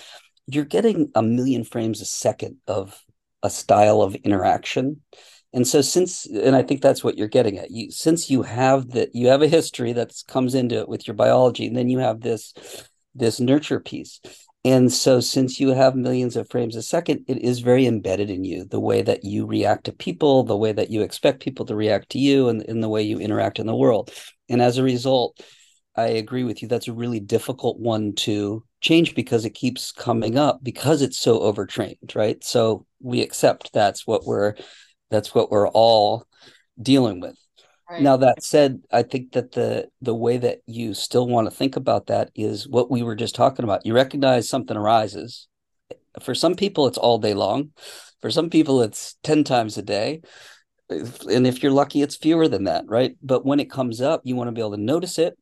you're 0.46 0.64
getting 0.64 1.10
a 1.14 1.22
million 1.22 1.64
frames 1.64 2.00
a 2.00 2.04
second 2.04 2.56
of 2.66 3.02
a 3.42 3.50
style 3.50 4.02
of 4.02 4.14
interaction 4.16 5.00
and 5.54 5.66
so 5.66 5.80
since 5.80 6.26
and 6.26 6.54
i 6.54 6.62
think 6.62 6.82
that's 6.82 7.02
what 7.02 7.16
you're 7.16 7.28
getting 7.28 7.58
at 7.58 7.70
you 7.70 7.90
since 7.90 8.28
you 8.28 8.42
have 8.42 8.90
that 8.90 9.14
you 9.14 9.28
have 9.28 9.40
a 9.40 9.48
history 9.48 9.92
that 9.92 10.12
comes 10.28 10.54
into 10.54 10.76
it 10.76 10.88
with 10.88 11.06
your 11.06 11.14
biology 11.14 11.66
and 11.66 11.76
then 11.76 11.88
you 11.88 11.98
have 11.98 12.20
this 12.20 12.52
this 13.14 13.40
nurture 13.40 13.80
piece 13.80 14.20
and 14.66 14.90
so, 14.90 15.20
since 15.20 15.60
you 15.60 15.74
have 15.74 15.94
millions 15.94 16.36
of 16.36 16.48
frames 16.48 16.74
a 16.74 16.80
second, 16.80 17.26
it 17.28 17.36
is 17.36 17.60
very 17.60 17.84
embedded 17.84 18.30
in 18.30 18.44
you 18.44 18.64
the 18.64 18.80
way 18.80 19.02
that 19.02 19.22
you 19.22 19.44
react 19.44 19.84
to 19.84 19.92
people, 19.92 20.42
the 20.42 20.56
way 20.56 20.72
that 20.72 20.90
you 20.90 21.02
expect 21.02 21.42
people 21.42 21.66
to 21.66 21.76
react 21.76 22.08
to 22.12 22.18
you, 22.18 22.48
and 22.48 22.62
in 22.62 22.80
the 22.80 22.88
way 22.88 23.02
you 23.02 23.18
interact 23.18 23.58
in 23.58 23.66
the 23.66 23.76
world. 23.76 24.10
And 24.48 24.62
as 24.62 24.78
a 24.78 24.82
result, 24.82 25.38
I 25.96 26.06
agree 26.06 26.44
with 26.44 26.62
you. 26.62 26.68
That's 26.68 26.88
a 26.88 26.94
really 26.94 27.20
difficult 27.20 27.78
one 27.78 28.14
to 28.14 28.64
change 28.80 29.14
because 29.14 29.44
it 29.44 29.50
keeps 29.50 29.92
coming 29.92 30.38
up 30.38 30.60
because 30.62 31.02
it's 31.02 31.18
so 31.18 31.40
overtrained, 31.40 32.14
right? 32.14 32.42
So 32.42 32.86
we 33.02 33.20
accept 33.20 33.70
that's 33.74 34.06
what 34.06 34.24
we're 34.24 34.54
that's 35.14 35.34
what 35.34 35.50
we're 35.50 35.68
all 35.68 36.26
dealing 36.80 37.20
with. 37.20 37.38
Right. 37.88 38.02
Now 38.02 38.16
that 38.18 38.42
said, 38.42 38.82
I 38.90 39.02
think 39.02 39.32
that 39.32 39.52
the 39.52 39.88
the 40.00 40.14
way 40.14 40.38
that 40.38 40.60
you 40.66 40.94
still 40.94 41.26
want 41.28 41.48
to 41.48 41.56
think 41.56 41.76
about 41.76 42.06
that 42.06 42.30
is 42.34 42.66
what 42.66 42.90
we 42.90 43.02
were 43.02 43.14
just 43.14 43.34
talking 43.34 43.64
about. 43.64 43.86
You 43.86 43.94
recognize 43.94 44.48
something 44.48 44.76
arises, 44.76 45.48
For 46.22 46.34
some 46.34 46.54
people, 46.54 46.86
it's 46.86 46.98
all 46.98 47.18
day 47.18 47.34
long. 47.34 47.70
For 48.20 48.30
some 48.30 48.48
people, 48.48 48.82
it's 48.82 49.16
10 49.22 49.44
times 49.44 49.76
a 49.76 49.82
day. 49.82 50.22
And 50.88 51.46
if 51.46 51.62
you're 51.62 51.72
lucky, 51.72 52.02
it's 52.02 52.16
fewer 52.16 52.48
than 52.48 52.64
that, 52.64 52.84
right? 52.88 53.16
But 53.22 53.44
when 53.44 53.60
it 53.60 53.70
comes 53.70 54.00
up, 54.00 54.22
you 54.24 54.36
want 54.36 54.48
to 54.48 54.52
be 54.52 54.60
able 54.60 54.76
to 54.76 54.80
notice 54.80 55.18
it, 55.18 55.36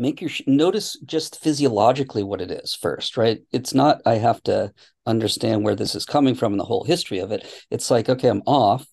make 0.00 0.20
your 0.20 0.30
notice 0.46 0.96
just 1.04 1.40
physiologically 1.40 2.22
what 2.22 2.40
it 2.40 2.50
is 2.50 2.74
first, 2.74 3.16
right? 3.16 3.40
It's 3.52 3.74
not, 3.74 4.00
I 4.06 4.14
have 4.14 4.42
to 4.44 4.72
understand 5.06 5.62
where 5.62 5.76
this 5.76 5.94
is 5.94 6.06
coming 6.06 6.34
from 6.34 6.54
and 6.54 6.60
the 6.60 6.64
whole 6.64 6.84
history 6.84 7.18
of 7.18 7.30
it. 7.30 7.46
It's 7.70 7.90
like, 7.90 8.08
okay, 8.08 8.28
I'm 8.28 8.42
off. 8.46 8.86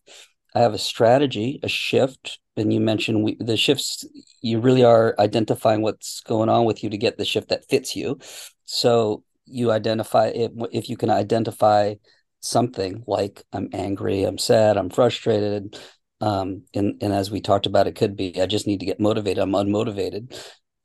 I 0.53 0.59
have 0.59 0.73
a 0.73 0.79
strategy, 0.79 1.59
a 1.63 1.67
shift, 1.69 2.39
and 2.57 2.73
you 2.73 2.79
mentioned 2.79 3.23
we, 3.23 3.37
the 3.39 3.57
shifts. 3.57 4.05
You 4.41 4.59
really 4.59 4.83
are 4.83 5.15
identifying 5.17 5.81
what's 5.81 6.19
going 6.21 6.49
on 6.49 6.65
with 6.65 6.83
you 6.83 6.89
to 6.89 6.97
get 6.97 7.17
the 7.17 7.25
shift 7.25 7.49
that 7.49 7.69
fits 7.69 7.95
you. 7.95 8.19
So 8.65 9.23
you 9.45 9.71
identify 9.71 10.27
it 10.27 10.51
if 10.73 10.89
you 10.89 10.97
can 10.97 11.09
identify 11.09 11.95
something 12.41 13.03
like 13.07 13.43
I'm 13.53 13.69
angry, 13.71 14.23
I'm 14.23 14.37
sad, 14.37 14.77
I'm 14.77 14.89
frustrated. 14.89 15.79
Um, 16.19 16.63
and 16.73 17.01
and 17.01 17.13
as 17.13 17.29
we 17.29 17.39
talked 17.39 17.67
about, 17.67 17.87
it 17.87 17.95
could 17.95 18.17
be 18.17 18.41
I 18.41 18.45
just 18.45 18.67
need 18.67 18.79
to 18.79 18.85
get 18.85 18.99
motivated. 18.99 19.41
I'm 19.41 19.51
unmotivated. 19.51 20.35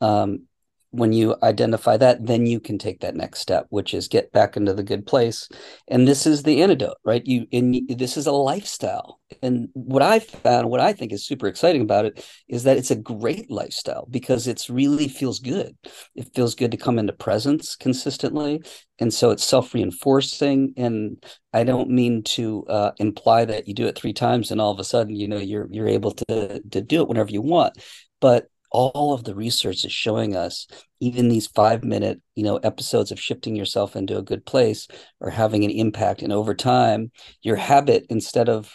Um, 0.02 0.46
when 0.92 1.14
you 1.14 1.34
identify 1.42 1.96
that, 1.96 2.24
then 2.26 2.44
you 2.44 2.60
can 2.60 2.76
take 2.76 3.00
that 3.00 3.16
next 3.16 3.40
step, 3.40 3.66
which 3.70 3.94
is 3.94 4.08
get 4.08 4.30
back 4.30 4.58
into 4.58 4.74
the 4.74 4.82
good 4.82 5.06
place. 5.06 5.48
And 5.88 6.06
this 6.06 6.26
is 6.26 6.42
the 6.42 6.62
antidote, 6.62 6.98
right? 7.02 7.26
You 7.26 7.46
in 7.50 7.86
this 7.88 8.18
is 8.18 8.26
a 8.26 8.32
lifestyle. 8.32 9.18
And 9.42 9.70
what 9.72 10.02
I 10.02 10.18
found, 10.18 10.68
what 10.68 10.80
I 10.80 10.92
think 10.92 11.12
is 11.12 11.24
super 11.24 11.46
exciting 11.46 11.80
about 11.80 12.04
it 12.04 12.26
is 12.46 12.64
that 12.64 12.76
it's 12.76 12.90
a 12.90 12.96
great 12.96 13.50
lifestyle 13.50 14.06
because 14.10 14.46
it's 14.46 14.68
really 14.68 15.08
feels 15.08 15.38
good. 15.38 15.74
It 16.14 16.28
feels 16.34 16.54
good 16.54 16.70
to 16.72 16.76
come 16.76 16.98
into 16.98 17.14
presence 17.14 17.74
consistently. 17.74 18.62
And 18.98 19.14
so 19.14 19.30
it's 19.30 19.44
self-reinforcing. 19.44 20.74
And 20.76 21.24
I 21.54 21.64
don't 21.64 21.88
mean 21.88 22.22
to 22.24 22.66
uh, 22.66 22.90
imply 22.98 23.46
that 23.46 23.66
you 23.66 23.72
do 23.72 23.86
it 23.86 23.96
three 23.96 24.12
times 24.12 24.50
and 24.50 24.60
all 24.60 24.72
of 24.72 24.78
a 24.78 24.84
sudden, 24.84 25.16
you 25.16 25.26
know, 25.26 25.38
you're 25.38 25.68
you're 25.70 25.88
able 25.88 26.10
to 26.10 26.60
to 26.70 26.82
do 26.82 27.00
it 27.00 27.08
whenever 27.08 27.30
you 27.30 27.40
want. 27.40 27.78
But 28.20 28.48
all 28.72 29.12
of 29.12 29.24
the 29.24 29.34
research 29.34 29.84
is 29.84 29.92
showing 29.92 30.34
us 30.34 30.66
even 31.00 31.28
these 31.28 31.46
five 31.46 31.84
minute 31.84 32.20
you 32.34 32.42
know 32.42 32.56
episodes 32.58 33.12
of 33.12 33.20
shifting 33.20 33.54
yourself 33.54 33.96
into 33.96 34.18
a 34.18 34.22
good 34.22 34.44
place 34.44 34.88
are 35.20 35.30
having 35.30 35.64
an 35.64 35.70
impact. 35.70 36.22
And 36.22 36.32
over 36.32 36.54
time 36.54 37.10
your 37.42 37.56
habit 37.56 38.06
instead 38.08 38.48
of 38.48 38.72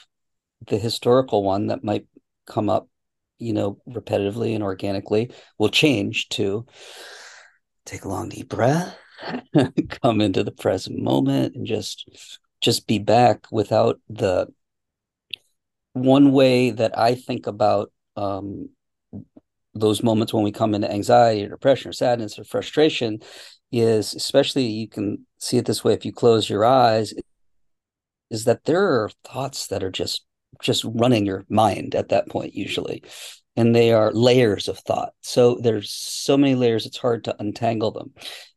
the 0.68 0.78
historical 0.78 1.44
one 1.44 1.68
that 1.68 1.84
might 1.84 2.06
come 2.46 2.70
up 2.70 2.88
you 3.40 3.54
know 3.54 3.80
repetitively 3.88 4.56
and 4.56 4.64
organically 4.64 5.32
will 5.58 5.70
change 5.70 6.30
to 6.30 6.66
take 7.86 8.04
a 8.04 8.10
long 8.10 8.30
deep 8.30 8.50
breath 8.50 8.96
come 10.02 10.22
into 10.22 10.44
the 10.44 10.52
present 10.52 11.00
moment 11.00 11.56
and 11.56 11.66
just 11.66 12.10
just 12.62 12.88
be 12.88 13.00
back 13.00 13.46
without 13.52 14.00
the 14.10 14.48
one 15.94 16.32
way 16.32 16.72
that 16.72 16.98
i 16.98 17.16
think 17.16 17.48
about 17.48 17.92
um, 18.16 18.70
those 19.80 20.04
moments 20.04 20.34
when 20.34 20.44
we 20.44 20.52
come 20.52 20.74
into 20.74 20.92
anxiety 20.92 21.46
or 21.46 21.50
depression 21.50 21.90
or 21.90 21.94
sadness 21.94 22.38
or 22.38 22.44
frustration 22.44 23.20
is 23.72 24.14
especially 24.14 24.66
you 24.66 24.88
can 24.88 25.26
see 25.40 25.58
it 25.58 25.66
this 25.66 25.84
way 25.84 25.94
if 25.94 26.06
you 26.06 26.14
close 26.14 26.50
your 26.50 26.66
eyes 26.66 27.14
is 28.30 28.46
that 28.46 28.64
there 28.66 28.82
are 28.82 29.10
thoughts 29.24 29.68
that 29.68 29.84
are 29.84 29.92
just 29.92 30.26
just 30.62 30.84
running 30.86 31.26
your 31.26 31.46
mind 31.50 31.96
at 31.96 32.10
that 32.10 32.30
point 32.30 32.56
usually. 32.56 33.04
And 33.56 33.76
they 33.76 33.92
are 33.92 34.12
layers 34.12 34.68
of 34.68 34.78
thought. 34.80 35.14
So 35.22 35.56
there's 35.62 35.92
so 35.92 36.38
many 36.38 36.56
layers 36.56 36.86
it's 36.86 36.98
hard 36.98 37.24
to 37.24 37.36
untangle 37.40 37.92
them. 37.92 38.14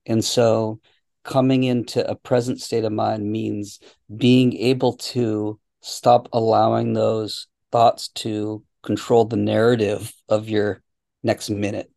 And 0.06 0.22
so 0.22 0.80
coming 1.24 1.64
into 1.64 2.06
a 2.08 2.14
present 2.14 2.60
state 2.60 2.84
of 2.84 2.92
mind 2.92 3.30
means 3.30 3.80
being 4.14 4.56
able 4.56 4.94
to 4.94 5.58
stop 5.80 6.28
allowing 6.32 6.92
those 6.92 7.46
thoughts 7.72 8.08
to 8.08 8.62
control 8.82 9.24
the 9.24 9.36
narrative 9.36 10.12
of 10.28 10.48
your 10.48 10.82
next 11.22 11.50
minute. 11.50 11.90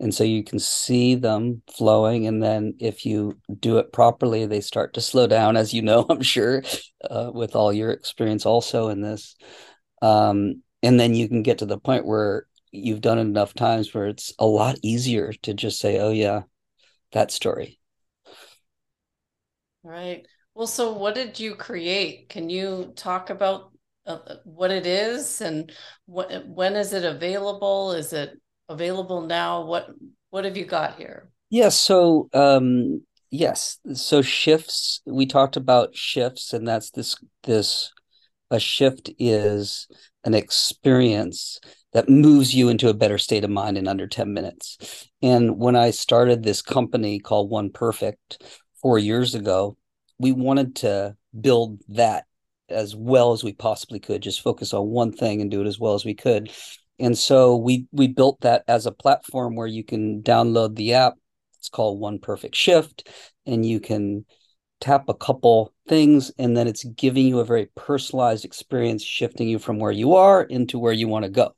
And 0.00 0.12
so 0.12 0.24
you 0.24 0.42
can 0.42 0.58
see 0.58 1.14
them 1.14 1.62
flowing. 1.76 2.26
And 2.26 2.42
then 2.42 2.74
if 2.80 3.06
you 3.06 3.38
do 3.60 3.78
it 3.78 3.92
properly, 3.92 4.46
they 4.46 4.60
start 4.60 4.94
to 4.94 5.00
slow 5.00 5.26
down, 5.26 5.56
as 5.56 5.72
you 5.72 5.82
know, 5.82 6.04
I'm 6.10 6.22
sure, 6.22 6.62
uh, 7.08 7.30
with 7.32 7.54
all 7.54 7.72
your 7.72 7.90
experience 7.90 8.44
also 8.44 8.88
in 8.88 9.00
this. 9.00 9.36
Um, 10.00 10.62
and 10.82 10.98
then 10.98 11.14
you 11.14 11.28
can 11.28 11.42
get 11.42 11.58
to 11.58 11.66
the 11.66 11.78
point 11.78 12.06
where 12.06 12.46
you've 12.72 13.00
done 13.00 13.18
it 13.18 13.22
enough 13.22 13.54
times 13.54 13.92
where 13.94 14.08
it's 14.08 14.32
a 14.38 14.46
lot 14.46 14.78
easier 14.82 15.32
to 15.42 15.54
just 15.54 15.78
say, 15.78 16.00
oh, 16.00 16.10
yeah, 16.10 16.42
that 17.12 17.30
story. 17.30 17.78
Right. 19.84 20.26
Well, 20.54 20.66
so 20.66 20.92
what 20.92 21.14
did 21.14 21.38
you 21.38 21.54
create? 21.54 22.28
Can 22.28 22.50
you 22.50 22.92
talk 22.96 23.30
about 23.30 23.72
uh, 24.06 24.18
what 24.44 24.70
it 24.70 24.86
is 24.86 25.40
and 25.40 25.72
what 26.06 26.46
when 26.46 26.74
is 26.74 26.92
it 26.92 27.04
available? 27.04 27.92
Is 27.92 28.12
it 28.12 28.40
available 28.68 29.22
now? 29.22 29.64
What 29.64 29.88
what 30.30 30.44
have 30.44 30.56
you 30.56 30.64
got 30.64 30.96
here? 30.96 31.30
Yeah, 31.50 31.68
so 31.68 32.28
um 32.32 33.02
yes, 33.30 33.78
so 33.94 34.22
shifts 34.22 35.02
we 35.06 35.26
talked 35.26 35.56
about 35.56 35.94
shifts 35.96 36.52
and 36.52 36.66
that's 36.66 36.90
this 36.90 37.16
this 37.44 37.92
a 38.50 38.60
shift 38.60 39.10
is 39.18 39.88
an 40.24 40.34
experience 40.34 41.58
that 41.92 42.08
moves 42.08 42.54
you 42.54 42.68
into 42.68 42.88
a 42.88 42.94
better 42.94 43.18
state 43.18 43.44
of 43.44 43.50
mind 43.50 43.76
in 43.76 43.88
under 43.88 44.06
10 44.06 44.32
minutes. 44.32 45.08
And 45.22 45.58
when 45.58 45.74
I 45.74 45.90
started 45.90 46.42
this 46.42 46.62
company 46.62 47.18
called 47.18 47.50
One 47.50 47.70
Perfect 47.70 48.42
4 48.80 48.98
years 48.98 49.34
ago, 49.34 49.76
we 50.18 50.32
wanted 50.32 50.76
to 50.76 51.16
build 51.38 51.80
that 51.88 52.26
as 52.68 52.94
well 52.94 53.32
as 53.32 53.42
we 53.42 53.52
possibly 53.52 54.00
could, 54.00 54.22
just 54.22 54.40
focus 54.40 54.72
on 54.72 54.86
one 54.88 55.12
thing 55.12 55.40
and 55.40 55.50
do 55.50 55.60
it 55.60 55.66
as 55.66 55.78
well 55.78 55.94
as 55.94 56.04
we 56.04 56.14
could 56.14 56.50
and 57.02 57.18
so 57.18 57.56
we 57.56 57.86
we 57.90 58.06
built 58.06 58.40
that 58.42 58.62
as 58.68 58.86
a 58.86 58.92
platform 58.92 59.56
where 59.56 59.66
you 59.66 59.82
can 59.82 60.22
download 60.22 60.76
the 60.76 60.94
app. 60.94 61.14
It's 61.58 61.68
called 61.68 61.98
one 61.98 62.20
perfect 62.20 62.54
shift 62.54 63.08
and 63.44 63.66
you 63.66 63.80
can 63.80 64.24
tap 64.80 65.08
a 65.08 65.14
couple 65.14 65.72
things 65.88 66.30
and 66.38 66.56
then 66.56 66.68
it's 66.68 66.84
giving 66.84 67.26
you 67.26 67.40
a 67.40 67.44
very 67.44 67.70
personalized 67.74 68.44
experience 68.44 69.02
shifting 69.02 69.48
you 69.48 69.58
from 69.58 69.80
where 69.80 69.90
you 69.90 70.14
are 70.14 70.42
into 70.44 70.78
where 70.78 70.92
you 70.92 71.08
want 71.08 71.24
to 71.24 71.30
go. 71.30 71.56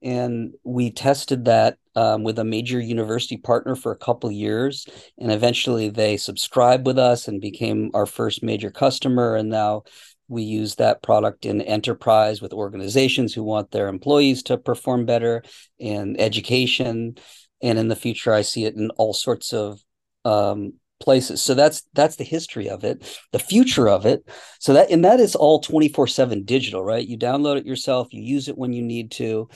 And 0.00 0.54
we 0.62 0.92
tested 0.92 1.46
that 1.46 1.76
um, 1.96 2.22
with 2.22 2.38
a 2.38 2.44
major 2.44 2.78
university 2.78 3.36
partner 3.36 3.74
for 3.74 3.90
a 3.90 3.98
couple 3.98 4.30
years 4.30 4.86
and 5.18 5.32
eventually 5.32 5.88
they 5.88 6.16
subscribed 6.16 6.86
with 6.86 6.98
us 6.98 7.26
and 7.26 7.40
became 7.40 7.90
our 7.94 8.06
first 8.06 8.44
major 8.44 8.70
customer 8.70 9.34
and 9.34 9.48
now 9.48 9.82
we 10.28 10.42
use 10.42 10.76
that 10.76 11.02
product 11.02 11.44
in 11.44 11.60
enterprise 11.60 12.40
with 12.40 12.52
organizations 12.52 13.34
who 13.34 13.42
want 13.42 13.70
their 13.70 13.88
employees 13.88 14.42
to 14.44 14.58
perform 14.58 15.06
better 15.06 15.42
in 15.78 16.18
education. 16.18 17.16
And 17.62 17.78
in 17.78 17.88
the 17.88 17.96
future 17.96 18.32
i 18.32 18.42
see 18.42 18.64
it 18.64 18.74
in 18.74 18.90
all 18.90 19.14
sorts 19.14 19.52
of 19.52 19.80
um, 20.24 20.74
places. 21.00 21.42
So 21.42 21.54
that's 21.54 21.82
that's 21.92 22.16
the 22.16 22.24
history 22.24 22.68
of 22.68 22.84
it 22.84 23.20
the 23.32 23.38
future 23.38 23.88
of 23.88 24.06
it. 24.06 24.28
So 24.58 24.74
that 24.74 24.90
and 24.90 25.04
that 25.04 25.20
is 25.20 25.34
all 25.34 25.60
24 25.60 26.06
7 26.06 26.44
digital 26.44 26.82
right? 26.82 27.06
You 27.06 27.18
download 27.18 27.56
it 27.56 27.66
yourself 27.66 28.12
you 28.12 28.22
use 28.22 28.48
it 28.48 28.58
when 28.58 28.72
you 28.72 28.82
need 28.82 29.10
to 29.12 29.48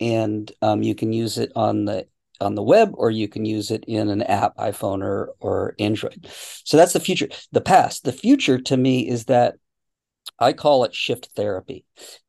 and 0.00 0.50
um, 0.62 0.82
you 0.82 0.94
can 0.94 1.12
use 1.12 1.38
it 1.38 1.52
on 1.56 1.84
the 1.84 2.06
on 2.40 2.54
the 2.54 2.62
web 2.62 2.92
or 2.94 3.10
you 3.10 3.28
can 3.28 3.44
use 3.44 3.70
it 3.70 3.84
in 3.86 4.08
an 4.08 4.22
app 4.22 4.56
iphone 4.58 5.02
or 5.02 5.34
or 5.40 5.74
android. 5.78 6.28
So 6.64 6.76
that's 6.76 6.92
the 6.92 7.00
future 7.00 7.28
the 7.52 7.60
past. 7.60 8.04
The 8.04 8.12
future 8.12 8.58
to 8.58 8.76
me 8.76 9.08
is 9.08 9.26
that 9.26 9.56
I 10.38 10.52
call 10.52 10.84
it 10.84 10.94
shift 10.94 11.30
therapy. 11.36 11.84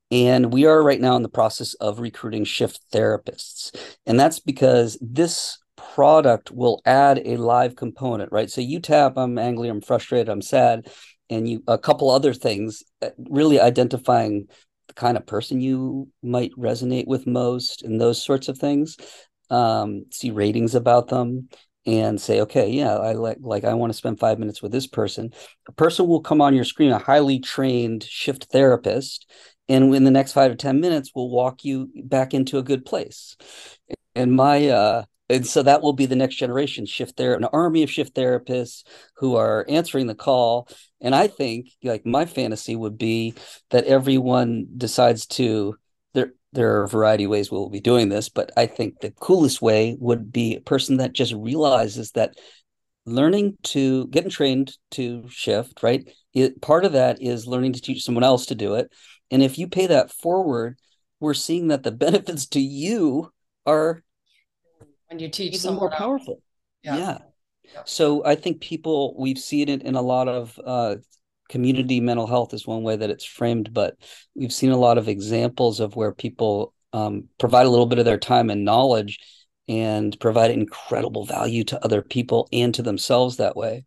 And 0.09 0.53
we 0.53 0.65
are 0.65 0.81
right 0.81 1.01
now 1.01 1.15
in 1.15 1.21
the 1.21 1.29
process 1.29 1.73
of 1.75 1.99
recruiting 1.99 2.45
shift 2.45 2.79
therapists. 2.93 3.75
And 4.05 4.19
that's 4.19 4.39
because 4.39 4.97
this 5.01 5.57
product 5.75 6.51
will 6.51 6.81
add 6.85 7.21
a 7.25 7.37
live 7.37 7.75
component, 7.75 8.31
right? 8.31 8.49
So 8.49 8.61
you 8.61 8.79
tap, 8.79 9.17
I'm 9.17 9.37
angry, 9.37 9.67
I'm 9.67 9.81
frustrated, 9.81 10.29
I'm 10.29 10.41
sad, 10.41 10.87
and 11.29 11.47
you 11.47 11.63
a 11.67 11.77
couple 11.77 12.09
other 12.09 12.33
things, 12.33 12.83
uh, 13.01 13.09
really 13.17 13.59
identifying 13.59 14.47
the 14.87 14.93
kind 14.93 15.17
of 15.17 15.25
person 15.25 15.59
you 15.59 16.07
might 16.23 16.51
resonate 16.57 17.07
with 17.07 17.27
most 17.27 17.83
and 17.83 17.99
those 17.99 18.23
sorts 18.23 18.47
of 18.47 18.57
things. 18.57 18.95
Um, 19.49 20.05
see 20.11 20.31
ratings 20.31 20.75
about 20.75 21.07
them 21.07 21.49
and 21.87 22.19
say, 22.19 22.41
okay, 22.41 22.69
yeah, 22.69 22.97
I 22.97 23.13
like 23.13 23.37
like 23.39 23.63
I 23.63 23.73
want 23.73 23.91
to 23.91 23.97
spend 23.97 24.19
five 24.19 24.37
minutes 24.37 24.61
with 24.61 24.73
this 24.73 24.85
person. 24.85 25.31
A 25.67 25.71
person 25.71 26.05
will 26.05 26.19
come 26.19 26.41
on 26.41 26.53
your 26.53 26.65
screen, 26.65 26.91
a 26.91 26.99
highly 26.99 27.39
trained 27.39 28.03
shift 28.03 28.47
therapist, 28.51 29.25
and 29.69 29.95
in 29.95 30.03
the 30.03 30.11
next 30.11 30.33
five 30.33 30.51
to 30.51 30.57
ten 30.57 30.81
minutes, 30.81 31.11
will 31.15 31.31
walk 31.31 31.63
you 31.63 31.89
back 32.03 32.33
into 32.33 32.57
a 32.57 32.63
good 32.63 32.85
place. 32.85 33.37
And 34.15 34.33
my 34.33 34.67
uh, 34.67 35.05
and 35.29 35.47
so 35.47 35.63
that 35.63 35.81
will 35.81 35.93
be 35.93 36.05
the 36.05 36.15
next 36.15 36.35
generation 36.35 36.85
shift 36.85 37.15
there, 37.15 37.35
an 37.35 37.45
army 37.45 37.83
of 37.83 37.89
shift 37.89 38.13
therapists 38.13 38.83
who 39.15 39.37
are 39.37 39.65
answering 39.69 40.07
the 40.07 40.15
call. 40.15 40.67
And 40.99 41.15
I 41.15 41.27
think, 41.27 41.69
like 41.83 42.05
my 42.05 42.25
fantasy 42.25 42.75
would 42.75 42.97
be 42.97 43.33
that 43.69 43.85
everyone 43.85 44.67
decides 44.75 45.25
to 45.27 45.77
there 46.13 46.33
there 46.53 46.77
are 46.77 46.83
a 46.83 46.87
variety 46.87 47.25
of 47.25 47.31
ways 47.31 47.51
we'll 47.51 47.69
be 47.69 47.81
doing 47.81 48.09
this, 48.09 48.29
but 48.29 48.51
I 48.57 48.65
think 48.65 48.99
the 48.99 49.11
coolest 49.11 49.61
way 49.61 49.97
would 49.99 50.31
be 50.31 50.55
a 50.55 50.61
person 50.61 50.97
that 50.97 51.13
just 51.13 51.33
realizes 51.33 52.11
that 52.11 52.37
learning 53.05 53.57
to 53.63 54.07
getting 54.07 54.29
trained 54.29 54.77
to 54.91 55.25
shift, 55.29 55.81
right? 55.81 56.09
It, 56.33 56.61
part 56.61 56.85
of 56.85 56.93
that 56.93 57.21
is 57.21 57.47
learning 57.47 57.73
to 57.73 57.81
teach 57.81 58.03
someone 58.03 58.23
else 58.23 58.47
to 58.47 58.55
do 58.55 58.75
it. 58.75 58.91
And 59.31 59.41
if 59.41 59.57
you 59.57 59.67
pay 59.67 59.87
that 59.87 60.11
forward, 60.11 60.77
we're 61.19 61.33
seeing 61.33 61.69
that 61.69 61.83
the 61.83 61.91
benefits 62.05 62.47
to 62.47 62.59
you 62.59 63.31
are 63.65 64.03
when 65.09 65.19
you 65.19 65.29
teach 65.29 65.55
even 65.55 65.75
more 65.75 65.89
powerful. 65.89 66.41
Yeah. 66.83 66.97
yeah. 66.97 67.17
yeah. 67.63 67.81
So 67.85 68.25
I 68.25 68.35
think 68.35 68.61
people 68.61 69.15
we've 69.17 69.39
seen 69.39 69.69
it 69.69 69.83
in 69.83 69.95
a 69.95 70.01
lot 70.01 70.27
of 70.27 70.59
uh, 70.63 70.95
community 71.49 71.99
mental 71.99 72.27
health 72.27 72.53
is 72.53 72.67
one 72.67 72.83
way 72.83 72.95
that 72.95 73.09
it's 73.09 73.25
framed, 73.25 73.73
but 73.73 73.95
we've 74.35 74.53
seen 74.53 74.71
a 74.71 74.77
lot 74.77 74.97
of 74.97 75.07
examples 75.07 75.79
of 75.79 75.95
where 75.95 76.13
people 76.13 76.73
um, 76.93 77.25
provide 77.39 77.65
a 77.65 77.69
little 77.69 77.85
bit 77.85 77.99
of 77.99 78.05
their 78.05 78.17
time 78.17 78.49
and 78.49 78.65
knowledge 78.65 79.19
and 79.67 80.17
provide 80.19 80.51
incredible 80.51 81.25
value 81.25 81.63
to 81.65 81.83
other 81.83 82.01
people 82.01 82.47
and 82.51 82.73
to 82.75 82.81
themselves 82.81 83.37
that 83.37 83.55
way. 83.55 83.85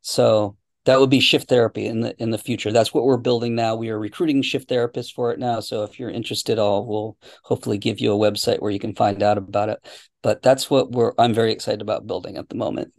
So 0.00 0.56
that 0.84 1.00
would 1.00 1.10
be 1.10 1.20
shift 1.20 1.48
therapy 1.48 1.86
in 1.86 2.00
the 2.00 2.14
in 2.20 2.30
the 2.30 2.38
future. 2.38 2.70
That's 2.72 2.92
what 2.92 3.04
we're 3.04 3.16
building 3.16 3.54
now. 3.54 3.74
We 3.74 3.88
are 3.88 3.98
recruiting 3.98 4.42
shift 4.42 4.68
therapists 4.68 5.12
for 5.12 5.32
it 5.32 5.38
now. 5.38 5.60
So 5.60 5.82
if 5.82 5.98
you're 5.98 6.10
interested, 6.10 6.58
I'll 6.58 6.84
we'll 6.84 7.16
hopefully 7.42 7.78
give 7.78 8.00
you 8.00 8.12
a 8.12 8.18
website 8.18 8.60
where 8.60 8.70
you 8.70 8.78
can 8.78 8.94
find 8.94 9.22
out 9.22 9.38
about 9.38 9.70
it. 9.70 9.78
But 10.22 10.42
that's 10.42 10.68
what 10.68 10.90
we're 10.90 11.12
I'm 11.18 11.32
very 11.32 11.52
excited 11.52 11.80
about 11.80 12.06
building 12.06 12.36
at 12.36 12.48
the 12.48 12.56
moment. 12.56 12.92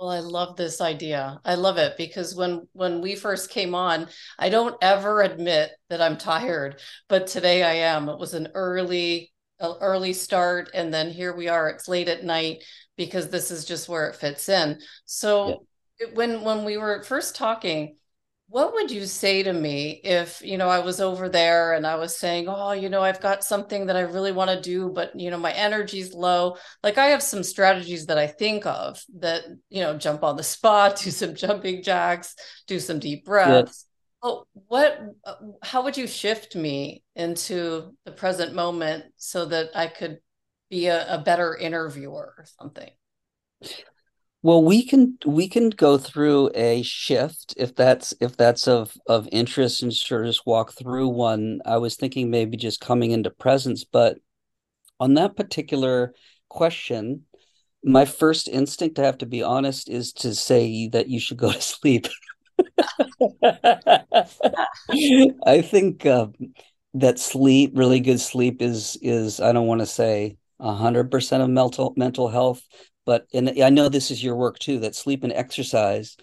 Well, 0.00 0.08
I 0.08 0.20
love 0.20 0.56
this 0.56 0.80
idea. 0.80 1.38
I 1.44 1.56
love 1.56 1.76
it 1.76 1.98
because 1.98 2.34
when 2.34 2.66
when 2.72 3.02
we 3.02 3.16
first 3.16 3.50
came 3.50 3.74
on, 3.74 4.08
I 4.38 4.48
don't 4.48 4.74
ever 4.80 5.20
admit 5.20 5.72
that 5.90 6.00
I'm 6.00 6.16
tired, 6.16 6.80
but 7.06 7.26
today 7.26 7.62
I 7.62 7.74
am. 7.92 8.08
It 8.08 8.18
was 8.18 8.32
an 8.32 8.48
early 8.54 9.30
early 9.60 10.14
start 10.14 10.70
and 10.72 10.92
then 10.94 11.10
here 11.10 11.36
we 11.36 11.46
are 11.48 11.68
it's 11.68 11.86
late 11.86 12.08
at 12.08 12.24
night 12.24 12.64
because 12.96 13.28
this 13.28 13.50
is 13.50 13.66
just 13.66 13.90
where 13.90 14.08
it 14.08 14.16
fits 14.16 14.48
in. 14.48 14.80
So 15.04 15.66
yeah. 16.00 16.06
when 16.14 16.44
when 16.44 16.64
we 16.64 16.78
were 16.78 17.02
first 17.02 17.36
talking, 17.36 17.96
what 18.50 18.72
would 18.72 18.90
you 18.90 19.06
say 19.06 19.44
to 19.44 19.52
me 19.52 20.00
if 20.02 20.42
you 20.42 20.58
know 20.58 20.68
i 20.68 20.80
was 20.80 21.00
over 21.00 21.28
there 21.28 21.74
and 21.74 21.86
i 21.86 21.94
was 21.94 22.18
saying 22.18 22.46
oh 22.48 22.72
you 22.72 22.88
know 22.88 23.00
i've 23.00 23.20
got 23.20 23.44
something 23.44 23.86
that 23.86 23.96
i 23.96 24.00
really 24.00 24.32
want 24.32 24.50
to 24.50 24.60
do 24.60 24.90
but 24.90 25.18
you 25.18 25.30
know 25.30 25.38
my 25.38 25.52
energy's 25.52 26.12
low. 26.12 26.56
Like 26.82 26.98
i 26.98 27.06
have 27.06 27.22
some 27.22 27.44
strategies 27.44 28.06
that 28.06 28.18
i 28.18 28.26
think 28.26 28.66
of 28.66 29.00
that 29.20 29.44
you 29.68 29.82
know 29.82 29.96
jump 29.96 30.24
on 30.24 30.36
the 30.36 30.42
spot 30.56 30.96
do 30.96 31.10
some 31.10 31.34
jumping 31.34 31.82
jacks 31.82 32.34
do 32.66 32.80
some 32.80 32.98
deep 32.98 33.24
breaths. 33.24 33.86
Oh 34.22 34.44
what 34.52 35.00
uh, 35.24 35.34
how 35.62 35.84
would 35.84 35.96
you 35.96 36.06
shift 36.06 36.56
me 36.56 37.02
into 37.14 37.94
the 38.04 38.12
present 38.12 38.54
moment 38.54 39.04
so 39.16 39.46
that 39.46 39.70
i 39.74 39.86
could 39.86 40.18
be 40.68 40.88
a, 40.88 41.14
a 41.14 41.18
better 41.18 41.56
interviewer 41.56 42.34
or 42.36 42.44
something 42.58 42.90
well, 44.42 44.62
we 44.64 44.84
can 44.86 45.18
we 45.26 45.48
can 45.48 45.70
go 45.70 45.98
through 45.98 46.50
a 46.54 46.82
shift 46.82 47.54
if 47.56 47.74
that's 47.74 48.14
if 48.20 48.36
that's 48.36 48.66
of 48.66 48.96
of 49.06 49.28
interest 49.32 49.82
and 49.82 49.92
of 49.92 50.24
just 50.24 50.46
walk 50.46 50.72
through 50.72 51.08
one. 51.08 51.60
I 51.66 51.76
was 51.76 51.96
thinking 51.96 52.30
maybe 52.30 52.56
just 52.56 52.80
coming 52.80 53.10
into 53.10 53.30
presence, 53.30 53.84
but 53.84 54.18
on 54.98 55.14
that 55.14 55.36
particular 55.36 56.14
question, 56.48 57.24
my 57.84 58.04
first 58.04 58.48
instinct, 58.48 58.98
I 58.98 59.06
have 59.06 59.18
to 59.18 59.26
be 59.26 59.42
honest, 59.42 59.90
is 59.90 60.12
to 60.14 60.34
say 60.34 60.88
that 60.88 61.08
you 61.08 61.20
should 61.20 61.38
go 61.38 61.52
to 61.52 61.60
sleep. 61.60 62.08
I 65.46 65.62
think 65.62 66.06
uh, 66.06 66.28
that 66.94 67.18
sleep, 67.18 67.72
really 67.74 68.00
good 68.00 68.20
sleep, 68.20 68.62
is 68.62 68.98
is 69.02 69.40
I 69.40 69.52
don't 69.52 69.66
want 69.66 69.80
to 69.80 69.86
say 69.86 70.36
hundred 70.60 71.10
percent 71.10 71.42
of 71.42 71.48
mental 71.48 71.94
mental 71.96 72.28
health, 72.28 72.62
but 73.04 73.26
and 73.32 73.60
I 73.62 73.70
know 73.70 73.88
this 73.88 74.10
is 74.10 74.22
your 74.22 74.36
work 74.36 74.58
too 74.58 74.80
that 74.80 74.94
sleep 74.94 75.24
and 75.24 75.32
exercise 75.32 76.16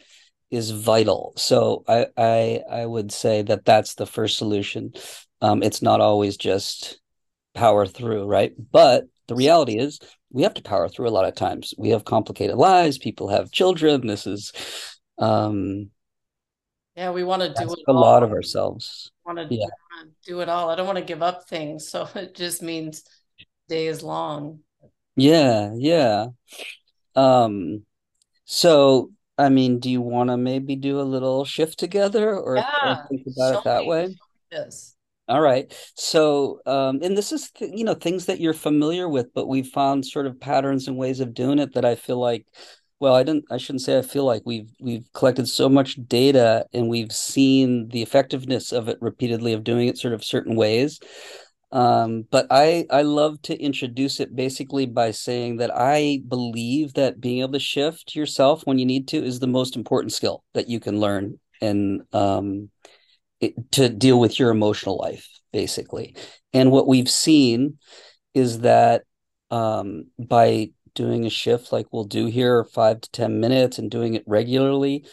is 0.52 0.72
vital. 0.72 1.34
So 1.36 1.84
I 1.88 2.08
I 2.18 2.62
I 2.70 2.86
would 2.86 3.12
say 3.12 3.42
that 3.44 3.66
that's 3.66 3.96
the 3.96 4.06
first 4.06 4.38
solution. 4.38 4.94
Um, 5.42 5.63
it's 5.63 5.82
not 5.82 6.02
always 6.02 6.38
just 6.38 7.00
power 7.54 7.86
through, 7.86 8.26
right? 8.26 8.54
But 8.72 9.06
the 9.28 9.36
reality 9.36 9.78
is 9.78 10.00
we 10.32 10.44
have 10.44 10.54
to 10.56 10.62
power 10.62 10.88
through 10.88 11.08
a 11.08 11.12
lot 11.12 11.26
of 11.26 11.36
times. 11.36 11.74
We 11.78 11.90
have 11.90 12.06
complicated 12.06 12.56
lives. 12.56 12.98
People 12.98 13.28
have 13.30 13.52
children. 13.52 14.08
This 14.08 14.28
is 14.28 14.54
um 15.18 15.90
yeah, 16.96 17.12
we 17.12 17.24
want 17.24 17.44
to 17.44 17.50
do 17.50 17.76
a 17.88 17.92
all. 17.92 18.02
lot 18.02 18.24
of 18.24 18.32
ourselves. 18.32 19.12
Want 19.24 19.38
to 19.38 19.48
yeah. 19.52 19.68
do 20.26 20.40
it 20.42 20.50
all. 20.50 20.72
I 20.72 20.76
don't 20.76 20.88
want 20.88 20.98
to 20.98 21.04
give 21.04 21.22
up 21.22 21.48
things, 21.48 21.88
so 21.90 22.08
it 22.16 22.34
just 22.36 22.62
means 22.62 23.04
day 23.70 23.88
is 23.88 24.02
long. 24.02 24.62
Yeah, 25.17 25.71
yeah. 25.75 26.27
Um, 27.15 27.84
so 28.45 29.12
I 29.38 29.49
mean, 29.49 29.80
do 29.80 29.89
you 29.89 30.01
want 30.01 30.30
to 30.30 30.38
maybe 30.38 30.75
do 30.75 30.99
a 30.99 31.03
little 31.03 31.45
shift 31.45 31.77
together 31.77 32.36
or, 32.36 32.58
yeah, 32.58 33.01
or 33.03 33.08
think 33.08 33.27
about 33.27 33.60
it 33.60 33.63
that 33.65 33.86
way? 33.86 34.15
Yes. 34.51 34.95
All 35.27 35.41
right. 35.41 35.71
So, 35.95 36.62
um, 36.65 36.99
and 37.03 37.15
this 37.15 37.32
is, 37.32 37.51
th- 37.51 37.71
you 37.75 37.84
know, 37.84 37.93
things 37.93 38.25
that 38.27 38.39
you're 38.39 38.53
familiar 38.53 39.08
with, 39.10 39.34
but 39.34 39.47
we've 39.47 39.67
found 39.67 40.06
sort 40.06 40.25
of 40.25 40.39
patterns 40.39 40.88
and 40.88 40.97
ways 40.97 41.19
of 41.19 41.34
doing 41.34 41.60
it 41.60 41.73
that 41.73 41.86
I 41.86 41.95
feel 41.95 42.17
like, 42.17 42.47
well, 42.99 43.13
I 43.13 43.23
didn't, 43.23 43.45
I 43.51 43.58
shouldn't 43.58 43.84
say 43.84 43.99
I 43.99 44.03
feel 44.03 44.23
like 44.23 44.41
we've, 44.45 44.71
we've 44.80 45.06
collected 45.13 45.47
so 45.47 45.69
much 45.69 45.99
data 46.08 46.65
and 46.73 46.88
we've 46.88 47.12
seen 47.12 47.89
the 47.89 48.01
effectiveness 48.01 48.71
of 48.71 48.88
it 48.88 48.97
repeatedly 49.01 49.53
of 49.53 49.63
doing 49.63 49.88
it 49.88 49.97
sort 49.97 50.13
of 50.13 50.23
certain 50.23 50.56
ways 50.56 50.99
um, 51.71 52.25
but 52.30 52.47
I 52.49 52.86
I 52.89 53.01
love 53.01 53.41
to 53.43 53.58
introduce 53.58 54.19
it 54.19 54.36
basically 54.36 54.86
by 54.86 55.12
saying 55.12 55.58
that 55.58 55.71
I 55.75 56.21
believe 56.27 56.93
that 56.93 57.19
being 57.19 57.41
able 57.41 57.53
to 57.53 57.60
shift 57.60 58.15
yourself 58.15 58.65
when 58.65 58.80
you 58.80 58.86
need 58.86 59.08
to 59.10 59.17
is 59.17 59.39
the 59.39 59.47
most 59.47 59.75
important 59.75 60.13
skill 60.13 60.43
that 60.53 60.69
you 60.69 60.80
can 60.80 60.99
learn 60.99 61.39
and 61.62 62.01
um, 62.13 62.69
it, 63.41 63.71
to 63.73 63.89
deal 63.89 64.19
with 64.19 64.39
your 64.39 64.51
emotional 64.51 64.97
life 64.97 65.27
basically. 65.51 66.15
And 66.53 66.71
what 66.71 66.88
we've 66.88 67.10
seen 67.10 67.80
is 68.34 68.60
that 68.60 69.03
um, 69.49 70.06
by 70.19 70.71
doing 70.93 71.25
a 71.25 71.30
shift 71.30 71.71
like 71.71 71.88
we'll 71.91 72.03
do 72.03 72.25
here, 72.27 72.63
five 72.63 73.01
to 73.01 73.12
ten 73.12 73.39
minutes, 73.39 73.77
and 73.77 73.91
doing 73.91 74.13
it 74.15 74.23
regularly, 74.25 75.06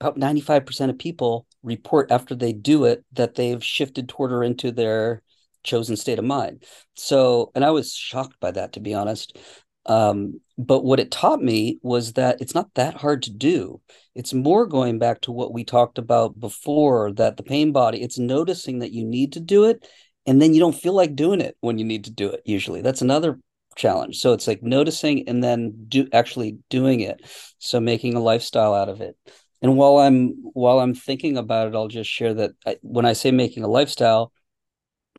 about 0.00 0.16
ninety 0.16 0.40
five 0.40 0.66
percent 0.66 0.90
of 0.90 0.98
people 0.98 1.46
report 1.62 2.10
after 2.10 2.34
they 2.34 2.52
do 2.52 2.84
it 2.84 3.04
that 3.12 3.34
they've 3.34 3.64
shifted 3.64 4.08
toward 4.08 4.32
or 4.32 4.44
into 4.44 4.70
their 4.70 5.22
chosen 5.66 5.96
state 5.96 6.18
of 6.18 6.24
mind. 6.24 6.64
So, 6.94 7.50
and 7.54 7.64
I 7.64 7.70
was 7.70 7.94
shocked 7.94 8.40
by 8.40 8.52
that, 8.52 8.72
to 8.74 8.80
be 8.80 8.94
honest. 8.94 9.36
Um, 9.84 10.40
but 10.58 10.84
what 10.84 10.98
it 10.98 11.10
taught 11.10 11.42
me 11.42 11.78
was 11.82 12.14
that 12.14 12.40
it's 12.40 12.54
not 12.54 12.70
that 12.74 12.94
hard 12.94 13.22
to 13.24 13.30
do. 13.30 13.80
It's 14.14 14.32
more 14.32 14.66
going 14.66 14.98
back 14.98 15.20
to 15.22 15.32
what 15.32 15.52
we 15.52 15.64
talked 15.64 15.98
about 15.98 16.40
before 16.40 17.12
that 17.12 17.36
the 17.36 17.42
pain 17.42 17.72
body, 17.72 18.02
it's 18.02 18.18
noticing 18.18 18.80
that 18.80 18.92
you 18.92 19.04
need 19.04 19.34
to 19.34 19.40
do 19.40 19.64
it 19.64 19.86
and 20.26 20.42
then 20.42 20.54
you 20.54 20.60
don't 20.60 20.74
feel 20.74 20.94
like 20.94 21.14
doing 21.14 21.40
it 21.40 21.56
when 21.60 21.78
you 21.78 21.84
need 21.84 22.04
to 22.04 22.10
do 22.10 22.30
it 22.30 22.42
usually. 22.44 22.80
That's 22.80 23.02
another 23.02 23.38
challenge. 23.76 24.18
So 24.18 24.32
it's 24.32 24.48
like 24.48 24.62
noticing 24.62 25.28
and 25.28 25.42
then 25.44 25.86
do 25.88 26.08
actually 26.12 26.58
doing 26.68 27.00
it. 27.00 27.20
So 27.58 27.78
making 27.78 28.14
a 28.14 28.20
lifestyle 28.20 28.74
out 28.74 28.88
of 28.88 29.00
it. 29.00 29.16
And 29.62 29.76
while 29.76 29.98
I'm 29.98 30.34
while 30.52 30.80
I'm 30.80 30.94
thinking 30.94 31.36
about 31.36 31.68
it, 31.68 31.74
I'll 31.74 31.88
just 31.88 32.10
share 32.10 32.34
that 32.34 32.52
I, 32.66 32.76
when 32.82 33.06
I 33.06 33.14
say 33.14 33.30
making 33.30 33.62
a 33.62 33.68
lifestyle, 33.68 34.32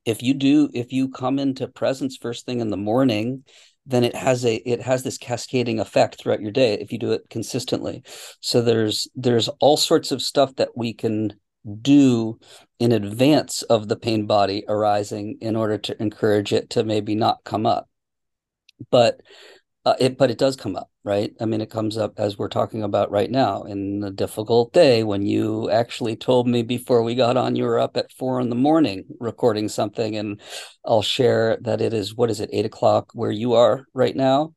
if 0.07 0.23
you 0.23 0.33
do 0.33 0.69
if 0.73 0.91
you 0.91 1.09
come 1.09 1.37
into 1.37 1.67
presence 1.67 2.17
first 2.17 2.45
thing 2.45 2.61
in 2.61 2.69
the 2.69 2.77
morning 2.77 3.43
then 3.87 4.03
it 4.03 4.15
has 4.15 4.45
a 4.45 4.55
it 4.69 4.81
has 4.81 5.03
this 5.03 5.17
cascading 5.17 5.79
effect 5.79 6.19
throughout 6.19 6.41
your 6.41 6.51
day 6.51 6.73
if 6.73 6.91
you 6.91 6.99
do 6.99 7.13
it 7.13 7.29
consistently. 7.29 8.03
So 8.41 8.61
there's 8.61 9.07
there's 9.15 9.47
all 9.61 9.77
sorts 9.77 10.11
of 10.11 10.21
stuff 10.21 10.55
that 10.57 10.75
we 10.75 10.93
can 10.93 11.33
do 11.81 12.37
in 12.79 12.91
advance 12.91 13.61
of 13.63 13.87
the 13.87 13.95
pain 13.95 14.25
body 14.25 14.63
arising 14.67 15.37
in 15.41 15.55
order 15.55 15.77
to 15.77 16.01
encourage 16.01 16.53
it 16.53 16.69
to 16.71 16.83
maybe 16.83 17.15
not 17.15 17.43
come 17.45 17.65
up. 17.65 17.89
But 18.91 19.21
uh, 19.87 19.95
it 19.99 20.17
but 20.17 20.29
it 20.29 20.37
does 20.37 20.57
come 20.57 20.75
up 20.75 20.89
right? 21.05 21.33
I 21.39 21.45
mean 21.45 21.61
it 21.61 21.69
comes 21.69 21.97
up 21.97 22.15
as 22.17 22.37
we're 22.37 22.49
talking 22.49 22.83
about 22.83 23.09
right 23.09 23.31
now 23.31 23.63
in 23.63 24.03
a 24.03 24.11
difficult 24.11 24.73
day 24.73 25.03
when 25.03 25.25
you 25.25 25.69
actually 25.69 26.17
told 26.17 26.47
me 26.47 26.61
before 26.61 27.01
we 27.01 27.15
got 27.15 27.37
on 27.37 27.55
you 27.55 27.63
were 27.63 27.79
up 27.79 27.95
at 27.95 28.11
four 28.11 28.41
in 28.41 28.49
the 28.49 28.55
morning 28.55 29.05
recording 29.19 29.69
something 29.69 30.17
and 30.17 30.41
i'll 30.85 31.01
share 31.01 31.57
that 31.61 31.79
it 31.79 31.93
is 31.93 32.13
what 32.13 32.29
is 32.29 32.41
it 32.41 32.49
eight 32.51 32.65
o'clock 32.65 33.11
where 33.13 33.31
you 33.31 33.53
are 33.53 33.85
right 33.93 34.15
now? 34.15 34.53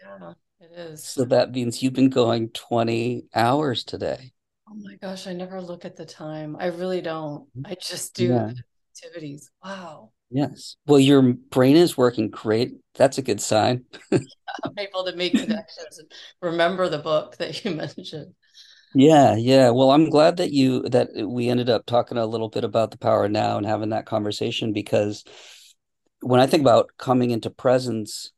Yeah 0.00 0.34
it 0.60 0.70
is. 0.78 1.04
So 1.04 1.24
that 1.24 1.50
means 1.50 1.82
you've 1.82 1.94
been 1.94 2.10
going 2.10 2.50
20 2.50 3.24
hours 3.34 3.82
today. 3.82 4.30
Oh 4.68 4.76
my 4.76 4.94
gosh 4.96 5.26
i 5.26 5.32
never 5.32 5.60
look 5.60 5.84
at 5.84 5.96
the 5.96 6.06
time. 6.06 6.56
I 6.60 6.66
really 6.66 7.00
don't. 7.00 7.48
I 7.64 7.74
just 7.74 8.14
do 8.14 8.26
yeah. 8.26 8.52
activities. 8.94 9.50
Wow 9.64 10.12
Yes. 10.30 10.76
Well, 10.86 11.00
your 11.00 11.22
brain 11.22 11.76
is 11.76 11.96
working 11.96 12.30
great. 12.30 12.74
That's 12.94 13.18
a 13.18 13.22
good 13.22 13.40
sign. 13.40 13.84
I'm 14.12 14.72
able 14.78 15.04
to 15.04 15.14
make 15.16 15.32
connections 15.32 15.98
and 15.98 16.12
remember 16.40 16.88
the 16.88 16.98
book 16.98 17.36
that 17.38 17.64
you 17.64 17.72
mentioned. 17.72 18.34
Yeah, 18.94 19.36
yeah. 19.36 19.70
Well, 19.70 19.92
I'm 19.92 20.10
glad 20.10 20.38
that 20.38 20.52
you 20.52 20.82
that 20.88 21.10
we 21.14 21.48
ended 21.48 21.70
up 21.70 21.86
talking 21.86 22.18
a 22.18 22.26
little 22.26 22.48
bit 22.48 22.64
about 22.64 22.90
the 22.90 22.98
power 22.98 23.28
now 23.28 23.56
and 23.56 23.66
having 23.66 23.90
that 23.90 24.06
conversation 24.06 24.72
because 24.72 25.24
when 26.20 26.40
I 26.40 26.46
think 26.46 26.62
about 26.62 26.90
coming 26.98 27.30
into 27.30 27.50
presence, 27.50 28.32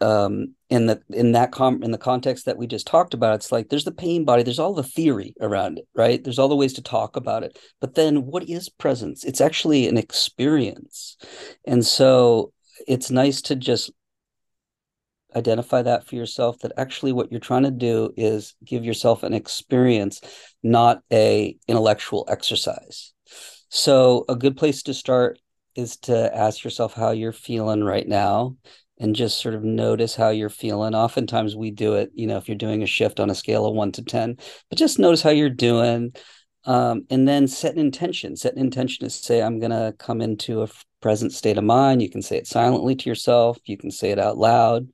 um, 0.00 0.54
in 0.70 0.86
the 0.86 1.02
in 1.10 1.32
that 1.32 1.50
com 1.52 1.82
in 1.82 1.90
the 1.90 1.98
context 1.98 2.44
that 2.46 2.56
we 2.56 2.66
just 2.66 2.86
talked 2.86 3.14
about, 3.14 3.34
it's 3.34 3.52
like 3.52 3.68
there's 3.68 3.84
the 3.84 3.92
pain 3.92 4.24
body, 4.24 4.42
there's 4.42 4.58
all 4.58 4.74
the 4.74 4.82
theory 4.82 5.34
around 5.40 5.78
it, 5.78 5.88
right? 5.94 6.22
There's 6.22 6.38
all 6.38 6.48
the 6.48 6.56
ways 6.56 6.74
to 6.74 6.82
talk 6.82 7.16
about 7.16 7.42
it. 7.42 7.58
But 7.80 7.94
then 7.94 8.26
what 8.26 8.48
is 8.48 8.68
presence? 8.68 9.24
It's 9.24 9.40
actually 9.40 9.88
an 9.88 9.96
experience. 9.96 11.16
And 11.64 11.84
so 11.84 12.52
it's 12.86 13.10
nice 13.10 13.42
to 13.42 13.56
just 13.56 13.90
identify 15.34 15.82
that 15.82 16.06
for 16.06 16.14
yourself 16.14 16.58
that 16.60 16.72
actually 16.76 17.12
what 17.12 17.30
you're 17.30 17.40
trying 17.40 17.64
to 17.64 17.70
do 17.70 18.12
is 18.16 18.54
give 18.64 18.84
yourself 18.84 19.22
an 19.22 19.34
experience, 19.34 20.20
not 20.62 21.02
a 21.12 21.56
intellectual 21.66 22.24
exercise. 22.28 23.12
So 23.68 24.24
a 24.28 24.36
good 24.36 24.56
place 24.56 24.82
to 24.84 24.94
start 24.94 25.38
is 25.74 25.96
to 25.98 26.34
ask 26.34 26.64
yourself 26.64 26.94
how 26.94 27.10
you're 27.10 27.32
feeling 27.32 27.84
right 27.84 28.08
now 28.08 28.56
and 29.00 29.14
just 29.14 29.40
sort 29.40 29.54
of 29.54 29.64
notice 29.64 30.14
how 30.14 30.30
you're 30.30 30.48
feeling. 30.48 30.94
Oftentimes 30.94 31.56
we 31.56 31.70
do 31.70 31.94
it, 31.94 32.10
you 32.14 32.26
know, 32.26 32.36
if 32.36 32.48
you're 32.48 32.56
doing 32.56 32.82
a 32.82 32.86
shift 32.86 33.20
on 33.20 33.30
a 33.30 33.34
scale 33.34 33.66
of 33.66 33.74
one 33.74 33.92
to 33.92 34.02
10, 34.02 34.36
but 34.68 34.78
just 34.78 34.98
notice 34.98 35.22
how 35.22 35.30
you're 35.30 35.50
doing. 35.50 36.12
Um, 36.64 37.06
and 37.08 37.26
then 37.26 37.48
set 37.48 37.74
an 37.74 37.80
intention. 37.80 38.36
Set 38.36 38.54
an 38.54 38.60
intention 38.60 39.06
to 39.06 39.10
say, 39.10 39.40
I'm 39.40 39.58
going 39.58 39.70
to 39.70 39.94
come 39.98 40.20
into 40.20 40.62
a 40.62 40.68
present 41.00 41.32
state 41.32 41.56
of 41.56 41.64
mind. 41.64 42.02
You 42.02 42.10
can 42.10 42.20
say 42.20 42.36
it 42.36 42.46
silently 42.46 42.94
to 42.96 43.08
yourself, 43.08 43.58
you 43.64 43.76
can 43.76 43.90
say 43.90 44.10
it 44.10 44.18
out 44.18 44.36
loud. 44.36 44.88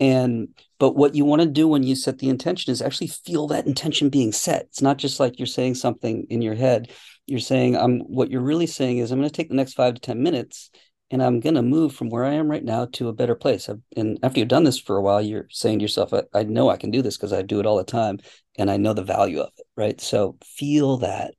And, 0.00 0.48
but 0.78 0.96
what 0.96 1.14
you 1.14 1.24
want 1.24 1.42
to 1.42 1.48
do 1.48 1.66
when 1.66 1.82
you 1.82 1.96
set 1.96 2.18
the 2.18 2.28
intention 2.28 2.72
is 2.72 2.82
actually 2.82 3.08
feel 3.08 3.46
that 3.48 3.66
intention 3.66 4.10
being 4.10 4.32
set. 4.32 4.62
It's 4.62 4.82
not 4.82 4.96
just 4.98 5.18
like 5.18 5.38
you're 5.38 5.46
saying 5.46 5.76
something 5.76 6.26
in 6.30 6.42
your 6.42 6.54
head. 6.54 6.90
You're 7.26 7.40
saying, 7.40 7.76
I'm, 7.76 8.00
what 8.00 8.30
you're 8.30 8.40
really 8.40 8.66
saying 8.66 8.98
is, 8.98 9.10
I'm 9.10 9.18
going 9.18 9.28
to 9.28 9.34
take 9.34 9.48
the 9.48 9.56
next 9.56 9.74
five 9.74 9.94
to 9.94 10.00
10 10.00 10.22
minutes 10.22 10.70
and 11.10 11.22
I'm 11.22 11.40
going 11.40 11.54
to 11.54 11.62
move 11.62 11.94
from 11.94 12.10
where 12.10 12.24
I 12.24 12.34
am 12.34 12.50
right 12.50 12.64
now 12.64 12.86
to 12.92 13.08
a 13.08 13.14
better 13.14 13.34
place. 13.34 13.68
And 13.96 14.18
after 14.22 14.40
you've 14.40 14.48
done 14.48 14.64
this 14.64 14.78
for 14.78 14.96
a 14.96 15.02
while, 15.02 15.22
you're 15.22 15.48
saying 15.50 15.78
to 15.78 15.82
yourself, 15.82 16.12
I, 16.12 16.24
I 16.34 16.42
know 16.42 16.68
I 16.68 16.76
can 16.76 16.90
do 16.90 17.00
this 17.00 17.16
because 17.16 17.32
I 17.32 17.42
do 17.42 17.60
it 17.60 17.66
all 17.66 17.78
the 17.78 17.84
time 17.84 18.18
and 18.58 18.70
I 18.70 18.76
know 18.76 18.92
the 18.92 19.02
value 19.02 19.40
of 19.40 19.50
it. 19.56 19.66
Right. 19.76 20.00
So 20.00 20.36
feel 20.44 20.98
that. 20.98 21.34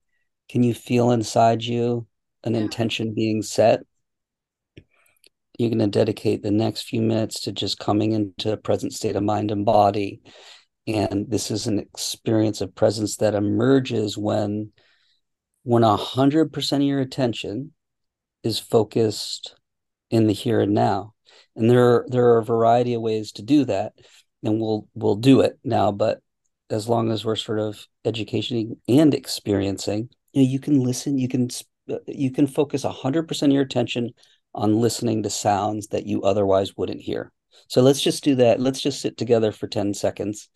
Can 0.49 0.63
you 0.63 0.73
feel 0.73 1.11
inside 1.11 1.63
you 1.63 2.07
an 2.43 2.55
yeah. 2.55 2.61
intention 2.61 3.13
being 3.13 3.43
set? 3.43 3.81
You're 5.59 5.69
going 5.69 5.79
to 5.79 5.87
dedicate 5.87 6.41
the 6.41 6.51
next 6.51 6.83
few 6.83 7.01
minutes 7.01 7.41
to 7.41 7.51
just 7.51 7.77
coming 7.77 8.13
into 8.13 8.51
a 8.51 8.57
present 8.57 8.93
state 8.93 9.15
of 9.15 9.23
mind 9.23 9.51
and 9.51 9.65
body. 9.65 10.21
And 10.87 11.29
this 11.29 11.51
is 11.51 11.67
an 11.67 11.77
experience 11.77 12.61
of 12.61 12.73
presence 12.73 13.17
that 13.17 13.35
emerges 13.35 14.17
when 14.17 14.71
when 15.63 15.83
a 15.83 15.97
hundred 15.97 16.51
percent 16.53 16.81
of 16.81 16.87
your 16.87 17.01
attention 17.01 17.73
is 18.43 18.57
focused 18.57 19.55
in 20.09 20.27
the 20.27 20.33
here 20.33 20.61
and 20.61 20.73
now. 20.73 21.13
And 21.55 21.69
there 21.69 21.95
are, 21.95 22.05
there 22.09 22.25
are 22.29 22.39
a 22.39 22.45
variety 22.45 22.93
of 22.93 23.01
ways 23.01 23.31
to 23.33 23.41
do 23.41 23.65
that, 23.65 23.93
and 24.43 24.59
we'll 24.59 24.87
we'll 24.93 25.15
do 25.15 25.41
it 25.41 25.59
now. 25.63 25.91
But 25.91 26.21
as 26.69 26.87
long 26.87 27.11
as 27.11 27.25
we're 27.25 27.35
sort 27.35 27.59
of 27.59 27.85
educating 28.05 28.77
and 28.87 29.13
experiencing, 29.13 30.09
you 30.33 30.43
know, 30.43 30.47
you 30.47 30.59
can 30.59 30.81
listen, 30.81 31.17
you 31.17 31.27
can 31.27 31.49
you 32.07 32.31
can 32.31 32.47
focus 32.47 32.83
hundred 32.83 33.27
percent 33.27 33.51
of 33.51 33.55
your 33.55 33.63
attention 33.63 34.11
on 34.55 34.79
listening 34.79 35.23
to 35.23 35.29
sounds 35.29 35.87
that 35.87 36.05
you 36.05 36.21
otherwise 36.23 36.75
wouldn't 36.77 37.01
hear. 37.01 37.31
So 37.67 37.81
let's 37.81 38.01
just 38.01 38.23
do 38.23 38.35
that. 38.35 38.59
Let's 38.59 38.81
just 38.81 39.01
sit 39.01 39.17
together 39.17 39.51
for 39.51 39.67
10 39.67 39.93
seconds 39.93 40.49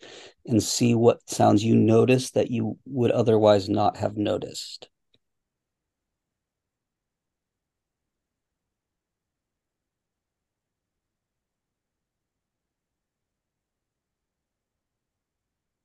and 0.46 0.62
see 0.62 0.94
what 0.94 1.28
sounds 1.28 1.62
you 1.64 1.76
notice 1.76 2.30
that 2.32 2.50
you 2.50 2.78
would 2.86 3.10
otherwise 3.10 3.68
not 3.68 3.96
have 3.98 4.16
noticed. 4.16 4.88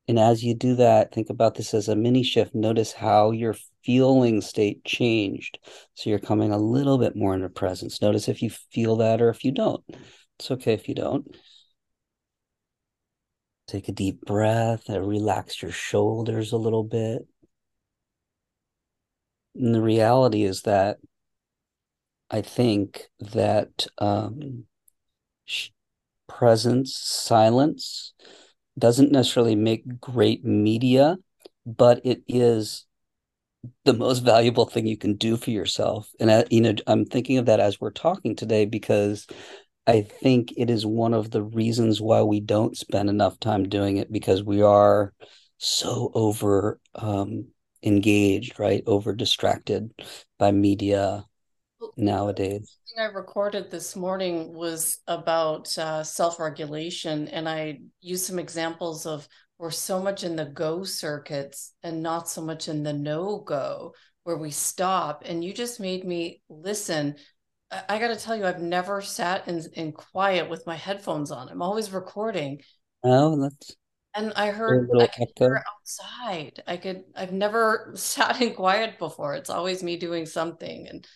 And 0.10 0.18
as 0.18 0.44
you 0.44 0.56
do 0.56 0.74
that, 0.78 1.14
think 1.14 1.30
about 1.30 1.54
this 1.54 1.72
as 1.76 1.88
a 1.88 1.96
mini 1.96 2.24
shift. 2.24 2.56
Notice 2.56 2.92
how 2.94 3.30
your 3.30 3.56
feeling 3.84 4.42
state 4.42 4.84
changed. 4.84 5.60
So 5.94 6.10
you're 6.10 6.18
coming 6.18 6.52
a 6.52 6.58
little 6.58 6.98
bit 6.98 7.16
more 7.16 7.36
into 7.36 7.48
presence. 7.48 8.02
Notice 8.02 8.28
if 8.28 8.42
you 8.42 8.50
feel 8.50 8.96
that 8.96 9.22
or 9.22 9.30
if 9.30 9.46
you 9.46 9.52
don't. 9.52 9.84
It's 10.40 10.50
okay 10.50 10.74
if 10.74 10.90
you 10.90 10.96
don't. 10.96 11.28
Take 13.68 13.88
a 13.88 13.92
deep 13.92 14.22
breath 14.22 14.90
and 14.90 15.08
relax 15.08 15.62
your 15.62 15.72
shoulders 15.72 16.54
a 16.54 16.58
little 16.58 16.84
bit. 16.84 17.28
And 19.54 19.76
the 19.76 19.82
reality 19.82 20.42
is 20.42 20.64
that 20.64 20.98
I 22.32 22.42
think 22.42 23.04
that 23.20 23.86
um, 24.00 24.64
presence, 26.28 26.96
silence, 26.96 28.16
doesn't 28.80 29.12
necessarily 29.12 29.56
make 29.56 30.00
great 30.00 30.44
media, 30.46 31.18
but 31.66 32.02
it 32.06 32.24
is 32.28 32.86
the 33.86 33.94
most 33.94 34.20
valuable 34.20 34.66
thing 34.66 34.88
you 34.88 34.98
can 34.98 35.16
do 35.16 35.38
for 35.38 35.52
yourself. 35.52 36.10
And 36.20 36.30
uh, 36.30 36.44
you 36.50 36.62
know, 36.62 36.74
I'm 36.88 37.06
thinking 37.06 37.38
of 37.38 37.46
that 37.48 37.60
as 37.60 37.80
we're 37.80 37.92
talking 37.92 38.36
today 38.36 38.66
because 38.66 39.28
I 39.88 40.02
think 40.02 40.54
it 40.56 40.70
is 40.70 40.86
one 40.86 41.14
of 41.14 41.32
the 41.32 41.42
reasons 41.42 42.00
why 42.00 42.22
we 42.22 42.40
don't 42.40 42.78
spend 42.78 43.10
enough 43.10 43.40
time 43.40 43.68
doing 43.68 43.98
it 43.98 44.12
because 44.12 44.44
we 44.44 44.62
are 44.62 45.14
so 45.58 46.12
over 46.14 46.80
um, 46.96 47.48
engaged, 47.84 48.60
right? 48.60 48.84
Over 48.86 49.14
distracted 49.14 49.92
by 50.38 50.52
media 50.52 51.26
nowadays. 51.98 52.78
I 52.98 53.06
recorded 53.06 53.70
this 53.70 53.96
morning 53.96 54.54
was 54.54 54.98
about 55.08 55.78
uh, 55.78 56.04
self 56.04 56.40
regulation, 56.40 57.28
and 57.28 57.48
I 57.48 57.80
used 58.02 58.26
some 58.26 58.40
examples 58.40 59.06
of 59.06 59.28
we're 59.58 59.72
so 59.72 60.02
much 60.02 60.24
in 60.24 60.36
the 60.36 60.46
go 60.46 60.84
circuits 60.84 61.74
and 61.84 62.02
not 62.02 62.30
so 62.30 62.42
much 62.42 62.68
in 62.68 62.84
the 62.84 62.94
no 62.94 63.40
go, 63.40 63.94
where 64.24 64.38
we 64.38 64.52
stop. 64.52 65.24
And 65.26 65.44
you 65.44 65.54
just 65.54 65.80
made 65.80 66.06
me 66.06 66.42
listen. 66.50 67.16
I, 67.72 67.84
I 67.90 68.00
got 68.00 68.08
to 68.08 68.16
tell 68.16 68.36
you, 68.36 68.46
I've 68.46 68.62
never 68.62 69.02
sat 69.02 69.48
in, 69.48 69.64
in 69.74 69.92
quiet 69.92 70.50
with 70.50 70.66
my 70.66 70.76
headphones 70.76 71.32
on. 71.32 71.50
I'm 71.50 71.62
always 71.62 71.92
recording. 71.92 72.62
Oh, 73.04 73.40
that's 73.42 73.76
and 74.16 74.34
I 74.36 74.52
heard 74.52 74.90
I 75.00 75.08
could 75.08 75.28
hear 75.38 75.64
outside. 75.72 76.64
I 76.68 76.78
could 76.78 77.04
I've 77.16 77.32
never 77.32 77.92
sat 77.96 78.42
in 78.42 78.54
quiet 78.54 78.98
before. 79.00 79.36
It's 79.36 79.50
always 79.50 79.84
me 79.84 79.98
doing 79.98 80.26
something. 80.26 80.88
And 80.88 81.08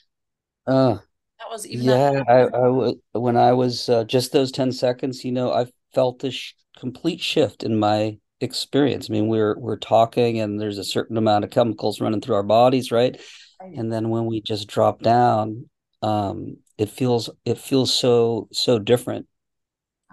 uh 0.68 0.98
that 1.40 1.50
was 1.50 1.68
even 1.68 1.86
yeah, 1.86 2.24
I, 2.28 2.44
I 2.44 2.94
when 3.18 3.38
I 3.38 3.54
was 3.54 3.90
uh, 3.90 4.04
just 4.04 4.32
those 4.32 4.52
10 4.52 4.72
seconds, 4.72 5.26
you 5.26 5.32
know, 5.32 5.52
I 5.52 5.68
felt 5.94 6.20
this 6.20 6.34
sh- 6.36 6.54
complete 6.78 7.20
shift 7.20 7.64
in 7.64 7.80
my 7.80 8.18
experience. 8.42 9.10
I 9.10 9.14
mean, 9.14 9.28
we're 9.28 9.58
we're 9.58 9.78
talking 9.78 10.40
and 10.40 10.60
there's 10.60 10.78
a 10.78 10.84
certain 10.84 11.18
amount 11.18 11.46
of 11.46 11.52
chemicals 11.52 12.00
running 12.02 12.22
through 12.22 12.36
our 12.36 12.44
bodies, 12.44 12.92
right? 12.92 13.20
right. 13.62 13.76
And 13.76 13.92
then 13.92 14.10
when 14.10 14.26
we 14.26 14.42
just 14.42 14.68
drop 14.68 15.02
down, 15.02 15.70
um, 16.02 16.58
it 16.78 16.90
feels 16.90 17.30
it 17.46 17.58
feels 17.58 17.94
so 17.94 18.48
so 18.52 18.80
different. 18.80 19.28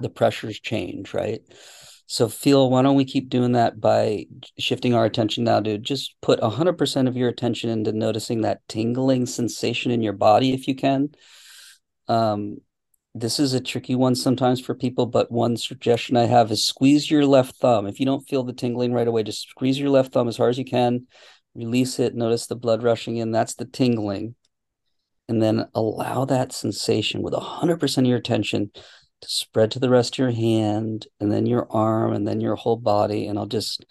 The 0.00 0.08
pressures 0.10 0.58
change, 0.60 1.12
right? 1.14 1.42
So, 2.12 2.28
feel, 2.28 2.68
why 2.70 2.82
don't 2.82 2.96
we 2.96 3.04
keep 3.04 3.28
doing 3.28 3.52
that 3.52 3.80
by 3.80 4.26
shifting 4.58 4.94
our 4.94 5.04
attention 5.04 5.44
now 5.44 5.60
to 5.60 5.78
just 5.78 6.16
put 6.20 6.40
100% 6.40 7.06
of 7.06 7.16
your 7.16 7.28
attention 7.28 7.70
into 7.70 7.92
noticing 7.92 8.40
that 8.40 8.66
tingling 8.66 9.26
sensation 9.26 9.92
in 9.92 10.02
your 10.02 10.12
body 10.12 10.52
if 10.52 10.66
you 10.66 10.74
can. 10.74 11.10
Um, 12.08 12.62
this 13.14 13.38
is 13.38 13.54
a 13.54 13.60
tricky 13.60 13.94
one 13.94 14.16
sometimes 14.16 14.60
for 14.60 14.74
people, 14.74 15.06
but 15.06 15.30
one 15.30 15.56
suggestion 15.56 16.16
I 16.16 16.26
have 16.26 16.50
is 16.50 16.66
squeeze 16.66 17.08
your 17.08 17.24
left 17.24 17.54
thumb. 17.58 17.86
If 17.86 18.00
you 18.00 18.06
don't 18.06 18.28
feel 18.28 18.42
the 18.42 18.54
tingling 18.54 18.92
right 18.92 19.06
away, 19.06 19.22
just 19.22 19.48
squeeze 19.48 19.78
your 19.78 19.90
left 19.90 20.12
thumb 20.12 20.26
as 20.26 20.36
hard 20.36 20.50
as 20.50 20.58
you 20.58 20.64
can, 20.64 21.06
release 21.54 22.00
it, 22.00 22.16
notice 22.16 22.48
the 22.48 22.56
blood 22.56 22.82
rushing 22.82 23.18
in. 23.18 23.30
That's 23.30 23.54
the 23.54 23.66
tingling. 23.66 24.34
And 25.28 25.40
then 25.40 25.68
allow 25.76 26.24
that 26.24 26.52
sensation 26.52 27.22
with 27.22 27.34
100% 27.34 27.98
of 27.98 28.06
your 28.06 28.18
attention 28.18 28.72
spread 29.24 29.70
to 29.72 29.78
the 29.78 29.90
rest 29.90 30.14
of 30.14 30.18
your 30.18 30.30
hand 30.30 31.06
and 31.20 31.30
then 31.32 31.46
your 31.46 31.66
arm 31.70 32.12
and 32.12 32.26
then 32.26 32.40
your 32.40 32.56
whole 32.56 32.76
body. 32.76 33.26
And 33.26 33.38
I'll 33.38 33.46
just 33.46 33.84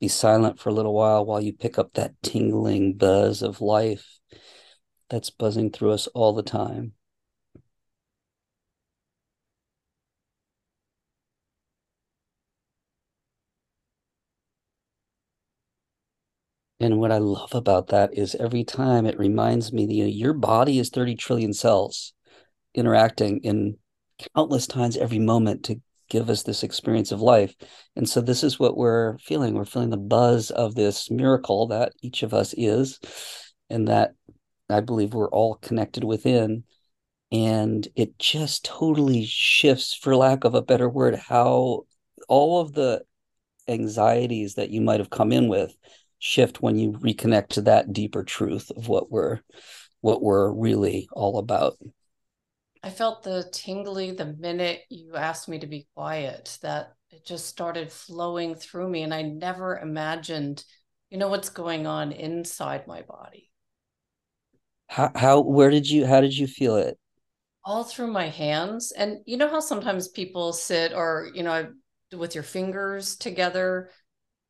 be 0.00 0.08
silent 0.08 0.60
for 0.60 0.70
a 0.70 0.72
little 0.72 0.94
while 0.94 1.24
while 1.24 1.40
you 1.40 1.52
pick 1.52 1.78
up 1.78 1.94
that 1.94 2.14
tingling 2.22 2.94
buzz 2.94 3.42
of 3.42 3.60
life 3.60 4.18
that's 5.10 5.30
buzzing 5.30 5.70
through 5.70 5.92
us 5.92 6.06
all 6.08 6.34
the 6.34 6.42
time. 6.42 6.92
And 16.80 17.00
what 17.00 17.10
I 17.10 17.18
love 17.18 17.54
about 17.54 17.88
that 17.88 18.16
is 18.16 18.34
every 18.36 18.62
time 18.64 19.04
it 19.04 19.18
reminds 19.18 19.72
me 19.72 19.86
that 19.86 19.92
you 19.92 20.04
know, 20.04 20.10
your 20.10 20.32
body 20.32 20.78
is 20.78 20.90
30 20.90 21.16
trillion 21.16 21.52
cells 21.52 22.12
interacting 22.74 23.40
in 23.42 23.78
countless 24.34 24.66
times 24.66 24.96
every 24.96 25.18
moment 25.18 25.64
to 25.64 25.80
give 26.10 26.30
us 26.30 26.42
this 26.42 26.62
experience 26.62 27.12
of 27.12 27.20
life. 27.20 27.54
And 27.96 28.08
so 28.08 28.20
this 28.20 28.42
is 28.44 28.58
what 28.58 28.76
we're 28.76 29.18
feeling. 29.18 29.54
We're 29.54 29.64
feeling 29.66 29.90
the 29.90 29.96
buzz 29.98 30.50
of 30.50 30.74
this 30.74 31.10
miracle 31.10 31.68
that 31.68 31.92
each 32.02 32.22
of 32.22 32.32
us 32.34 32.54
is, 32.56 32.98
and 33.70 33.88
that 33.88 34.14
I 34.70 34.80
believe 34.80 35.14
we're 35.14 35.30
all 35.30 35.56
connected 35.56 36.04
within. 36.04 36.64
and 37.30 37.86
it 37.94 38.18
just 38.18 38.64
totally 38.64 39.24
shifts 39.24 39.94
for 39.94 40.16
lack 40.16 40.44
of 40.44 40.54
a 40.54 40.62
better 40.62 40.88
word 40.88 41.14
how 41.16 41.82
all 42.28 42.60
of 42.60 42.72
the 42.72 43.02
anxieties 43.68 44.54
that 44.54 44.70
you 44.70 44.80
might 44.80 45.00
have 45.00 45.10
come 45.10 45.32
in 45.32 45.48
with 45.48 45.76
shift 46.18 46.62
when 46.62 46.78
you 46.78 46.92
reconnect 46.92 47.48
to 47.48 47.62
that 47.62 47.92
deeper 47.92 48.24
truth 48.24 48.70
of 48.76 48.88
what 48.88 49.10
we're 49.10 49.40
what 50.00 50.22
we're 50.22 50.50
really 50.52 51.08
all 51.12 51.38
about 51.38 51.76
i 52.82 52.90
felt 52.90 53.22
the 53.22 53.48
tingly 53.52 54.10
the 54.10 54.36
minute 54.38 54.80
you 54.88 55.14
asked 55.16 55.48
me 55.48 55.58
to 55.58 55.66
be 55.66 55.86
quiet 55.94 56.58
that 56.62 56.94
it 57.10 57.24
just 57.24 57.46
started 57.46 57.90
flowing 57.90 58.54
through 58.54 58.88
me 58.88 59.02
and 59.02 59.14
i 59.14 59.22
never 59.22 59.78
imagined 59.78 60.64
you 61.10 61.18
know 61.18 61.28
what's 61.28 61.48
going 61.48 61.86
on 61.86 62.12
inside 62.12 62.86
my 62.86 63.02
body. 63.02 63.50
How 64.88 65.10
how 65.14 65.40
where 65.40 65.70
did 65.70 65.88
you 65.88 66.06
how 66.06 66.20
did 66.20 66.36
you 66.36 66.46
feel 66.46 66.76
it? 66.76 66.98
All 67.64 67.84
through 67.84 68.08
my 68.08 68.28
hands 68.28 68.92
and 68.92 69.18
you 69.26 69.36
know 69.36 69.48
how 69.48 69.60
sometimes 69.60 70.08
people 70.08 70.52
sit 70.52 70.92
or 70.92 71.30
you 71.34 71.42
know 71.42 71.72
with 72.16 72.34
your 72.34 72.44
fingers 72.44 73.16
together 73.16 73.90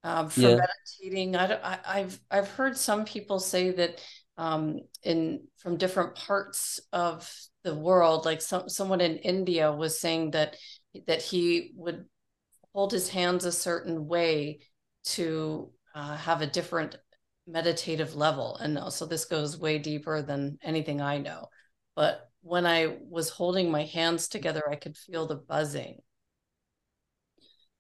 um, 0.05 0.29
for 0.29 0.41
yeah. 0.41 0.59
meditating. 1.01 1.37
I, 1.37 1.79
I 1.85 1.99
have 2.01 2.21
i've 2.31 2.51
heard 2.51 2.77
some 2.77 3.05
people 3.05 3.41
say 3.41 3.71
that 3.73 4.01
um, 4.37 4.81
in 5.03 5.45
from 5.59 5.77
different 5.77 6.15
parts 6.15 6.81
of 6.93 7.33
the 7.65 7.75
world 7.75 8.25
like 8.25 8.41
some 8.41 8.69
someone 8.69 9.01
in 9.01 9.17
india 9.17 9.73
was 9.73 10.01
saying 10.01 10.31
that 10.31 10.57
that 11.07 11.23
he 11.23 11.73
would 11.75 12.05
hold 12.73 12.93
his 12.93 13.09
hands 13.09 13.45
a 13.45 13.53
certain 13.53 14.07
way 14.07 14.61
to 15.05 15.71
uh, 15.95 16.17
have 16.17 16.43
a 16.43 16.47
different 16.47 16.97
meditative 17.47 18.15
level. 18.15 18.57
And 18.57 18.93
so 18.93 19.07
this 19.07 19.25
goes 19.25 19.59
way 19.59 19.79
deeper 19.79 20.23
than 20.23 20.59
anything 20.63 21.01
I 21.01 21.19
know. 21.19 21.49
But 21.97 22.31
when 22.43 22.67
I 22.67 22.99
was 23.09 23.31
holding 23.31 23.71
my 23.71 23.85
hands 23.85 24.29
together, 24.29 24.63
I 24.71 24.77
could 24.77 24.97
feel 24.97 25.27
the 25.27 25.37
buzzing. 25.37 25.99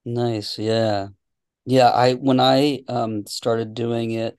Nice. 0.05 0.59
Yeah. 0.59 1.09
Yeah. 1.64 1.91
I, 1.91 2.14
when 2.14 2.41
I 2.41 2.81
um, 2.89 3.26
started 3.26 3.74
doing 3.74 4.12
it, 4.12 4.37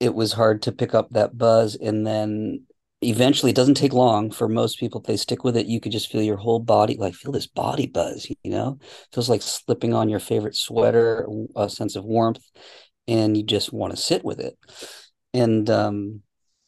it 0.00 0.14
was 0.14 0.32
hard 0.32 0.62
to 0.62 0.72
pick 0.72 0.92
up 0.92 1.10
that 1.12 1.38
buzz. 1.38 1.76
And 1.76 2.06
then 2.06 2.66
eventually 3.04 3.50
it 3.50 3.56
doesn't 3.56 3.74
take 3.74 3.92
long 3.92 4.30
for 4.30 4.48
most 4.48 4.78
people 4.78 5.00
if 5.00 5.06
they 5.06 5.16
stick 5.16 5.44
with 5.44 5.56
it 5.56 5.66
you 5.66 5.80
could 5.80 5.92
just 5.92 6.10
feel 6.10 6.22
your 6.22 6.36
whole 6.36 6.60
body 6.60 6.96
like 6.96 7.14
feel 7.14 7.32
this 7.32 7.46
body 7.46 7.86
buzz 7.86 8.28
you 8.42 8.50
know? 8.50 8.78
It 8.80 9.14
feels 9.14 9.28
like 9.28 9.42
slipping 9.42 9.94
on 9.94 10.08
your 10.08 10.20
favorite 10.20 10.56
sweater 10.56 11.26
a 11.56 11.68
sense 11.68 11.96
of 11.96 12.04
warmth 12.04 12.44
and 13.06 13.36
you 13.36 13.42
just 13.42 13.72
want 13.72 13.92
to 13.92 14.00
sit 14.00 14.24
with 14.24 14.40
it. 14.40 14.56
And 15.32 15.68
um 15.70 16.22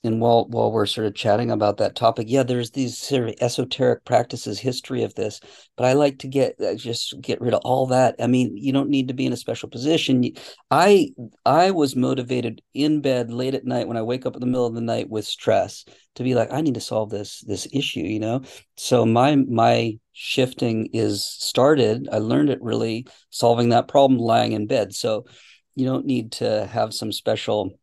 and 0.06 0.20
while 0.20 0.46
while 0.48 0.72
we're 0.72 0.86
sort 0.86 1.06
of 1.06 1.14
chatting 1.14 1.50
about 1.50 1.76
that 1.76 1.96
topic 1.96 2.26
yeah 2.28 2.42
there's 2.42 2.70
these 2.70 2.96
sort 2.96 3.28
of 3.28 3.34
esoteric 3.40 4.04
practices 4.04 4.58
history 4.58 5.02
of 5.02 5.14
this 5.14 5.40
but 5.76 5.84
i 5.84 5.92
like 5.92 6.18
to 6.18 6.28
get 6.28 6.54
uh, 6.60 6.74
just 6.74 7.20
get 7.20 7.40
rid 7.40 7.54
of 7.54 7.60
all 7.64 7.86
that. 7.86 8.14
I 8.20 8.26
mean 8.26 8.56
you 8.56 8.72
don't 8.72 8.88
need 8.88 9.08
to 9.08 9.14
be 9.14 9.26
in 9.26 9.32
a 9.32 9.36
special 9.36 9.68
position. 9.68 10.24
I 10.70 11.10
i 11.44 11.70
was 11.70 11.96
motivated 11.96 12.62
in 12.74 13.00
bed 13.00 13.32
late 13.32 13.54
at 13.54 13.64
night 13.64 13.88
when 13.88 13.96
i 13.96 14.02
wake 14.02 14.26
up 14.26 14.34
in 14.34 14.40
the 14.40 14.46
middle 14.46 14.66
of 14.66 14.74
the 14.74 14.80
night 14.80 15.10
with 15.10 15.26
stress 15.26 15.84
to 16.14 16.22
be 16.22 16.34
like 16.34 16.52
i 16.52 16.60
need 16.60 16.74
to 16.74 16.80
solve 16.80 17.10
this 17.10 17.40
this 17.42 17.66
issue 17.72 18.00
you 18.00 18.20
know? 18.20 18.42
So 18.76 19.04
my 19.04 19.36
my 19.36 19.98
shifting 20.12 20.88
is 20.94 21.26
started. 21.26 22.08
I 22.10 22.18
learned 22.18 22.48
it 22.48 22.62
really 22.62 23.06
solving 23.28 23.68
that 23.68 23.86
problem 23.86 24.18
lying 24.18 24.52
in 24.52 24.66
bed. 24.66 24.94
So 24.94 25.26
you 25.74 25.84
don't 25.84 26.06
need 26.06 26.32
to 26.32 26.66
have 26.66 26.94
some 26.94 27.12
special 27.12 27.78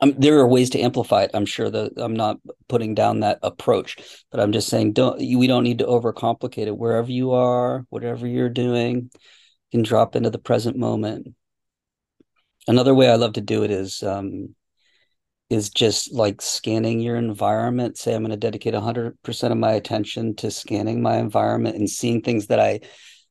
um, 0.00 0.14
there 0.16 0.38
are 0.38 0.46
ways 0.46 0.70
to 0.70 0.80
amplify 0.80 1.22
it. 1.22 1.30
I'm 1.34 1.46
sure 1.46 1.70
that 1.70 1.92
I'm 1.96 2.14
not 2.14 2.38
putting 2.68 2.94
down 2.94 3.20
that 3.20 3.38
approach, 3.42 3.96
but 4.30 4.40
I'm 4.40 4.52
just 4.52 4.68
saying 4.68 4.92
don't 4.94 5.18
we 5.18 5.46
don't 5.46 5.64
need 5.64 5.78
to 5.78 5.86
overcomplicate 5.86 6.66
it. 6.66 6.76
Wherever 6.76 7.10
you 7.10 7.32
are, 7.32 7.84
whatever 7.90 8.26
you're 8.26 8.48
doing, 8.48 9.10
you 9.12 9.78
can 9.78 9.82
drop 9.82 10.16
into 10.16 10.30
the 10.30 10.38
present 10.38 10.76
moment. 10.76 11.28
Another 12.66 12.94
way 12.94 13.10
I 13.10 13.16
love 13.16 13.34
to 13.34 13.40
do 13.40 13.62
it 13.62 13.70
is 13.70 14.02
um, 14.02 14.54
is 15.50 15.68
just 15.68 16.14
like 16.14 16.40
scanning 16.40 17.00
your 17.00 17.16
environment. 17.16 17.98
Say 17.98 18.14
I'm 18.14 18.22
going 18.22 18.30
to 18.30 18.36
dedicate 18.36 18.74
100% 18.74 19.52
of 19.52 19.58
my 19.58 19.72
attention 19.72 20.36
to 20.36 20.50
scanning 20.50 21.02
my 21.02 21.18
environment 21.18 21.76
and 21.76 21.90
seeing 21.90 22.22
things 22.22 22.46
that 22.46 22.60
I 22.60 22.80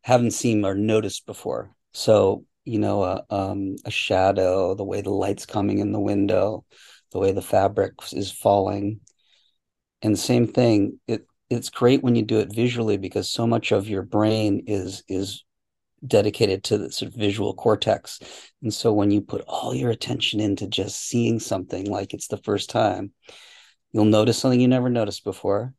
haven't 0.02 0.32
seen 0.32 0.64
or 0.66 0.76
noticed 0.76 1.26
before. 1.26 1.72
So 1.94 2.46
you 2.66 2.80
know 2.80 3.04
a 3.04 3.24
um, 3.30 3.76
a 3.86 3.92
shadow, 3.92 4.76
the 4.76 4.84
way 4.84 5.02
the 5.02 5.10
light's 5.10 5.46
coming 5.46 5.80
in 5.80 5.92
the 5.92 6.00
window, 6.00 6.66
the 7.12 7.20
way 7.20 7.32
the 7.32 7.42
fabric 7.42 7.94
is 8.14 8.32
falling, 8.32 9.00
and 10.02 10.18
same 10.18 10.48
thing. 10.48 11.00
It 11.08 11.26
it's 11.50 11.70
great 11.70 12.04
when 12.04 12.16
you 12.16 12.24
do 12.24 12.40
it 12.40 12.54
visually 12.54 12.98
because 12.98 13.30
so 13.30 13.48
much 13.48 13.72
of 13.72 13.88
your 13.90 14.04
brain 14.04 14.64
is 14.68 15.04
is 15.08 15.44
dedicated 16.06 16.64
to 16.64 16.78
the 16.78 16.92
sort 16.92 17.12
of 17.12 17.18
visual 17.18 17.54
cortex. 17.54 18.20
And 18.62 18.74
so 18.74 18.94
when 18.94 19.12
you 19.12 19.22
put 19.22 19.42
all 19.48 19.74
your 19.74 19.92
attention 19.92 20.40
into 20.40 20.68
just 20.68 20.98
seeing 20.98 21.40
something 21.40 21.90
like 21.90 22.14
it's 22.14 22.28
the 22.28 22.38
first 22.38 22.70
time, 22.70 23.12
you'll 23.92 24.06
notice 24.06 24.38
something 24.38 24.62
you 24.62 24.68
never 24.68 24.90
noticed 24.90 25.24
before. 25.24 25.74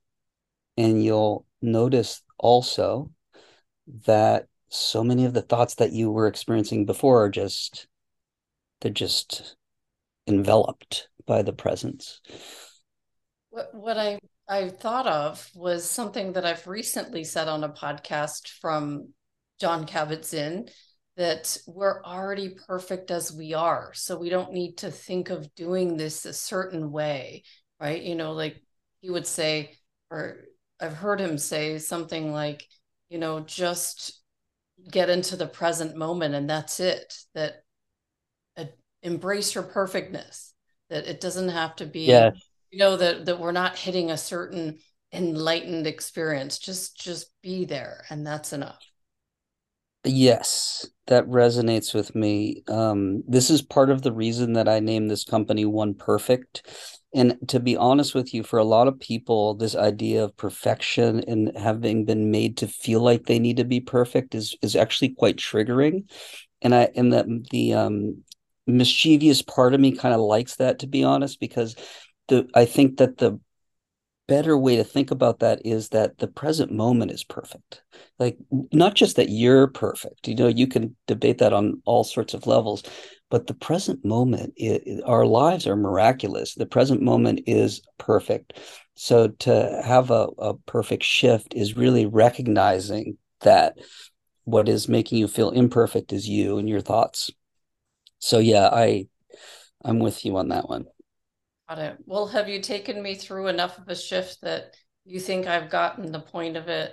And 0.76 1.02
you'll 1.02 1.46
notice 1.62 2.22
also 2.38 3.10
that 4.06 4.46
so 4.70 5.04
many 5.04 5.24
of 5.24 5.34
the 5.34 5.42
thoughts 5.42 5.74
that 5.74 5.92
you 5.92 6.10
were 6.10 6.26
experiencing 6.26 6.86
before 6.86 7.24
are 7.24 7.30
just 7.30 7.86
they're 8.80 8.90
just 8.90 9.56
enveloped 10.26 11.08
by 11.26 11.42
the 11.42 11.52
presence. 11.52 12.20
What, 13.50 13.74
what 13.74 13.98
i 13.98 14.18
i 14.48 14.68
thought 14.68 15.06
of 15.06 15.50
was 15.54 15.88
something 15.88 16.32
that 16.32 16.46
i've 16.46 16.66
recently 16.66 17.24
said 17.24 17.48
on 17.48 17.64
a 17.64 17.68
podcast 17.68 18.48
from 18.60 19.08
Jon 19.60 19.86
Kabat-Zinn 19.86 20.68
that 21.16 21.58
we're 21.66 22.02
already 22.02 22.56
perfect 22.66 23.10
as 23.10 23.30
we 23.30 23.52
are. 23.52 23.92
So 23.92 24.16
we 24.16 24.30
don't 24.30 24.54
need 24.54 24.78
to 24.78 24.90
think 24.90 25.28
of 25.28 25.54
doing 25.54 25.98
this 25.98 26.24
a 26.24 26.32
certain 26.32 26.90
way 26.90 27.42
right? 27.80 28.02
You 28.02 28.14
know 28.14 28.32
like 28.32 28.62
he 29.00 29.10
would 29.10 29.26
say 29.26 29.76
or 30.10 30.44
i've 30.80 30.92
heard 30.92 31.20
him 31.20 31.38
say 31.38 31.78
something 31.78 32.32
like 32.32 32.66
you 33.08 33.18
know 33.18 33.40
just 33.40 34.19
get 34.90 35.10
into 35.10 35.36
the 35.36 35.46
present 35.46 35.96
moment 35.96 36.34
and 36.34 36.48
that's 36.48 36.80
it 36.80 37.14
that 37.34 37.62
uh, 38.56 38.64
embrace 39.02 39.54
your 39.54 39.64
perfectness 39.64 40.54
that 40.88 41.06
it 41.06 41.20
doesn't 41.20 41.48
have 41.48 41.74
to 41.76 41.86
be 41.86 42.06
yeah. 42.06 42.30
you 42.70 42.78
know 42.78 42.96
that 42.96 43.26
that 43.26 43.38
we're 43.38 43.52
not 43.52 43.76
hitting 43.76 44.10
a 44.10 44.16
certain 44.16 44.78
enlightened 45.12 45.86
experience 45.86 46.58
just 46.58 46.96
just 46.96 47.30
be 47.42 47.64
there 47.64 48.04
and 48.10 48.26
that's 48.26 48.52
enough 48.52 48.84
yes 50.04 50.88
that 51.06 51.26
resonates 51.26 51.94
with 51.94 52.14
me 52.14 52.62
um 52.68 53.22
this 53.26 53.50
is 53.50 53.60
part 53.60 53.90
of 53.90 54.02
the 54.02 54.12
reason 54.12 54.54
that 54.54 54.68
i 54.68 54.80
named 54.80 55.10
this 55.10 55.24
company 55.24 55.64
one 55.64 55.94
perfect 55.94 56.99
and 57.12 57.36
to 57.48 57.58
be 57.58 57.76
honest 57.76 58.14
with 58.14 58.32
you 58.32 58.42
for 58.42 58.58
a 58.58 58.64
lot 58.64 58.86
of 58.86 59.00
people 59.00 59.54
this 59.54 59.74
idea 59.74 60.24
of 60.24 60.36
perfection 60.36 61.22
and 61.26 61.56
having 61.56 62.04
been 62.04 62.30
made 62.30 62.56
to 62.58 62.68
feel 62.68 63.00
like 63.00 63.24
they 63.24 63.38
need 63.38 63.56
to 63.56 63.64
be 63.64 63.80
perfect 63.80 64.34
is 64.34 64.56
is 64.62 64.76
actually 64.76 65.10
quite 65.10 65.36
triggering. 65.36 66.04
And 66.62 66.74
i 66.74 66.88
and 66.94 67.12
that 67.12 67.26
the 67.50 67.74
um 67.74 68.22
mischievous 68.66 69.42
part 69.42 69.74
of 69.74 69.80
me 69.80 69.92
kind 69.96 70.14
of 70.14 70.20
likes 70.20 70.56
that 70.56 70.80
to 70.80 70.86
be 70.86 71.02
honest 71.02 71.40
because 71.40 71.74
the 72.28 72.48
i 72.54 72.64
think 72.64 72.98
that 72.98 73.18
the 73.18 73.40
better 74.28 74.56
way 74.56 74.76
to 74.76 74.84
think 74.84 75.10
about 75.10 75.40
that 75.40 75.60
is 75.66 75.88
that 75.88 76.18
the 76.18 76.28
present 76.28 76.70
moment 76.70 77.10
is 77.10 77.24
perfect. 77.24 77.82
Like 78.20 78.38
not 78.72 78.94
just 78.94 79.16
that 79.16 79.28
you're 79.28 79.66
perfect 79.66 80.28
you 80.28 80.36
know 80.36 80.46
you 80.46 80.68
can 80.68 80.94
debate 81.08 81.38
that 81.38 81.52
on 81.52 81.82
all 81.84 82.04
sorts 82.04 82.34
of 82.34 82.46
levels 82.46 82.84
but 83.30 83.46
the 83.46 83.54
present 83.54 84.04
moment 84.04 84.54
our 85.06 85.24
lives 85.24 85.66
are 85.66 85.76
miraculous. 85.76 86.54
The 86.54 86.66
present 86.66 87.00
moment 87.00 87.44
is 87.46 87.80
perfect. 87.96 88.58
So 88.94 89.28
to 89.28 89.80
have 89.84 90.10
a, 90.10 90.28
a 90.38 90.54
perfect 90.54 91.04
shift 91.04 91.54
is 91.54 91.76
really 91.76 92.06
recognizing 92.06 93.16
that 93.40 93.78
what 94.44 94.68
is 94.68 94.88
making 94.88 95.18
you 95.18 95.28
feel 95.28 95.50
imperfect 95.50 96.12
is 96.12 96.28
you 96.28 96.58
and 96.58 96.68
your 96.68 96.80
thoughts. 96.80 97.30
So 98.18 98.38
yeah 98.38 98.68
i 98.70 99.06
i'm 99.82 100.00
with 100.00 100.24
you 100.24 100.36
on 100.36 100.48
that 100.48 100.68
one. 100.68 100.84
Got 101.68 101.78
it. 101.78 101.96
Well 102.04 102.26
have 102.26 102.48
you 102.48 102.60
taken 102.60 103.00
me 103.02 103.14
through 103.14 103.46
enough 103.46 103.78
of 103.78 103.88
a 103.88 103.94
shift 103.94 104.42
that 104.42 104.74
you 105.04 105.18
think 105.18 105.46
i've 105.46 105.70
gotten 105.70 106.12
the 106.12 106.20
point 106.20 106.56
of 106.56 106.68
it 106.68 106.92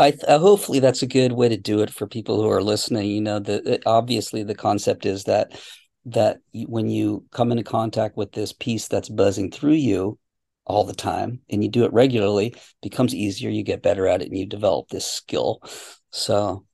I, 0.00 0.14
uh, 0.26 0.38
hopefully 0.38 0.80
that's 0.80 1.02
a 1.02 1.06
good 1.06 1.32
way 1.32 1.48
to 1.48 1.56
do 1.56 1.80
it 1.80 1.90
for 1.90 2.06
people 2.06 2.40
who 2.40 2.48
are 2.48 2.62
listening. 2.62 3.08
You 3.10 3.20
know, 3.20 3.38
the 3.38 3.80
obviously 3.86 4.42
the 4.42 4.54
concept 4.54 5.06
is 5.06 5.24
that 5.24 5.60
that 6.06 6.38
when 6.54 6.88
you 6.88 7.24
come 7.30 7.50
into 7.50 7.62
contact 7.62 8.16
with 8.16 8.32
this 8.32 8.52
piece 8.52 8.88
that's 8.88 9.10
buzzing 9.10 9.50
through 9.50 9.74
you 9.74 10.18
all 10.64 10.84
the 10.84 10.94
time, 10.94 11.40
and 11.50 11.62
you 11.62 11.70
do 11.70 11.84
it 11.84 11.92
regularly, 11.92 12.54
becomes 12.82 13.14
easier. 13.14 13.50
You 13.50 13.62
get 13.62 13.82
better 13.82 14.06
at 14.06 14.22
it, 14.22 14.28
and 14.28 14.38
you 14.38 14.46
develop 14.46 14.88
this 14.88 15.04
skill. 15.04 15.62
So, 16.10 16.64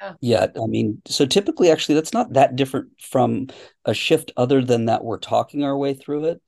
yeah. 0.00 0.12
yeah, 0.20 0.46
I 0.62 0.66
mean, 0.66 1.02
so 1.06 1.26
typically, 1.26 1.70
actually, 1.70 1.96
that's 1.96 2.12
not 2.12 2.34
that 2.34 2.54
different 2.54 2.90
from 3.00 3.48
a 3.84 3.94
shift, 3.94 4.30
other 4.36 4.62
than 4.62 4.86
that 4.86 5.04
we're 5.04 5.18
talking 5.18 5.64
our 5.64 5.76
way 5.76 5.94
through 5.94 6.26
it 6.26 6.42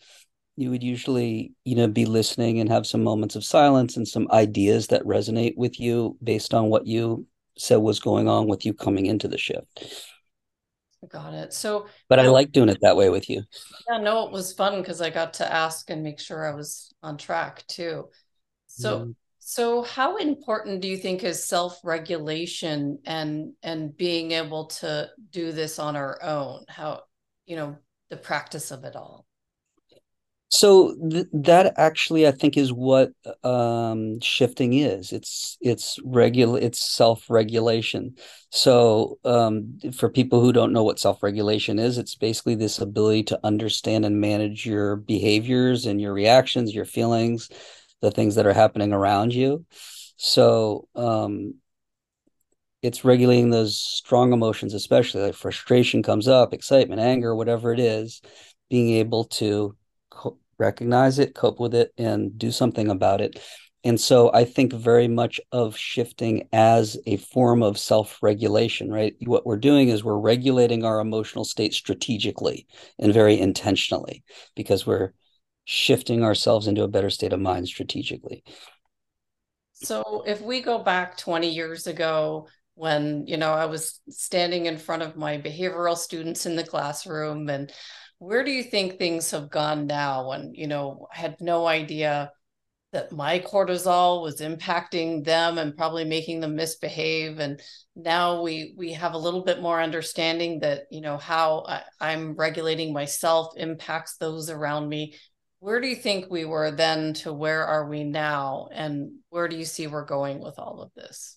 you 0.59 0.71
would 0.71 0.83
usually 0.83 1.53
you 1.65 1.77
know 1.77 1.87
be 1.87 2.05
listening 2.05 2.59
and 2.59 2.69
have 2.69 2.85
some 2.85 3.05
moments 3.05 3.37
of 3.37 3.45
silence 3.45 3.97
and 3.97 4.07
some 4.07 4.27
ideas 4.33 4.89
that 4.89 5.05
resonate 5.05 5.57
with 5.57 5.79
you 5.79 6.17
based 6.23 6.53
on 6.53 6.69
what 6.69 6.85
you 6.85 7.25
said 7.57 7.77
was 7.77 8.01
going 8.01 8.29
on 8.29 8.49
with 8.49 8.67
you 8.67 8.75
coming 8.75 9.07
into 9.07 9.29
the 9.29 9.39
shift. 9.39 9.85
Got 11.09 11.33
it. 11.33 11.55
So 11.55 11.87
but 12.09 12.19
i 12.19 12.27
like 12.27 12.51
doing 12.51 12.69
it 12.69 12.79
that 12.83 12.97
way 12.97 13.09
with 13.09 13.31
you. 13.31 13.45
Yeah 13.89 13.99
no 13.99 14.27
it 14.27 14.33
was 14.33 14.53
fun 14.53 14.81
because 14.81 15.01
i 15.01 15.11
got 15.11 15.35
to 15.35 15.51
ask 15.51 15.91
and 15.91 16.03
make 16.03 16.19
sure 16.19 16.45
i 16.45 16.55
was 16.55 16.93
on 17.05 17.17
track 17.17 17.65
too. 17.69 18.09
So 18.67 18.99
mm. 18.99 19.15
so 19.39 19.83
how 19.83 20.17
important 20.17 20.81
do 20.81 20.89
you 20.89 20.97
think 20.97 21.23
is 21.23 21.45
self-regulation 21.45 22.99
and 23.07 23.53
and 23.63 23.97
being 23.97 24.33
able 24.33 24.67
to 24.67 25.09
do 25.31 25.53
this 25.53 25.79
on 25.79 25.95
our 25.95 26.21
own? 26.21 26.65
How 26.69 27.03
you 27.47 27.55
know 27.55 27.77
the 28.11 28.17
practice 28.17 28.73
of 28.73 28.83
it 28.83 28.97
all 28.97 29.28
so 30.51 30.97
th- 31.11 31.27
that 31.33 31.75
actually, 31.77 32.27
I 32.27 32.31
think, 32.31 32.57
is 32.57 32.73
what 32.73 33.13
um, 33.45 34.19
shifting 34.21 34.73
is. 34.73 35.13
It's 35.13 35.59
it's 35.61 35.99
regular. 36.05 36.59
It's 36.59 36.81
self 36.81 37.29
regulation. 37.29 38.17
So 38.51 39.19
um, 39.25 39.79
for 39.95 40.09
people 40.09 40.41
who 40.41 40.55
don't 40.55 40.73
know 40.73 40.85
what 40.85 40.99
self 40.99 41.23
regulation 41.23 41.79
is, 41.79 41.99
it's 41.99 42.15
basically 42.15 42.55
this 42.55 42.79
ability 42.79 43.25
to 43.25 43.41
understand 43.45 44.07
and 44.07 44.21
manage 44.21 44.65
your 44.65 44.97
behaviors 44.97 45.85
and 45.85 46.01
your 46.01 46.15
reactions, 46.15 46.75
your 46.75 46.87
feelings, 46.87 47.51
the 48.01 48.11
things 48.11 48.37
that 48.37 48.47
are 48.47 48.55
happening 48.55 48.95
around 48.95 49.35
you. 49.35 49.67
So 50.17 50.89
um, 50.95 51.57
it's 52.81 53.05
regulating 53.05 53.51
those 53.51 53.77
strong 53.79 54.33
emotions, 54.33 54.73
especially 54.73 55.23
like 55.23 55.35
frustration 55.35 56.03
comes 56.03 56.27
up, 56.27 56.55
excitement, 56.55 57.03
anger, 57.03 57.35
whatever 57.35 57.73
it 57.73 57.81
is, 57.81 58.23
being 58.71 58.95
able 58.95 59.25
to 59.25 59.77
recognize 60.59 61.19
it, 61.19 61.35
cope 61.35 61.61
with 61.61 61.75
it, 61.75 61.93
and 61.97 62.37
do 62.39 62.51
something 62.51 62.89
about 62.89 63.21
it. 63.21 63.41
And 63.85 64.01
so 64.01 64.33
I 64.33 64.45
think 64.45 64.73
very 64.73 65.07
much 65.07 65.41
of 65.53 65.77
shifting 65.77 66.49
as 66.53 66.99
a 67.07 67.17
form 67.17 67.63
of 67.63 67.79
self 67.79 68.19
regulation, 68.23 68.91
right? 68.91 69.15
What 69.21 69.47
we're 69.47 69.57
doing 69.57 69.89
is 69.89 70.03
we're 70.03 70.19
regulating 70.19 70.85
our 70.85 70.99
emotional 70.99 71.45
state 71.45 71.75
strategically 71.75 72.67
and 72.99 73.15
very 73.15 73.39
intentionally 73.39 74.25
because 74.57 74.85
we're 74.85 75.13
shifting 75.65 76.25
ourselves 76.25 76.67
into 76.67 76.83
a 76.83 76.89
better 76.89 77.11
state 77.11 77.33
of 77.33 77.41
mind 77.41 77.69
strategically. 77.69 78.43
So 79.75 80.25
if 80.27 80.41
we 80.41 80.61
go 80.61 80.81
back 80.81 81.17
20 81.17 81.49
years 81.49 81.87
ago, 81.87 82.49
when 82.75 83.27
you 83.27 83.37
know 83.37 83.53
I 83.53 83.67
was 83.67 84.01
standing 84.09 84.67
in 84.67 84.79
front 84.79 85.03
of 85.03 85.17
my 85.17 85.39
behavioral 85.39 85.97
students 85.97 86.47
in 86.47 86.57
the 86.57 86.65
classroom 86.65 87.49
and 87.49 87.73
where 88.19 88.45
do 88.45 88.51
you 88.51 88.63
think 88.63 88.99
things 88.99 89.31
have 89.31 89.51
gone 89.51 89.87
now 89.87 90.29
when 90.29 90.55
you 90.55 90.67
know 90.67 91.07
I 91.13 91.19
had 91.19 91.41
no 91.41 91.67
idea 91.67 92.33
that 92.93 93.13
my 93.13 93.39
cortisol 93.39 94.23
was 94.23 94.41
impacting 94.41 95.25
them 95.25 95.59
and 95.59 95.77
probably 95.77 96.05
making 96.05 96.41
them 96.41 96.57
misbehave? 96.57 97.39
And 97.39 97.61
now 97.95 98.43
we 98.43 98.75
we 98.77 98.93
have 98.93 99.15
a 99.15 99.19
little 99.19 99.45
bit 99.45 99.63
more 99.63 99.81
understanding 99.81 100.61
that 100.61 100.83
you 100.91 101.01
know 101.01 101.17
how 101.17 101.65
I, 101.69 101.83
i'm 102.01 102.35
regulating 102.35 102.93
myself 102.93 103.55
impacts 103.57 104.17
those 104.17 104.51
around 104.51 104.89
me. 104.89 105.15
Where 105.61 105.81
do 105.81 105.89
you 105.89 105.97
think 105.97 106.31
we 106.31 106.45
were 106.45 106.71
then 106.71 107.15
to 107.15 107.33
where 107.33 107.67
are 107.67 107.89
we 107.89 108.05
now? 108.05 108.69
And 108.73 109.19
where 109.29 109.49
do 109.49 109.57
you 109.57 109.65
see 109.65 109.87
we're 109.87 110.05
going 110.05 110.41
with 110.41 110.59
all 110.59 110.81
of 110.81 110.93
this? 110.95 111.37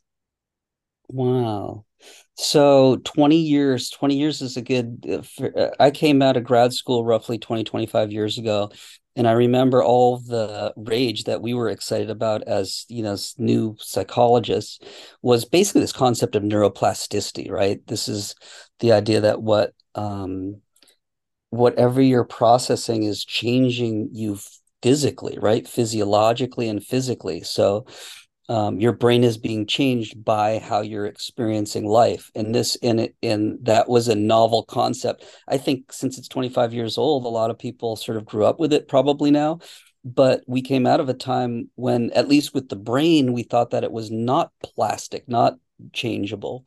Wow. 1.09 1.85
So 2.35 2.97
20 3.03 3.35
years, 3.35 3.89
20 3.89 4.17
years 4.17 4.41
is 4.41 4.57
a 4.57 4.61
good. 4.61 5.23
Uh, 5.39 5.69
I 5.79 5.91
came 5.91 6.21
out 6.21 6.37
of 6.37 6.43
grad 6.43 6.73
school 6.73 7.05
roughly 7.05 7.37
20, 7.37 7.63
25 7.63 8.11
years 8.11 8.37
ago. 8.37 8.71
And 9.15 9.27
I 9.27 9.33
remember 9.33 9.83
all 9.83 10.19
the 10.19 10.73
rage 10.77 11.25
that 11.25 11.41
we 11.41 11.53
were 11.53 11.69
excited 11.69 12.09
about 12.09 12.43
as, 12.43 12.85
you 12.87 13.03
know, 13.03 13.17
new 13.37 13.75
psychologists 13.77 14.79
was 15.21 15.43
basically 15.43 15.81
this 15.81 15.91
concept 15.91 16.35
of 16.35 16.43
neuroplasticity, 16.43 17.51
right? 17.51 17.85
This 17.87 18.07
is 18.07 18.35
the 18.79 18.93
idea 18.93 19.21
that 19.21 19.41
what, 19.41 19.73
um, 19.95 20.61
whatever 21.49 22.01
you're 22.01 22.23
processing 22.23 23.03
is 23.03 23.25
changing 23.25 24.09
you 24.13 24.39
physically, 24.81 25.37
right? 25.39 25.67
Physiologically 25.67 26.69
and 26.69 26.83
physically. 26.83 27.41
So, 27.41 27.85
um, 28.51 28.81
your 28.81 28.91
brain 28.91 29.23
is 29.23 29.37
being 29.37 29.65
changed 29.65 30.25
by 30.25 30.59
how 30.59 30.81
you're 30.81 31.05
experiencing 31.05 31.87
life. 31.87 32.29
And 32.35 32.53
this 32.53 32.75
and 32.83 32.99
it 32.99 33.15
and 33.23 33.57
that 33.61 33.87
was 33.87 34.09
a 34.09 34.15
novel 34.15 34.63
concept. 34.63 35.23
I 35.47 35.57
think 35.57 35.93
since 35.93 36.17
it's 36.17 36.27
25 36.27 36.73
years 36.73 36.97
old 36.97 37.23
a 37.23 37.29
lot 37.29 37.49
of 37.49 37.57
people 37.57 37.95
sort 37.95 38.17
of 38.17 38.25
grew 38.25 38.43
up 38.43 38.59
with 38.59 38.73
it 38.73 38.89
probably 38.89 39.31
now. 39.31 39.59
But 40.03 40.43
we 40.47 40.61
came 40.61 40.85
out 40.85 40.99
of 40.99 41.07
a 41.07 41.13
time 41.13 41.69
when 41.75 42.11
at 42.11 42.27
least 42.27 42.53
with 42.53 42.67
the 42.67 42.75
brain 42.75 43.31
we 43.31 43.43
thought 43.43 43.69
that 43.69 43.85
it 43.85 43.91
was 43.93 44.11
not 44.11 44.51
plastic 44.61 45.29
not 45.29 45.55
changeable. 45.93 46.65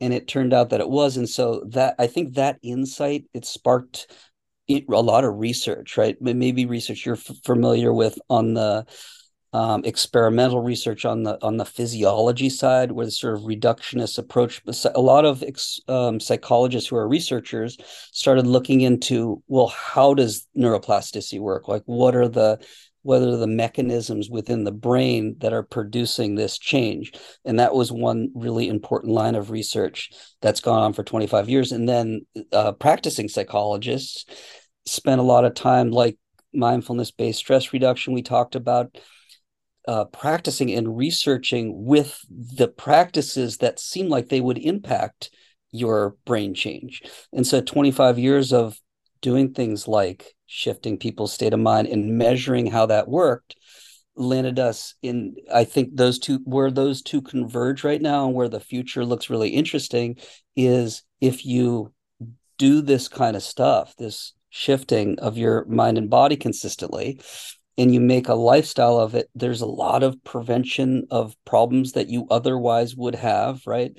And 0.00 0.12
it 0.12 0.26
turned 0.26 0.52
out 0.52 0.70
that 0.70 0.80
it 0.80 0.90
was. 0.90 1.16
And 1.16 1.28
so 1.28 1.62
that 1.68 1.94
i 2.00 2.08
think 2.08 2.34
that 2.34 2.58
insight 2.60 3.26
it 3.34 3.44
sparked 3.44 4.10
a 4.68 4.82
lot 4.88 5.24
of 5.24 5.38
research 5.38 5.96
right? 5.96 6.16
Maybe 6.20 6.66
research 6.66 7.06
you're 7.06 7.14
f- 7.14 7.30
familiar 7.44 7.92
with 7.92 8.18
on 8.28 8.54
the 8.54 8.84
um, 9.52 9.82
experimental 9.84 10.60
research 10.60 11.04
on 11.04 11.24
the 11.24 11.42
on 11.44 11.56
the 11.56 11.64
physiology 11.64 12.48
side, 12.48 12.90
the 12.90 13.10
sort 13.10 13.34
of 13.34 13.42
reductionist 13.42 14.18
approach. 14.18 14.62
A 14.94 15.00
lot 15.00 15.24
of 15.24 15.42
ex, 15.42 15.80
um, 15.88 16.20
psychologists 16.20 16.88
who 16.88 16.96
are 16.96 17.08
researchers 17.08 17.76
started 18.12 18.46
looking 18.46 18.80
into 18.80 19.42
well, 19.48 19.68
how 19.68 20.14
does 20.14 20.46
neuroplasticity 20.56 21.40
work? 21.40 21.66
Like, 21.66 21.82
what 21.86 22.14
are 22.14 22.28
the 22.28 22.64
what 23.02 23.22
are 23.22 23.36
the 23.36 23.46
mechanisms 23.46 24.28
within 24.28 24.64
the 24.64 24.72
brain 24.72 25.36
that 25.38 25.52
are 25.52 25.62
producing 25.62 26.34
this 26.34 26.58
change? 26.58 27.12
And 27.44 27.58
that 27.58 27.74
was 27.74 27.90
one 27.90 28.30
really 28.34 28.68
important 28.68 29.14
line 29.14 29.34
of 29.34 29.50
research 29.50 30.10
that's 30.42 30.60
gone 30.60 30.82
on 30.82 30.92
for 30.92 31.02
25 31.02 31.48
years. 31.48 31.72
And 31.72 31.88
then 31.88 32.26
uh, 32.52 32.72
practicing 32.72 33.28
psychologists 33.28 34.26
spent 34.84 35.20
a 35.20 35.24
lot 35.24 35.44
of 35.46 35.54
time, 35.54 35.90
like 35.90 36.18
mindfulness 36.52 37.10
based 37.10 37.38
stress 37.38 37.72
reduction, 37.72 38.12
we 38.12 38.22
talked 38.22 38.54
about 38.54 38.98
uh, 39.88 40.04
practicing 40.06 40.72
and 40.72 40.96
researching 40.96 41.84
with 41.84 42.20
the 42.28 42.68
practices 42.68 43.58
that 43.58 43.80
seem 43.80 44.08
like 44.08 44.28
they 44.28 44.40
would 44.40 44.58
impact 44.58 45.30
your 45.72 46.16
brain 46.24 46.54
change. 46.54 47.02
And 47.32 47.46
so 47.46 47.60
25 47.60 48.18
years 48.18 48.52
of 48.52 48.78
doing 49.20 49.52
things 49.52 49.86
like 49.86 50.34
shifting 50.46 50.98
people's 50.98 51.32
state 51.32 51.54
of 51.54 51.60
mind 51.60 51.88
and 51.88 52.18
measuring 52.18 52.66
how 52.66 52.86
that 52.86 53.08
worked 53.08 53.56
landed 54.16 54.58
us 54.58 54.94
in 55.02 55.34
i 55.54 55.62
think 55.62 55.94
those 55.94 56.18
two 56.18 56.40
where 56.44 56.70
those 56.70 57.00
two 57.00 57.22
converge 57.22 57.84
right 57.84 58.02
now 58.02 58.26
and 58.26 58.34
where 58.34 58.48
the 58.48 58.60
future 58.60 59.04
looks 59.04 59.30
really 59.30 59.50
interesting 59.50 60.16
is 60.56 61.04
if 61.20 61.46
you 61.46 61.92
do 62.58 62.82
this 62.82 63.08
kind 63.08 63.36
of 63.36 63.42
stuff 63.42 63.94
this 63.96 64.34
shifting 64.50 65.18
of 65.20 65.38
your 65.38 65.64
mind 65.66 65.96
and 65.96 66.10
body 66.10 66.36
consistently 66.36 67.20
and 67.80 67.94
you 67.94 67.98
make 67.98 68.28
a 68.28 68.34
lifestyle 68.34 68.98
of 68.98 69.14
it, 69.14 69.30
there's 69.34 69.62
a 69.62 69.66
lot 69.66 70.02
of 70.02 70.22
prevention 70.22 71.06
of 71.10 71.34
problems 71.46 71.92
that 71.92 72.08
you 72.08 72.26
otherwise 72.30 72.94
would 72.94 73.14
have, 73.14 73.66
right? 73.66 73.98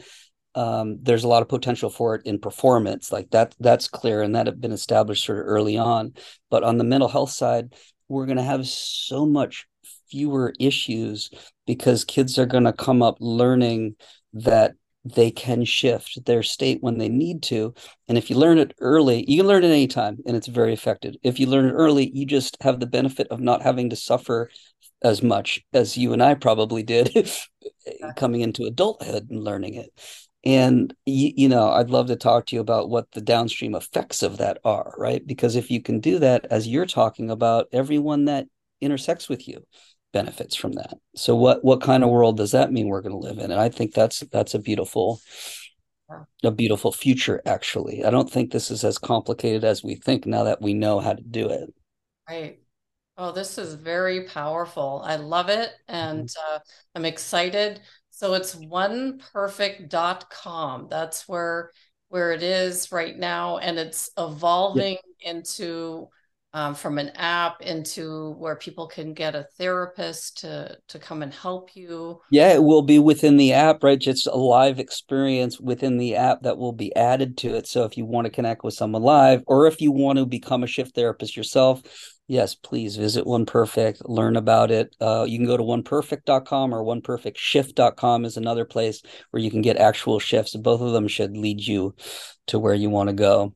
Um, 0.54 1.00
there's 1.02 1.24
a 1.24 1.28
lot 1.28 1.42
of 1.42 1.50
potential 1.50 1.90
for 1.90 2.14
it 2.14 2.22
in 2.24 2.38
performance, 2.38 3.12
like 3.12 3.32
that. 3.32 3.56
That's 3.60 3.88
clear, 3.88 4.22
and 4.22 4.36
that 4.36 4.46
had 4.46 4.62
been 4.62 4.72
established 4.72 5.26
sort 5.26 5.40
of 5.40 5.46
early 5.48 5.80
on. 5.80 6.14
But 6.52 6.64
on 6.64 6.78
the 6.78 6.84
mental 6.84 7.10
health 7.10 7.32
side, 7.32 7.74
we're 8.08 8.28
going 8.28 8.38
to 8.38 8.44
have 8.44 8.68
so 8.68 9.26
much 9.26 9.66
fewer 10.12 10.54
issues 10.60 11.32
because 11.66 12.06
kids 12.06 12.38
are 12.38 12.46
going 12.46 12.66
to 12.66 12.74
come 12.74 13.02
up 13.02 13.18
learning 13.20 13.96
that 14.34 14.76
they 15.04 15.32
can 15.32 15.66
shift 15.66 16.26
their 16.26 16.44
state 16.44 16.78
when 16.82 16.98
they 16.98 17.10
need 17.10 17.42
to. 17.44 17.74
And 18.08 18.18
if 18.18 18.30
you 18.30 18.36
learn 18.36 18.60
it 18.60 18.74
early, 18.80 19.26
you 19.28 19.38
can 19.38 19.48
learn 19.48 19.64
it 19.64 19.70
anytime 19.70 20.20
and 20.26 20.36
it's 20.38 20.48
very 20.48 20.74
effective. 20.74 21.16
If 21.24 21.40
you 21.40 21.48
learn 21.48 21.66
it 21.66 21.74
early, 21.74 22.12
you 22.14 22.26
just 22.26 22.58
have 22.62 22.80
the 22.80 22.86
benefit 22.86 23.28
of 23.30 23.40
not 23.40 23.62
having 23.62 23.90
to 23.90 23.96
suffer 23.96 24.50
as 25.04 25.24
much 25.24 25.62
as 25.74 25.98
you 25.98 26.14
and 26.14 26.22
I 26.22 26.36
probably 26.36 26.84
did 26.84 27.30
coming 28.16 28.42
into 28.42 28.66
adulthood 28.66 29.30
and 29.32 29.44
learning 29.44 29.76
it. 29.76 29.92
And 30.44 30.94
you, 31.06 31.32
you 31.36 31.50
know, 31.50 31.70
I'd 31.70 31.90
love 31.90 32.08
to 32.08 32.16
talk 32.16 32.48
to 32.48 32.56
you 32.56 32.62
about 32.62 32.90
what 32.90 33.12
the 33.12 33.22
downstream 33.22 33.76
effects 33.76 34.24
of 34.24 34.38
that 34.38 34.60
are, 34.64 34.94
right? 34.98 35.26
Because 35.26 35.56
if 35.56 35.70
you 35.70 35.82
can 35.82 36.00
do 36.00 36.20
that 36.20 36.46
as 36.50 36.68
you're 36.68 36.86
talking 36.86 37.30
about 37.30 37.68
everyone 37.72 38.26
that 38.26 38.48
intersects 38.82 39.30
with 39.30 39.48
you, 39.48 39.64
benefits 40.12 40.56
from 40.56 40.74
that. 40.74 40.98
So 41.16 41.36
what 41.36 41.64
what 41.64 41.82
kind 41.82 42.04
of 42.04 42.10
world 42.10 42.38
does 42.38 42.52
that 42.52 42.72
mean 42.72 42.88
we're 42.88 43.02
going 43.02 43.20
to 43.20 43.28
live 43.28 43.40
in? 43.40 43.52
And 43.52 43.60
I 43.60 43.70
think 43.70 43.94
that's 43.94 44.20
that's 44.32 44.54
a 44.54 44.60
beautiful 44.60 45.20
a 46.44 46.52
beautiful 46.52 46.92
future 46.92 47.42
actually. 47.46 48.04
I 48.04 48.10
don't 48.10 48.30
think 48.30 48.52
this 48.52 48.70
is 48.72 48.84
as 48.84 48.98
complicated 48.98 49.64
as 49.64 49.82
we 49.84 49.96
think 49.96 50.26
now 50.26 50.44
that 50.44 50.62
we 50.62 50.74
know 50.74 51.00
how 51.00 51.14
to 51.14 51.24
do 51.24 51.50
it. 51.50 51.74
Right. 52.30 52.60
Oh, 53.18 53.32
this 53.32 53.58
is 53.58 53.76
very 53.76 54.26
powerful. 54.26 55.02
I 55.06 55.16
love 55.16 55.48
it 55.50 55.70
and 55.88 56.28
mm-hmm. 56.28 56.56
uh, 56.56 56.60
I'm 56.96 57.06
excited. 57.06 57.80
So 58.10 58.34
it's 58.34 58.56
oneperfect.com. 58.56 60.88
That's 60.90 61.28
where 61.28 61.72
where 62.10 62.34
it 62.34 62.44
is 62.44 62.92
right 62.92 63.18
now 63.18 63.60
and 63.60 63.80
it's 63.80 64.10
evolving 64.18 64.98
into 65.22 66.10
um, 66.54 66.76
from 66.76 66.98
an 66.98 67.10
app 67.16 67.62
into 67.62 68.32
where 68.32 68.56
people 68.56 68.88
can 68.88 69.14
get 69.14 69.36
a 69.36 69.48
therapist 69.58 70.40
to 70.40 70.78
to 70.90 71.00
come 71.00 71.24
and 71.24 71.34
help 71.34 71.76
you. 71.76 72.20
Yeah 72.30 72.54
it 72.54 72.64
will 72.64 72.82
be 72.82 73.00
within 73.00 73.38
the 73.38 73.54
app 73.54 73.84
right? 73.84 74.00
Just 74.00 74.28
a 74.28 74.36
live 74.36 74.80
experience 74.80 75.60
within 75.60 75.98
the 75.98 76.16
app 76.16 76.42
that 76.42 76.58
will 76.58 76.74
be 76.74 76.94
added 76.96 77.38
to 77.38 77.56
it. 77.56 77.68
So 77.68 77.86
if 77.86 77.98
you 77.98 78.06
want 78.06 78.26
to 78.26 78.32
connect 78.32 78.64
with 78.64 78.74
someone 78.74 79.02
live 79.02 79.44
or 79.48 79.68
if 79.68 79.80
you 79.80 79.92
want 79.92 80.20
to 80.20 80.26
become 80.26 80.64
a 80.64 80.68
shift 80.68 80.96
therapist 80.96 81.38
yourself 81.38 81.82
yes 82.28 82.54
please 82.54 82.96
visit 82.98 83.26
one 83.26 83.46
perfect 83.46 84.08
learn 84.08 84.36
about 84.36 84.72
it. 84.72 84.94
Uh, 85.00 85.26
you 85.28 85.38
can 85.38 85.48
go 85.48 85.58
to 85.58 85.64
oneperfect.com 85.64 86.74
or 86.74 86.84
oneperfectshift.com 86.84 88.26
is 88.26 88.36
another 88.36 88.66
place 88.66 89.02
where 89.32 89.42
you 89.42 89.50
can 89.50 89.62
get 89.62 89.78
actual 89.78 90.20
shifts. 90.20 90.56
Both 90.56 90.82
of 90.82 90.92
them 90.92 91.08
should 91.08 91.38
lead 91.38 91.62
you 91.62 91.96
to 92.48 92.60
where 92.60 92.74
you 92.74 92.90
want 92.90 93.08
to 93.08 93.14
go 93.14 93.54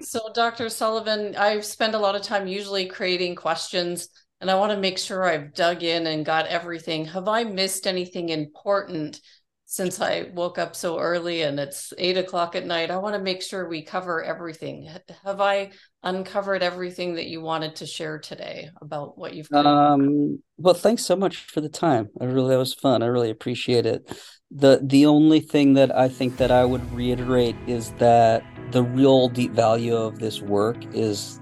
so, 0.00 0.30
Dr. 0.34 0.68
Sullivan, 0.68 1.34
I've 1.36 1.64
spent 1.64 1.94
a 1.94 1.98
lot 1.98 2.16
of 2.16 2.22
time 2.22 2.46
usually 2.46 2.86
creating 2.86 3.34
questions, 3.34 4.08
and 4.40 4.50
I 4.50 4.54
want 4.56 4.72
to 4.72 4.78
make 4.78 4.98
sure 4.98 5.24
I've 5.24 5.54
dug 5.54 5.82
in 5.82 6.06
and 6.06 6.24
got 6.24 6.46
everything. 6.46 7.06
Have 7.06 7.28
I 7.28 7.44
missed 7.44 7.86
anything 7.86 8.28
important 8.28 9.20
since 9.64 10.00
I 10.00 10.30
woke 10.32 10.58
up 10.58 10.76
so 10.76 10.98
early 10.98 11.42
and 11.42 11.58
it's 11.58 11.92
eight 11.98 12.18
o'clock 12.18 12.54
at 12.54 12.66
night? 12.66 12.90
I 12.90 12.98
want 12.98 13.14
to 13.14 13.22
make 13.22 13.42
sure 13.42 13.68
we 13.68 13.82
cover 13.82 14.22
everything. 14.22 14.88
Have 15.24 15.40
I 15.40 15.70
uncovered 16.02 16.62
everything 16.62 17.14
that 17.14 17.26
you 17.26 17.40
wanted 17.40 17.76
to 17.76 17.86
share 17.86 18.18
today 18.18 18.68
about 18.80 19.18
what 19.18 19.34
you've? 19.34 19.50
Um, 19.52 20.42
well, 20.58 20.74
thanks 20.74 21.04
so 21.04 21.16
much 21.16 21.38
for 21.38 21.60
the 21.60 21.68
time. 21.68 22.10
I 22.20 22.24
really 22.26 22.50
that 22.50 22.58
was 22.58 22.74
fun. 22.74 23.02
I 23.02 23.06
really 23.06 23.30
appreciate 23.30 23.86
it. 23.86 24.06
the 24.50 24.80
The 24.82 25.06
only 25.06 25.40
thing 25.40 25.74
that 25.74 25.96
I 25.96 26.08
think 26.08 26.36
that 26.36 26.50
I 26.50 26.64
would 26.64 26.92
reiterate 26.92 27.56
is 27.66 27.90
that 27.92 28.44
the 28.70 28.82
real 28.82 29.28
deep 29.28 29.52
value 29.52 29.96
of 29.96 30.18
this 30.18 30.40
work 30.40 30.76
is 30.94 31.40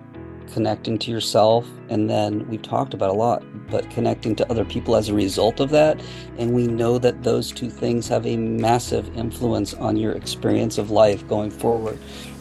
connecting 0.53 0.99
to 0.99 1.11
yourself 1.11 1.67
and 1.89 2.09
then 2.09 2.47
we've 2.49 2.63
talked 2.63 2.95
about 2.95 3.11
a 3.11 3.15
lot 3.15 3.43
but 3.71 3.89
connecting 3.91 4.37
to 4.37 4.49
other 4.51 4.65
people 4.65 4.95
as 4.95 5.09
a 5.09 5.15
result 5.15 5.59
of 5.59 5.71
that. 5.71 6.01
And 6.39 6.55
we 6.55 6.67
know 6.67 6.99
that 6.99 7.23
those 7.23 7.51
two 7.51 7.71
things 7.71 8.07
have 8.09 8.27
a 8.27 8.37
massive 8.37 9.17
influence 9.17 9.75
on 9.75 9.97
your 9.97 10.13
experience 10.13 10.79
of 10.79 10.91
life 10.91 11.27
going 11.27 11.51
forward. 11.51 11.99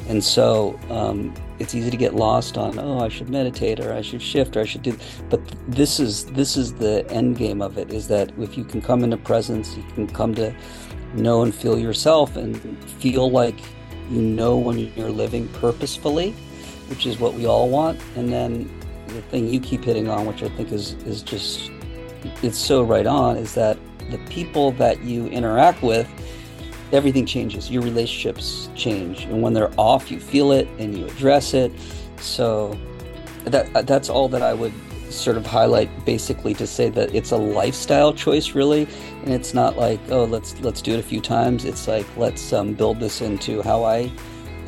And 0.08 0.24
so 0.24 0.80
um, 0.90 1.34
it's 1.60 1.74
easy 1.74 1.90
to 1.90 1.98
get 1.98 2.14
lost 2.14 2.58
on 2.58 2.78
oh 2.78 3.00
i 3.00 3.08
should 3.08 3.30
meditate 3.30 3.80
or 3.80 3.94
i 3.94 4.02
should 4.02 4.22
shift 4.22 4.58
or 4.58 4.62
i 4.62 4.66
should 4.66 4.82
do 4.82 4.98
but 5.30 5.40
this 5.68 5.98
is 5.98 6.26
this 6.26 6.58
is 6.58 6.74
the 6.74 7.10
end 7.10 7.38
game 7.38 7.62
of 7.62 7.78
it 7.78 7.94
is 7.94 8.08
that 8.10 8.32
if 8.38 8.58
you 8.58 8.66
can 8.66 8.82
come 8.82 9.02
into 9.04 9.16
presence 9.16 9.78
you 9.78 9.84
can 9.94 10.06
come 10.08 10.36
to 10.36 10.54
know 11.14 11.42
and 11.44 11.56
feel 11.56 11.80
yourself 11.80 12.36
and 12.36 12.58
feel 12.90 13.32
like 13.32 13.56
you 14.10 14.22
know 14.22 14.58
when 14.58 14.80
you're 14.96 15.12
living 15.12 15.48
purposefully, 15.50 16.32
which 16.88 17.06
is 17.06 17.20
what 17.20 17.34
we 17.34 17.46
all 17.46 17.70
want. 17.70 18.00
And 18.16 18.32
then 18.32 18.70
the 19.08 19.22
thing 19.24 19.48
you 19.48 19.60
keep 19.60 19.84
hitting 19.84 20.10
on, 20.10 20.26
which 20.26 20.44
I 20.44 20.50
think 20.50 20.72
is 20.72 20.94
is 21.06 21.22
just 21.22 21.72
it's 22.42 22.58
so 22.58 22.84
right 22.84 23.06
on, 23.06 23.38
is 23.38 23.54
that 23.56 23.78
the 24.10 24.18
people 24.30 24.72
that 24.74 25.02
you 25.04 25.28
interact 25.28 25.82
with, 25.82 26.08
everything 26.92 27.26
changes. 27.26 27.70
Your 27.70 27.82
relationships 27.82 28.70
change, 28.76 29.24
and 29.24 29.42
when 29.42 29.54
they're 29.54 29.74
off, 29.78 30.12
you 30.12 30.20
feel 30.20 30.52
it 30.52 30.68
and 30.80 30.98
you 30.98 31.06
address 31.06 31.54
it. 31.54 31.72
So 32.20 32.78
that 33.46 33.88
that's 33.88 34.10
all 34.10 34.30
that 34.30 34.42
I 34.42 34.54
would 34.54 34.74
sort 35.14 35.38
of 35.38 35.46
highlight 35.46 36.06
basically 36.06 36.54
to 36.56 36.68
say 36.68 36.90
that 36.90 37.14
it's 37.14 37.32
a 37.32 37.38
lifestyle 37.38 38.14
choice 38.14 38.56
really. 38.56 38.88
And 39.24 39.34
it's 39.34 39.54
not 39.54 39.78
like 39.78 40.00
oh 40.10 40.26
let's 40.26 40.60
let's 40.62 40.82
do 40.82 40.94
it 40.94 41.00
a 41.00 41.04
few 41.04 41.22
times. 41.22 41.66
It's 41.66 41.88
like 41.88 42.06
let's 42.18 42.54
um, 42.54 42.74
build 42.74 43.00
this 43.00 43.22
into 43.22 43.62
how 43.62 43.84
i 43.84 44.12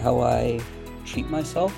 how 0.02 0.20
i 0.22 0.60
treat 1.06 1.30
myself. 1.30 1.76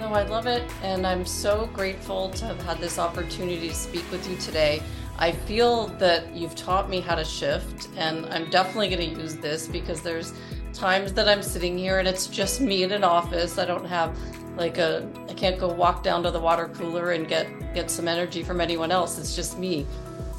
No 0.00 0.08
i 0.08 0.22
love 0.24 0.46
it. 0.46 0.62
And 0.82 1.06
i'm 1.06 1.24
so 1.24 1.68
grateful 1.72 2.30
to 2.30 2.44
have 2.46 2.60
had 2.62 2.78
this 2.78 2.98
opportunity 2.98 3.68
to 3.68 3.74
speak 3.74 4.10
with 4.10 4.28
you 4.28 4.36
today. 4.36 4.82
I 5.20 5.32
feel 5.32 5.88
that 5.98 6.32
you've 6.34 6.54
taught 6.54 6.88
me 6.88 7.00
how 7.00 7.16
to 7.16 7.24
shift 7.24 7.88
and 7.96 8.24
i'm 8.26 8.48
definitely 8.50 8.88
going 8.88 9.14
to 9.14 9.20
use 9.20 9.36
this 9.36 9.66
because 9.66 10.00
there's 10.00 10.32
times 10.72 11.12
that 11.14 11.28
i'm 11.28 11.42
sitting 11.42 11.76
here 11.76 11.98
and 11.98 12.06
it's 12.06 12.28
just 12.28 12.60
me 12.60 12.84
in 12.84 12.92
an 12.92 13.02
office. 13.02 13.58
I 13.58 13.64
don't 13.64 13.84
have 13.84 14.16
like 14.58 14.78
a 14.78 15.08
I 15.28 15.34
can't 15.34 15.58
go 15.58 15.68
walk 15.68 16.02
down 16.02 16.22
to 16.24 16.30
the 16.30 16.40
water 16.40 16.68
cooler 16.68 17.12
and 17.12 17.26
get 17.26 17.46
get 17.74 17.90
some 17.90 18.08
energy 18.08 18.42
from 18.42 18.60
anyone 18.60 18.90
else. 18.90 19.18
It's 19.18 19.34
just 19.34 19.58
me. 19.58 19.86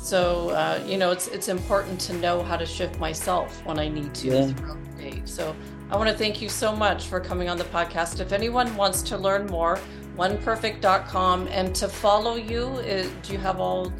So 0.01 0.49
uh, 0.49 0.83
you 0.85 0.97
know, 0.97 1.11
it's 1.11 1.27
it's 1.27 1.47
important 1.47 1.99
to 2.01 2.13
know 2.13 2.43
how 2.43 2.57
to 2.57 2.65
shift 2.65 2.99
myself 2.99 3.65
when 3.65 3.79
I 3.79 3.87
need 3.87 4.13
to 4.15 4.27
yeah. 4.27 4.47
throughout 4.47 4.77
the 4.83 5.01
day. 5.01 5.21
So 5.25 5.55
I 5.89 5.97
want 5.97 6.09
to 6.09 6.15
thank 6.15 6.41
you 6.41 6.49
so 6.49 6.75
much 6.75 7.07
for 7.07 7.19
coming 7.19 7.49
on 7.49 7.57
the 7.57 7.63
podcast. 7.65 8.19
If 8.19 8.31
anyone 8.31 8.75
wants 8.75 9.01
to 9.03 9.17
learn 9.17 9.47
more, 9.47 9.79
oneperfect.com 10.17 11.47
and 11.47 11.73
to 11.75 11.87
follow 11.87 12.35
you, 12.35 12.65
uh, 12.65 13.07
do 13.23 13.33
you 13.33 13.39
have 13.39 13.59
all 13.59 13.91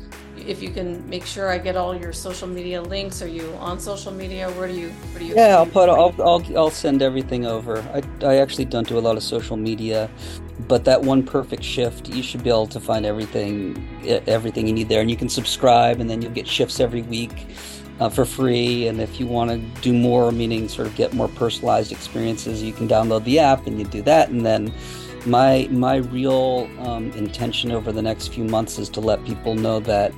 if 0.48 0.62
you 0.62 0.70
can 0.70 1.08
make 1.10 1.26
sure 1.26 1.50
I 1.50 1.58
get 1.58 1.76
all 1.76 1.96
your 1.96 2.14
social 2.14 2.48
media 2.48 2.82
links. 2.82 3.22
Are 3.22 3.28
you 3.28 3.52
on 3.60 3.80
social 3.80 4.12
media? 4.12 4.50
Where 4.52 4.68
do 4.68 4.74
you? 4.74 4.90
Where 4.90 5.20
do 5.20 5.26
you? 5.26 5.36
Yeah, 5.36 5.58
I'll 5.58 5.66
put. 5.66 5.90
I'll, 5.90 6.14
I'll 6.20 6.58
I'll 6.58 6.70
send 6.70 7.02
everything 7.02 7.46
over. 7.46 7.80
I 7.94 8.02
I 8.26 8.38
actually 8.38 8.66
don't 8.66 8.88
do 8.88 8.98
a 8.98 9.00
lot 9.08 9.18
of 9.18 9.24
social 9.24 9.58
media, 9.58 10.10
but 10.68 10.86
that 10.86 11.02
one 11.02 11.24
perfect 11.24 11.64
shift, 11.64 12.10
you 12.10 12.24
should 12.24 12.44
be 12.44 12.50
able 12.50 12.68
to 12.68 12.80
find 12.80 13.06
everything 13.06 13.78
everything 14.28 14.68
you 14.68 14.74
need 14.74 14.90
there, 14.90 15.02
and 15.02 15.10
you 15.10 15.18
can 15.18 15.30
subscribe, 15.30 16.00
and 16.00 16.10
then 16.10 16.22
you'll 16.22 16.32
get 16.32 16.48
shifts 16.48 16.80
every 16.80 17.02
week. 17.04 17.48
Uh, 18.00 18.08
for 18.08 18.24
free, 18.24 18.88
and 18.88 19.02
if 19.02 19.20
you 19.20 19.28
want 19.28 19.52
to 19.52 19.58
do 19.82 19.92
more, 19.92 20.32
meaning 20.32 20.70
sort 20.70 20.88
of 20.88 20.96
get 20.96 21.12
more 21.12 21.28
personalized 21.28 21.92
experiences, 21.92 22.64
you 22.64 22.72
can 22.72 22.88
download 22.88 23.26
the 23.26 23.38
app 23.38 23.68
and 23.68 23.78
you 23.78 23.84
do 23.84 24.02
that, 24.02 24.30
and 24.30 24.46
then 24.46 24.72
my 25.26 25.68
my 25.72 25.98
real 25.98 26.70
um, 26.80 27.12
intention 27.12 27.72
over 27.72 27.92
the 27.92 28.02
next 28.02 28.28
few 28.34 28.44
months 28.44 28.80
is 28.80 28.90
to 28.90 29.00
let 29.00 29.24
people 29.26 29.56
know 29.56 29.80
that 29.82 30.14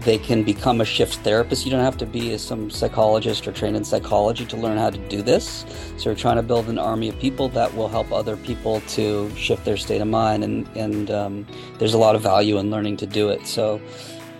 they 0.00 0.18
can 0.18 0.42
become 0.42 0.80
a 0.80 0.84
shift 0.84 1.16
therapist. 1.20 1.64
You 1.64 1.70
don't 1.70 1.84
have 1.84 1.96
to 1.98 2.06
be 2.06 2.36
some 2.36 2.70
psychologist 2.70 3.48
or 3.48 3.52
trained 3.52 3.76
in 3.76 3.84
psychology 3.84 4.44
to 4.46 4.56
learn 4.56 4.76
how 4.76 4.90
to 4.90 4.98
do 5.08 5.22
this. 5.22 5.64
So 5.96 6.10
we're 6.10 6.16
trying 6.16 6.36
to 6.36 6.42
build 6.42 6.68
an 6.68 6.78
army 6.78 7.08
of 7.08 7.18
people 7.18 7.48
that 7.50 7.74
will 7.74 7.88
help 7.88 8.12
other 8.12 8.36
people 8.36 8.80
to 8.88 9.34
shift 9.34 9.64
their 9.64 9.76
state 9.76 10.00
of 10.00 10.08
mind, 10.08 10.44
and 10.44 10.68
and 10.76 11.10
um, 11.10 11.46
there's 11.78 11.94
a 11.94 11.98
lot 11.98 12.14
of 12.14 12.22
value 12.22 12.58
in 12.58 12.70
learning 12.70 12.98
to 12.98 13.06
do 13.06 13.30
it. 13.30 13.46
So 13.46 13.80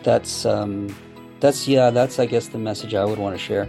that's 0.02 0.44
um, 0.44 0.94
that's 1.40 1.66
yeah, 1.66 1.90
that's 1.90 2.18
I 2.18 2.26
guess 2.26 2.48
the 2.48 2.58
message 2.58 2.94
I 2.94 3.04
would 3.04 3.18
want 3.18 3.34
to 3.34 3.42
share. 3.42 3.68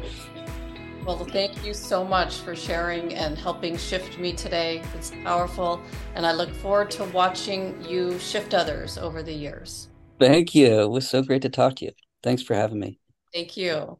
Well, 1.05 1.23
thank 1.23 1.63
you 1.63 1.75
so 1.75 2.03
much 2.03 2.37
for 2.37 2.55
sharing 2.55 3.13
and 3.13 3.37
helping 3.37 3.77
shift 3.77 4.17
me 4.17 4.33
today. 4.33 4.81
It's 4.95 5.11
powerful, 5.23 5.79
and 6.15 6.25
I 6.25 6.31
look 6.31 6.49
forward 6.49 6.89
to 6.91 7.03
watching 7.05 7.79
you 7.87 8.17
shift 8.17 8.55
others 8.55 8.97
over 8.97 9.21
the 9.21 9.31
years. 9.31 9.89
Thank 10.19 10.55
you. 10.55 10.81
It 10.81 10.89
was 10.89 11.07
so 11.07 11.21
great 11.21 11.43
to 11.43 11.49
talk 11.49 11.75
to 11.75 11.85
you. 11.85 11.91
Thanks 12.23 12.41
for 12.41 12.55
having 12.55 12.79
me. 12.79 12.97
Thank 13.31 13.55
you. 13.55 13.99